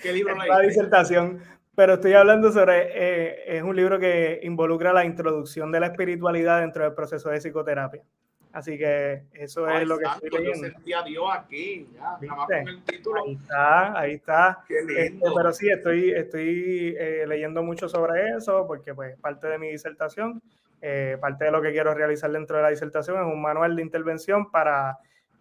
¿Qué 0.00 0.12
libro 0.12 0.34
leí? 0.34 0.48
La 0.48 0.60
disertación 0.60 1.40
pero 1.76 1.94
estoy 1.94 2.14
hablando 2.14 2.50
sobre, 2.50 2.88
eh, 2.94 3.58
es 3.58 3.62
un 3.62 3.76
libro 3.76 4.00
que 4.00 4.40
involucra 4.42 4.94
la 4.94 5.04
introducción 5.04 5.70
de 5.70 5.80
la 5.80 5.88
espiritualidad 5.88 6.60
dentro 6.60 6.84
del 6.84 6.94
proceso 6.94 7.28
de 7.28 7.38
psicoterapia. 7.38 8.02
Así 8.50 8.78
que 8.78 9.24
eso 9.34 9.68
es 9.68 9.86
lo 9.86 9.98
que 9.98 10.06
estoy 10.06 10.30
leyendo. 10.30 10.68
Yo 10.68 10.72
sentía 10.72 11.00
a 11.00 11.02
Dios 11.02 11.26
aquí, 11.30 11.86
ya, 11.92 12.00
nada 12.00 12.34
más 12.34 12.46
con 12.46 12.68
el 12.68 12.82
título. 12.84 13.24
Ahí 13.26 13.34
está, 13.34 14.00
ahí 14.00 14.12
está. 14.14 14.64
Este, 14.70 15.20
pero 15.36 15.52
sí, 15.52 15.68
estoy, 15.68 16.10
estoy 16.12 16.96
eh, 16.98 17.26
leyendo 17.28 17.62
mucho 17.62 17.90
sobre 17.90 18.30
eso 18.30 18.66
porque 18.66 18.94
pues 18.94 19.14
parte 19.18 19.46
de 19.46 19.58
mi 19.58 19.68
disertación, 19.70 20.40
eh, 20.80 21.18
parte 21.20 21.44
de 21.44 21.50
lo 21.50 21.60
que 21.60 21.72
quiero 21.72 21.92
realizar 21.92 22.32
dentro 22.32 22.56
de 22.56 22.62
la 22.62 22.70
disertación 22.70 23.18
es 23.18 23.26
un 23.26 23.42
manual 23.42 23.76
de 23.76 23.82
intervención 23.82 24.50
para 24.50 24.96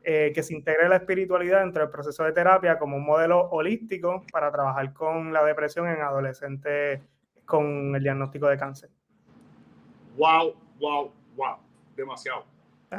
eh, 0.05 0.31
que 0.33 0.43
se 0.43 0.53
integre 0.53 0.87
la 0.87 0.97
espiritualidad 0.97 1.61
dentro 1.61 1.81
del 1.81 1.91
proceso 1.91 2.23
de 2.23 2.31
terapia 2.31 2.77
como 2.77 2.95
un 2.97 3.05
modelo 3.05 3.49
holístico 3.49 4.23
para 4.31 4.51
trabajar 4.51 4.93
con 4.93 5.33
la 5.33 5.43
depresión 5.43 5.87
en 5.87 6.01
adolescentes 6.01 7.01
con 7.45 7.95
el 7.95 8.03
diagnóstico 8.03 8.47
de 8.47 8.57
cáncer. 8.57 8.89
Wow, 10.17 10.55
wow, 10.79 11.11
wow, 11.35 11.57
demasiado 11.95 12.45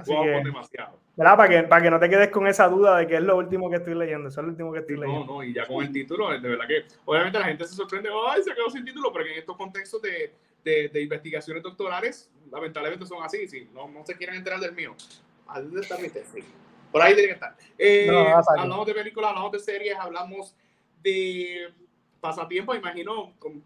demasiado. 0.05 0.99
Para 1.17 1.49
que, 1.49 1.63
para 1.63 1.83
que 1.83 1.91
no 1.91 1.99
te 1.99 2.11
quedes 2.11 2.29
con 2.29 2.47
esa 2.47 2.69
duda 2.69 2.99
de 2.99 3.07
que 3.07 3.17
es 3.17 3.23
lo 3.23 3.37
último 3.37 3.71
que 3.71 3.77
estoy 3.77 3.95
leyendo. 3.95 4.29
Eso 4.29 4.41
es 4.41 4.45
lo 4.45 4.51
último 4.51 4.73
que 4.73 4.81
estoy 4.81 4.97
leyendo. 4.97 5.25
No, 5.25 5.35
no, 5.35 5.43
y 5.43 5.55
ya 5.55 5.67
con 5.67 5.85
el 5.85 5.93
título, 5.93 6.31
de 6.31 6.49
verdad 6.49 6.67
que 6.67 6.85
obviamente 7.05 7.39
la 7.39 7.47
gente 7.47 7.65
se 7.65 7.75
sorprende, 7.75 8.11
ay, 8.29 8.43
se 8.43 8.55
quedó 8.55 8.69
sin 8.71 8.85
título, 8.85 9.13
pero 9.13 9.25
en 9.27 9.39
estos 9.39 9.57
contextos 9.57 10.03
de, 10.03 10.35
de, 10.65 10.89
de 10.89 11.03
investigaciones 11.03 11.63
doctorales, 11.63 12.31
lamentablemente 12.51 13.07
son 13.07 13.23
así. 13.23 13.49
Si 13.49 13.69
no, 13.73 13.89
no 13.89 14.05
se 14.05 14.15
quieren 14.17 14.37
enterar 14.37 14.61
del 14.61 14.75
mío, 14.75 14.95
¿dónde 15.55 15.81
está 15.81 15.97
mi 15.99 16.09
tesis? 16.09 16.45
Por 16.91 17.03
ahí 17.03 17.15
tiene 17.15 17.29
que 17.29 17.35
estar. 17.35 17.57
Eh, 17.79 18.09
hablamos 18.59 18.87
de 18.87 18.95
películas, 18.95 19.31
hablamos 19.31 19.53
de 19.53 19.59
series, 19.59 19.97
hablamos 19.99 20.57
de 21.03 21.69
pasatiempos, 22.21 22.77
imagino, 22.77 23.35
¿con, 23.39 23.63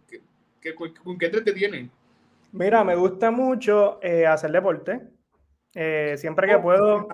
qué, 0.60 0.74
con, 0.74 1.18
qué 1.18 1.28
te 1.28 1.52
tienen? 1.52 1.90
Mira, 2.52 2.82
me 2.84 2.96
gusta 2.96 3.30
mucho 3.30 4.00
eh, 4.02 4.26
hacer 4.26 4.50
deporte. 4.50 5.00
Eh, 5.74 6.16
siempre 6.18 6.48
que 6.48 6.58
puedo 6.58 7.08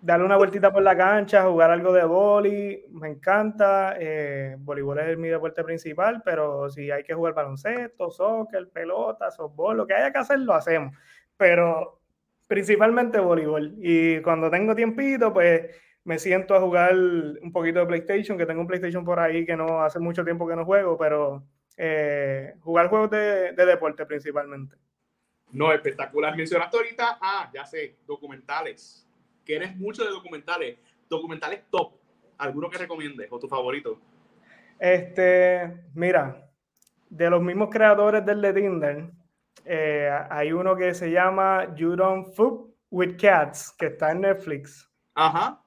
darle 0.00 0.26
una 0.26 0.36
vueltita 0.36 0.72
por 0.72 0.82
la 0.82 0.96
cancha, 0.96 1.44
jugar 1.44 1.70
algo 1.70 1.92
de 1.92 2.04
boli, 2.04 2.84
me 2.90 3.08
encanta. 3.08 3.96
Eh, 3.98 4.56
voleibol 4.58 4.98
es 4.98 5.18
mi 5.18 5.28
deporte 5.28 5.64
principal, 5.64 6.22
pero 6.24 6.70
si 6.70 6.90
hay 6.90 7.02
que 7.02 7.14
jugar 7.14 7.34
baloncesto, 7.34 8.10
soccer, 8.10 8.68
pelota, 8.68 9.30
softball, 9.30 9.76
lo 9.76 9.86
que 9.86 9.94
haya 9.94 10.12
que 10.12 10.18
hacer, 10.18 10.38
lo 10.40 10.54
hacemos. 10.54 10.94
Pero 11.36 12.02
principalmente 12.46 13.18
voleibol. 13.18 13.74
Y 13.78 14.20
cuando 14.22 14.50
tengo 14.50 14.74
tiempito, 14.74 15.32
pues 15.32 15.70
me 16.04 16.18
siento 16.18 16.54
a 16.54 16.60
jugar 16.60 16.94
un 16.94 17.52
poquito 17.52 17.80
de 17.80 17.86
PlayStation, 17.86 18.36
que 18.36 18.46
tengo 18.46 18.60
un 18.60 18.66
PlayStation 18.66 19.04
por 19.04 19.18
ahí 19.18 19.46
que 19.46 19.56
no 19.56 19.82
hace 19.82 19.98
mucho 19.98 20.24
tiempo 20.24 20.46
que 20.46 20.56
no 20.56 20.64
juego, 20.64 20.98
pero 20.98 21.44
eh, 21.76 22.54
jugar 22.60 22.88
juegos 22.88 23.10
de 23.10 23.52
deporte 23.54 24.04
principalmente. 24.06 24.76
No, 25.54 25.72
espectacular. 25.72 26.36
Mencionaste 26.36 26.76
ahorita, 26.76 27.18
ah, 27.20 27.48
ya 27.54 27.64
sé, 27.64 27.96
documentales. 28.06 29.06
Que 29.44 29.56
eres 29.56 29.76
mucho 29.76 30.04
de 30.04 30.10
documentales. 30.10 30.78
Documentales 31.08 31.62
top. 31.70 31.92
¿Alguno 32.38 32.68
que 32.68 32.78
recomiendes 32.78 33.28
o 33.30 33.38
tu 33.38 33.46
favorito? 33.46 34.00
Este, 34.80 35.84
mira, 35.94 36.50
de 37.08 37.30
los 37.30 37.40
mismos 37.40 37.70
creadores 37.70 38.26
del 38.26 38.42
de 38.42 38.52
Tinder, 38.52 39.10
eh, 39.64 40.10
hay 40.30 40.52
uno 40.52 40.76
que 40.76 40.94
se 40.94 41.10
llama 41.10 41.74
You 41.74 41.96
Don't 41.96 42.34
Fuck 42.34 42.70
with 42.90 43.16
Cats, 43.20 43.74
que 43.78 43.86
está 43.86 44.12
en 44.12 44.22
Netflix. 44.22 44.90
Ajá. 45.14 45.60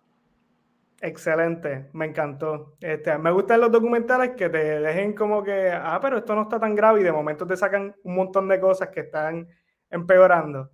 Excelente, 1.02 1.90
me 1.94 2.06
encantó. 2.06 2.76
Este, 2.82 3.18
me 3.18 3.32
gustan 3.32 3.62
los 3.62 3.72
documentales 3.72 4.32
que 4.32 4.50
te 4.50 4.80
dejen 4.80 5.14
como 5.14 5.44
que, 5.44 5.70
ah, 5.72 6.00
pero 6.02 6.18
esto 6.18 6.34
no 6.34 6.44
está 6.44 6.60
tan 6.60 6.74
grave 6.74 7.02
y 7.02 7.04
de 7.04 7.12
momento 7.12 7.46
te 7.46 7.56
sacan 7.56 7.96
un 8.04 8.16
montón 8.16 8.48
de 8.48 8.60
cosas 8.60 8.90
que 8.90 9.02
están 9.02 9.48
empeorando. 9.92 10.72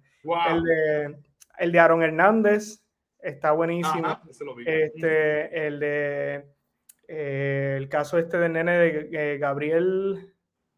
El, 0.50 0.64
de, 0.64 1.18
el 1.60 1.72
de 1.72 1.80
Aaron 1.80 2.04
Hernández 2.04 2.86
está 3.20 3.52
buenísimo. 3.52 4.18
este, 4.66 5.68
el 5.68 5.80
de 5.80 6.54
eh, 7.08 7.76
el 7.78 7.90
caso 7.90 8.18
este 8.18 8.38
del 8.38 8.54
nene 8.54 8.78
de 8.78 9.38
Gabriel, 9.38 10.33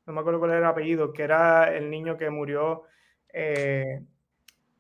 no 0.06 0.14
me 0.14 0.20
acuerdo 0.20 0.40
cuál 0.40 0.52
era 0.52 0.60
el 0.60 0.66
apellido, 0.66 1.12
que 1.12 1.24
era 1.24 1.76
el 1.76 1.90
niño 1.90 2.18
que 2.18 2.30
murió 2.30 2.84
eh, 3.34 4.02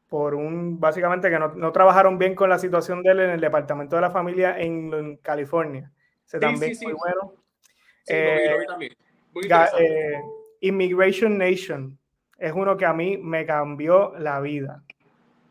por 0.07 0.36
un, 0.36 0.80
básicamente 0.80 1.30
que 1.30 1.39
no, 1.39 1.71
trabajaron 1.71 2.17
bien 2.17 2.36
con 2.36 2.49
la 2.49 2.59
situación 2.59 3.01
de 3.01 3.11
él 3.11 3.19
en 3.21 3.30
el 3.32 3.41
departamento 3.41 3.95
de 3.95 4.01
la 4.03 4.11
familia 4.11 4.59
en, 4.59 5.17
California. 5.17 5.91
Ese 6.26 6.39
también 6.39 6.73
muy 6.82 6.93
bueno. 6.93 7.34
Immigration 10.61 11.38
Nation, 11.38 11.97
es 12.38 12.53
uno 12.53 12.78
que 12.78 12.86
a 12.86 12.93
mí 12.93 13.17
me 13.17 13.45
cambió 13.45 14.13
la 14.17 14.39
vida. 14.39 14.84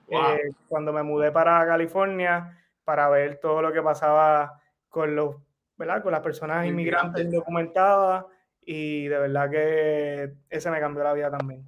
Eh, 0.08 0.50
cuando 0.68 0.92
me 0.92 1.02
mudé 1.02 1.32
para 1.32 1.66
California 1.66 2.58
para 2.84 3.08
ver 3.08 3.38
todo 3.40 3.62
lo 3.62 3.72
que 3.72 3.82
pasaba 3.82 4.60
con 4.88 5.16
los, 5.16 5.36
¿verdad? 5.76 6.02
Con 6.02 6.12
las 6.12 6.20
personas 6.20 6.66
inmigrantes 6.66 7.24
indocumentadas 7.24 8.26
y 8.66 9.08
de 9.08 9.18
verdad 9.18 9.50
que 9.50 10.32
ese 10.50 10.70
me 10.70 10.80
cambió 10.80 11.04
la 11.04 11.12
vida 11.12 11.30
también. 11.30 11.64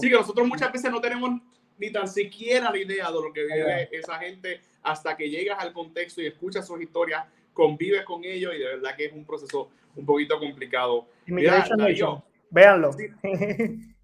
sí, 0.00 0.08
que 0.08 0.16
nosotros 0.16 0.46
muchas 0.46 0.72
veces 0.72 0.90
no 0.90 1.00
tenemos 1.00 1.40
ni 1.78 1.90
tan 1.90 2.06
siquiera 2.06 2.70
la 2.70 2.78
idea 2.78 3.06
de 3.06 3.14
lo 3.14 3.32
que 3.32 3.42
vive 3.44 3.88
esa 3.92 4.18
gente 4.18 4.60
hasta 4.82 5.16
que 5.16 5.28
llegas 5.28 5.58
al 5.58 5.72
contexto 5.72 6.20
y 6.20 6.26
escuchas 6.26 6.66
sus 6.66 6.80
historias, 6.80 7.24
convives 7.52 8.04
con 8.04 8.24
ellos 8.24 8.54
y 8.54 8.58
de 8.58 8.64
verdad 8.64 8.96
que 8.96 9.06
es 9.06 9.12
un 9.12 9.24
proceso 9.24 9.70
un 9.96 10.04
poquito 10.04 10.38
complicado. 10.38 11.06
Immigration 11.26 11.78
Nation, 11.78 12.22
véanlo. 12.50 12.90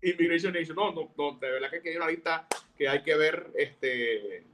Immigration 0.03 0.53
Nation. 0.53 0.77
No, 0.77 0.93
no, 0.93 1.39
de 1.39 1.51
verdad 1.51 1.69
que 1.83 1.91
hay 1.91 1.97
una 1.97 2.09
lista 2.09 2.47
que 2.77 2.89
hay 2.89 3.03
que 3.03 3.15
ver. 3.17 3.49
Este, 3.55 4.45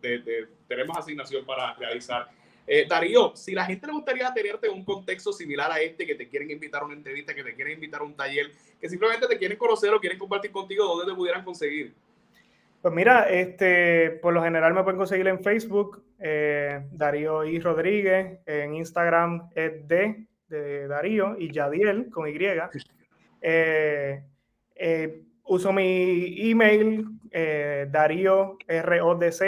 tenemos 0.69 0.97
asignación 0.97 1.45
para 1.45 1.75
realizar. 1.75 2.29
Eh, 2.75 2.87
Darío, 2.89 3.37
si 3.37 3.53
la 3.53 3.67
gente 3.67 3.87
le 3.87 3.93
gustaría 3.93 4.33
tenerte 4.33 4.67
un 4.67 4.83
contexto 4.83 5.31
similar 5.31 5.71
a 5.71 5.79
este, 5.79 6.07
que 6.07 6.15
te 6.15 6.27
quieren 6.27 6.51
invitar 6.51 6.81
a 6.81 6.87
una 6.87 6.95
entrevista, 6.95 7.35
que 7.35 7.45
te 7.45 7.55
quieren 7.55 7.75
invitar 7.75 8.01
a 8.01 8.05
un 8.05 8.15
taller, 8.15 8.51
que 8.81 8.89
simplemente 8.89 9.27
te 9.27 9.37
quieren 9.37 9.59
conocer 9.59 9.93
o 9.93 10.01
quieren 10.01 10.19
compartir 10.19 10.51
contigo, 10.51 10.87
¿dónde 10.87 11.13
te 11.13 11.15
pudieran 11.15 11.45
conseguir? 11.45 11.93
Pues 12.81 12.95
mira, 12.95 13.29
este, 13.29 14.13
por 14.23 14.33
lo 14.33 14.43
general 14.43 14.73
me 14.73 14.83
pueden 14.85 14.97
conseguir 14.97 15.29
en 15.29 15.45
Facebook, 15.45 16.03
eh, 16.19 16.81
Darío 16.93 17.45
y 17.45 17.61
Rodríguez, 17.61 18.39
en 18.47 18.75
Instagram 18.77 19.51
es 19.55 19.87
D 19.87 20.27
de 20.49 20.89
Darío 20.89 21.37
y 21.39 21.53
Yadiel 21.53 22.09
con 22.09 22.27
Y. 22.27 22.39
Eh, 23.43 24.25
eh, 24.77 25.23
uso 25.45 25.75
mi 25.75 26.51
email, 26.51 27.05
eh, 27.31 27.87
Darío 27.91 28.57
RODZ, 28.67 29.41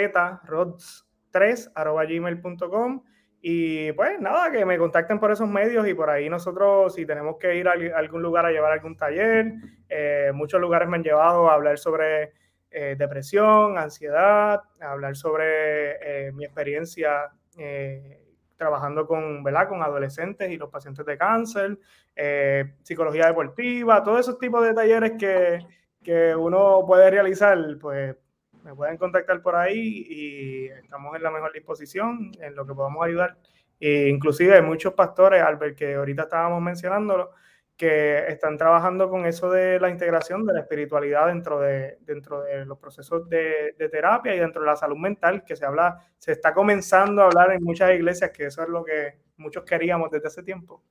rods3, 0.45 1.71
arroba 1.73 2.05
gmail.com. 2.05 3.01
Y 3.47 3.91
pues 3.91 4.19
nada, 4.19 4.51
que 4.51 4.65
me 4.65 4.75
contacten 4.75 5.19
por 5.19 5.31
esos 5.31 5.47
medios 5.47 5.87
y 5.87 5.93
por 5.93 6.09
ahí 6.09 6.31
nosotros, 6.31 6.95
si 6.95 7.05
tenemos 7.05 7.35
que 7.39 7.55
ir 7.55 7.67
a 7.67 7.73
algún 7.95 8.23
lugar 8.23 8.47
a 8.47 8.51
llevar 8.51 8.71
algún 8.71 8.97
taller, 8.97 9.53
eh, 9.87 10.31
muchos 10.33 10.59
lugares 10.59 10.89
me 10.89 10.97
han 10.97 11.03
llevado 11.03 11.47
a 11.47 11.53
hablar 11.53 11.77
sobre 11.77 12.33
eh, 12.71 12.95
depresión, 12.97 13.77
ansiedad, 13.77 14.61
hablar 14.81 15.15
sobre 15.15 16.31
mi 16.31 16.43
experiencia 16.43 17.29
trabajando 18.57 19.05
con, 19.05 19.43
¿verdad? 19.43 19.67
con 19.69 19.83
adolescentes 19.83 20.49
y 20.49 20.57
los 20.57 20.71
pacientes 20.71 21.05
de 21.05 21.15
cáncer, 21.15 21.77
psicología 22.81 23.27
deportiva, 23.27 24.03
todos 24.03 24.21
esos 24.21 24.39
tipos 24.39 24.65
de 24.65 24.73
talleres 24.73 25.11
que, 25.19 25.59
que 26.01 26.35
uno 26.35 26.83
puede 26.87 27.11
realizar, 27.11 27.59
pues 27.79 28.15
me 28.65 28.73
pueden 28.73 28.97
contactar 28.97 29.41
por 29.41 29.55
ahí 29.55 30.05
y 30.09 30.65
estamos 30.69 31.15
en 31.15 31.21
la 31.21 31.29
mejor 31.29 31.53
disposición 31.53 32.31
en 32.41 32.55
lo 32.55 32.65
que 32.65 32.73
podamos 32.73 33.05
ayudar. 33.05 33.37
E 33.79 34.07
inclusive 34.09 34.55
hay 34.55 34.63
muchos 34.63 34.93
pastores, 34.93 35.41
Albert, 35.43 35.77
que 35.77 35.93
ahorita 35.93 36.23
estábamos 36.23 36.61
mencionándolo, 36.63 37.31
que 37.77 38.25
están 38.27 38.57
trabajando 38.57 39.07
con 39.07 39.25
eso 39.25 39.51
de 39.51 39.79
la 39.79 39.89
integración 39.89 40.45
de 40.45 40.53
la 40.53 40.61
espiritualidad 40.61 41.27
dentro 41.27 41.59
de, 41.59 41.99
dentro 42.01 42.41
de 42.41 42.65
los 42.65 42.79
procesos 42.79 43.29
de, 43.29 43.75
de, 43.77 43.89
terapia 43.89 44.33
y 44.33 44.39
dentro 44.39 44.61
de 44.61 44.67
la 44.67 44.75
salud 44.75 44.97
mental, 44.97 45.43
que 45.45 45.55
se 45.55 45.65
habla, 45.65 45.99
se 46.17 46.31
está 46.31 46.53
comenzando 46.53 47.21
a 47.21 47.25
hablar 47.25 47.51
en 47.51 47.63
muchas 47.63 47.93
iglesias, 47.93 48.31
que 48.31 48.45
eso 48.47 48.63
es 48.63 48.69
lo 48.69 48.83
que 48.83 49.19
muchos 49.37 49.63
queríamos 49.63 50.09
desde 50.09 50.27
hace 50.27 50.41
tiempo 50.41 50.81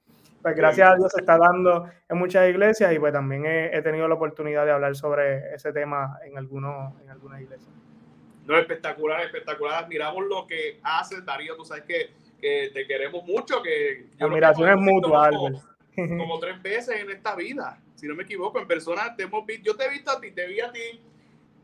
pues 0.45 0.57
gracias 0.57 0.91
a 0.91 0.97
Dios 0.97 1.11
se 1.11 1.23
está 1.23 1.39
dando 1.39 1.89
en 2.07 2.19
muchas 2.19 2.47
iglesias 2.51 2.93
y 2.93 2.99
pues 2.99 3.15
también 3.15 3.47
he, 3.47 3.81
tenido 3.81 4.07
la 4.07 4.17
oportunidad 4.17 4.67
de 4.67 4.73
hablar 4.73 4.95
sobre 4.95 5.55
ese 5.55 5.73
tema 5.73 6.19
en, 6.23 6.37
algunos, 6.37 7.01
en 7.01 7.09
algunas 7.09 7.41
iglesias. 7.41 7.73
No, 8.45 8.59
espectacular, 8.59 9.23
espectacular. 9.23 9.85
Admiramos 9.85 10.23
lo 10.27 10.47
que 10.47 10.81
haces, 10.83 11.25
Darío. 11.25 11.57
Tú 11.57 11.65
sabes 11.65 11.85
que, 11.85 12.11
que 12.39 12.71
te 12.75 12.87
queremos 12.87 13.25
mucho. 13.25 13.63
Que 13.63 14.05
la 14.19 14.27
admiración 14.27 14.69
es 14.69 14.77
mutua, 14.77 15.31
como, 15.31 15.63
como, 16.19 16.39
tres 16.39 16.61
veces 16.61 17.01
en 17.01 17.11
esta 17.11 17.35
vida, 17.35 17.81
si 17.95 18.07
no 18.07 18.15
me 18.15 18.25
equivoco. 18.25 18.61
En 18.61 18.69
persona 18.69 19.17
te 19.17 19.23
hemos 19.23 19.47
visto. 19.47 19.65
Yo 19.65 19.77
te 19.77 19.87
he 19.87 19.89
visto 19.89 20.11
a 20.11 20.21
ti, 20.21 20.31
te 20.31 20.47
vi 20.47 20.61
a 20.61 20.71
ti 20.71 21.01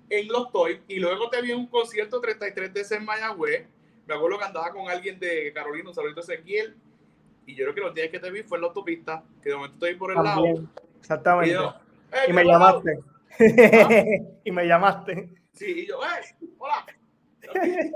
en 0.09 0.27
Los 0.29 0.51
Toys 0.53 0.81
y 0.89 1.01
luego 1.01 1.29
te 1.29 1.43
vi 1.43 1.53
en 1.53 1.59
un 1.59 1.67
concierto 1.67 2.19
33 2.19 2.73
de 2.73 2.97
en 2.97 3.05
Mayagüez. 3.05 3.67
Me 4.07 4.15
acuerdo 4.15 4.39
que 4.39 4.45
andaba 4.47 4.73
con 4.73 4.89
alguien 4.89 5.21
de 5.21 5.53
Carolina, 5.53 5.91
un 5.91 5.95
saludito 5.95 6.21
Ezequiel 6.21 6.75
y 7.51 7.55
yo 7.57 7.65
creo 7.65 7.75
que 7.75 7.81
los 7.81 7.95
días 7.95 8.09
que 8.09 8.21
te 8.21 8.31
vi 8.31 8.43
fue 8.43 8.59
en 8.59 8.63
la 8.63 8.69
autopista, 8.69 9.25
que 9.43 9.49
de 9.49 9.57
momento 9.57 9.75
estoy 9.75 9.95
por 9.97 10.13
el 10.13 10.23
lado. 10.23 10.45
Exactamente. 10.99 11.57
Y, 12.29 12.33
me 12.33 12.45
llamaste. 12.45 12.99
¿Ah? 13.39 13.39
y 14.45 14.51
me 14.51 14.67
llamaste. 14.67 15.35
Sí, 15.53 15.83
y 15.83 15.87
yo, 15.87 16.01
¡eh! 16.03 16.47
¡Hola! 16.59 16.87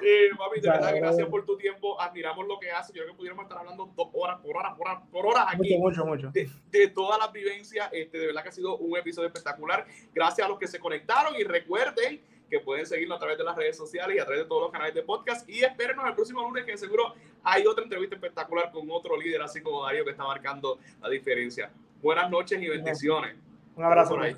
Eh, 0.00 0.30
papi, 0.38 0.60
de 0.60 0.70
verdad, 0.70 0.94
gracias 0.94 1.28
por 1.28 1.44
tu 1.44 1.56
tiempo. 1.56 2.00
Admiramos 2.00 2.46
lo 2.46 2.60
que 2.60 2.70
haces. 2.70 2.94
Yo 2.94 3.02
creo 3.02 3.14
que 3.14 3.16
pudiéramos 3.16 3.42
estar 3.44 3.58
hablando 3.58 3.92
dos 3.96 4.08
horas 4.12 4.38
por 4.40 4.56
hora, 4.56 4.72
por 4.76 4.86
hora, 4.86 5.02
por 5.10 5.26
horas 5.26 5.46
aquí. 5.48 5.76
Mucho, 5.76 6.04
mucho, 6.06 6.28
mucho. 6.30 6.50
De, 6.70 6.88
todas 6.88 7.18
las 7.18 7.32
vivencias. 7.32 7.88
Este, 7.92 8.16
de 8.16 8.26
verdad 8.26 8.44
que 8.44 8.50
ha 8.50 8.52
sido 8.52 8.76
un 8.76 8.96
episodio 8.96 9.26
espectacular. 9.26 9.86
Gracias 10.14 10.46
a 10.46 10.48
los 10.48 10.58
que 10.58 10.68
se 10.68 10.78
conectaron 10.78 11.34
y 11.34 11.42
recuerden 11.42 12.20
que 12.48 12.60
pueden 12.60 12.86
seguirnos 12.86 13.16
a 13.16 13.20
través 13.20 13.38
de 13.38 13.44
las 13.44 13.56
redes 13.56 13.76
sociales 13.76 14.16
y 14.16 14.18
a 14.18 14.24
través 14.24 14.42
de 14.42 14.48
todos 14.48 14.62
los 14.62 14.72
canales 14.72 14.94
de 14.94 15.02
podcast. 15.02 15.48
Y 15.48 15.62
espérenos 15.62 16.06
el 16.06 16.14
próximo 16.14 16.42
lunes, 16.42 16.64
que 16.64 16.76
seguro 16.76 17.14
hay 17.42 17.66
otra 17.66 17.84
entrevista 17.84 18.14
espectacular 18.16 18.70
con 18.70 18.90
otro 18.90 19.16
líder, 19.16 19.42
así 19.42 19.60
como 19.60 19.84
Darío, 19.84 20.04
que 20.04 20.10
está 20.10 20.24
marcando 20.24 20.78
la 21.00 21.08
diferencia. 21.08 21.70
Buenas 22.02 22.30
noches 22.30 22.60
y 22.60 22.68
bendiciones. 22.68 23.36
Un 23.76 23.84
abrazo. 23.84 24.10
Por 24.10 24.22
ahí. 24.22 24.36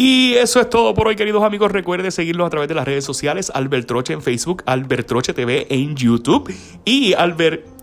Y 0.00 0.34
eso 0.34 0.60
es 0.60 0.70
todo 0.70 0.94
por 0.94 1.08
hoy, 1.08 1.16
queridos 1.16 1.42
amigos. 1.42 1.72
Recuerden 1.72 2.12
seguirnos 2.12 2.46
a 2.46 2.50
través 2.50 2.68
de 2.68 2.74
las 2.76 2.86
redes 2.86 3.04
sociales. 3.04 3.50
Albert 3.52 3.88
Troche 3.88 4.12
en 4.12 4.22
Facebook, 4.22 4.62
Albert 4.64 5.08
Troche 5.08 5.34
TV 5.34 5.66
en 5.70 5.96
YouTube 5.96 6.54
y 6.84 7.14
Albert 7.14 7.77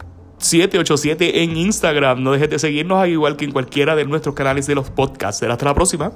787 0.45 1.43
en 1.43 1.57
Instagram. 1.57 2.23
No 2.23 2.31
dejes 2.31 2.49
de 2.49 2.59
seguirnos, 2.59 3.07
igual 3.07 3.35
que 3.35 3.45
en 3.45 3.51
cualquiera 3.51 3.95
de 3.95 4.05
nuestros 4.05 4.35
canales 4.35 4.67
de 4.67 4.75
los 4.75 4.89
podcasts. 4.89 5.41
Hasta 5.43 5.65
la 5.65 5.73
próxima. 5.73 6.11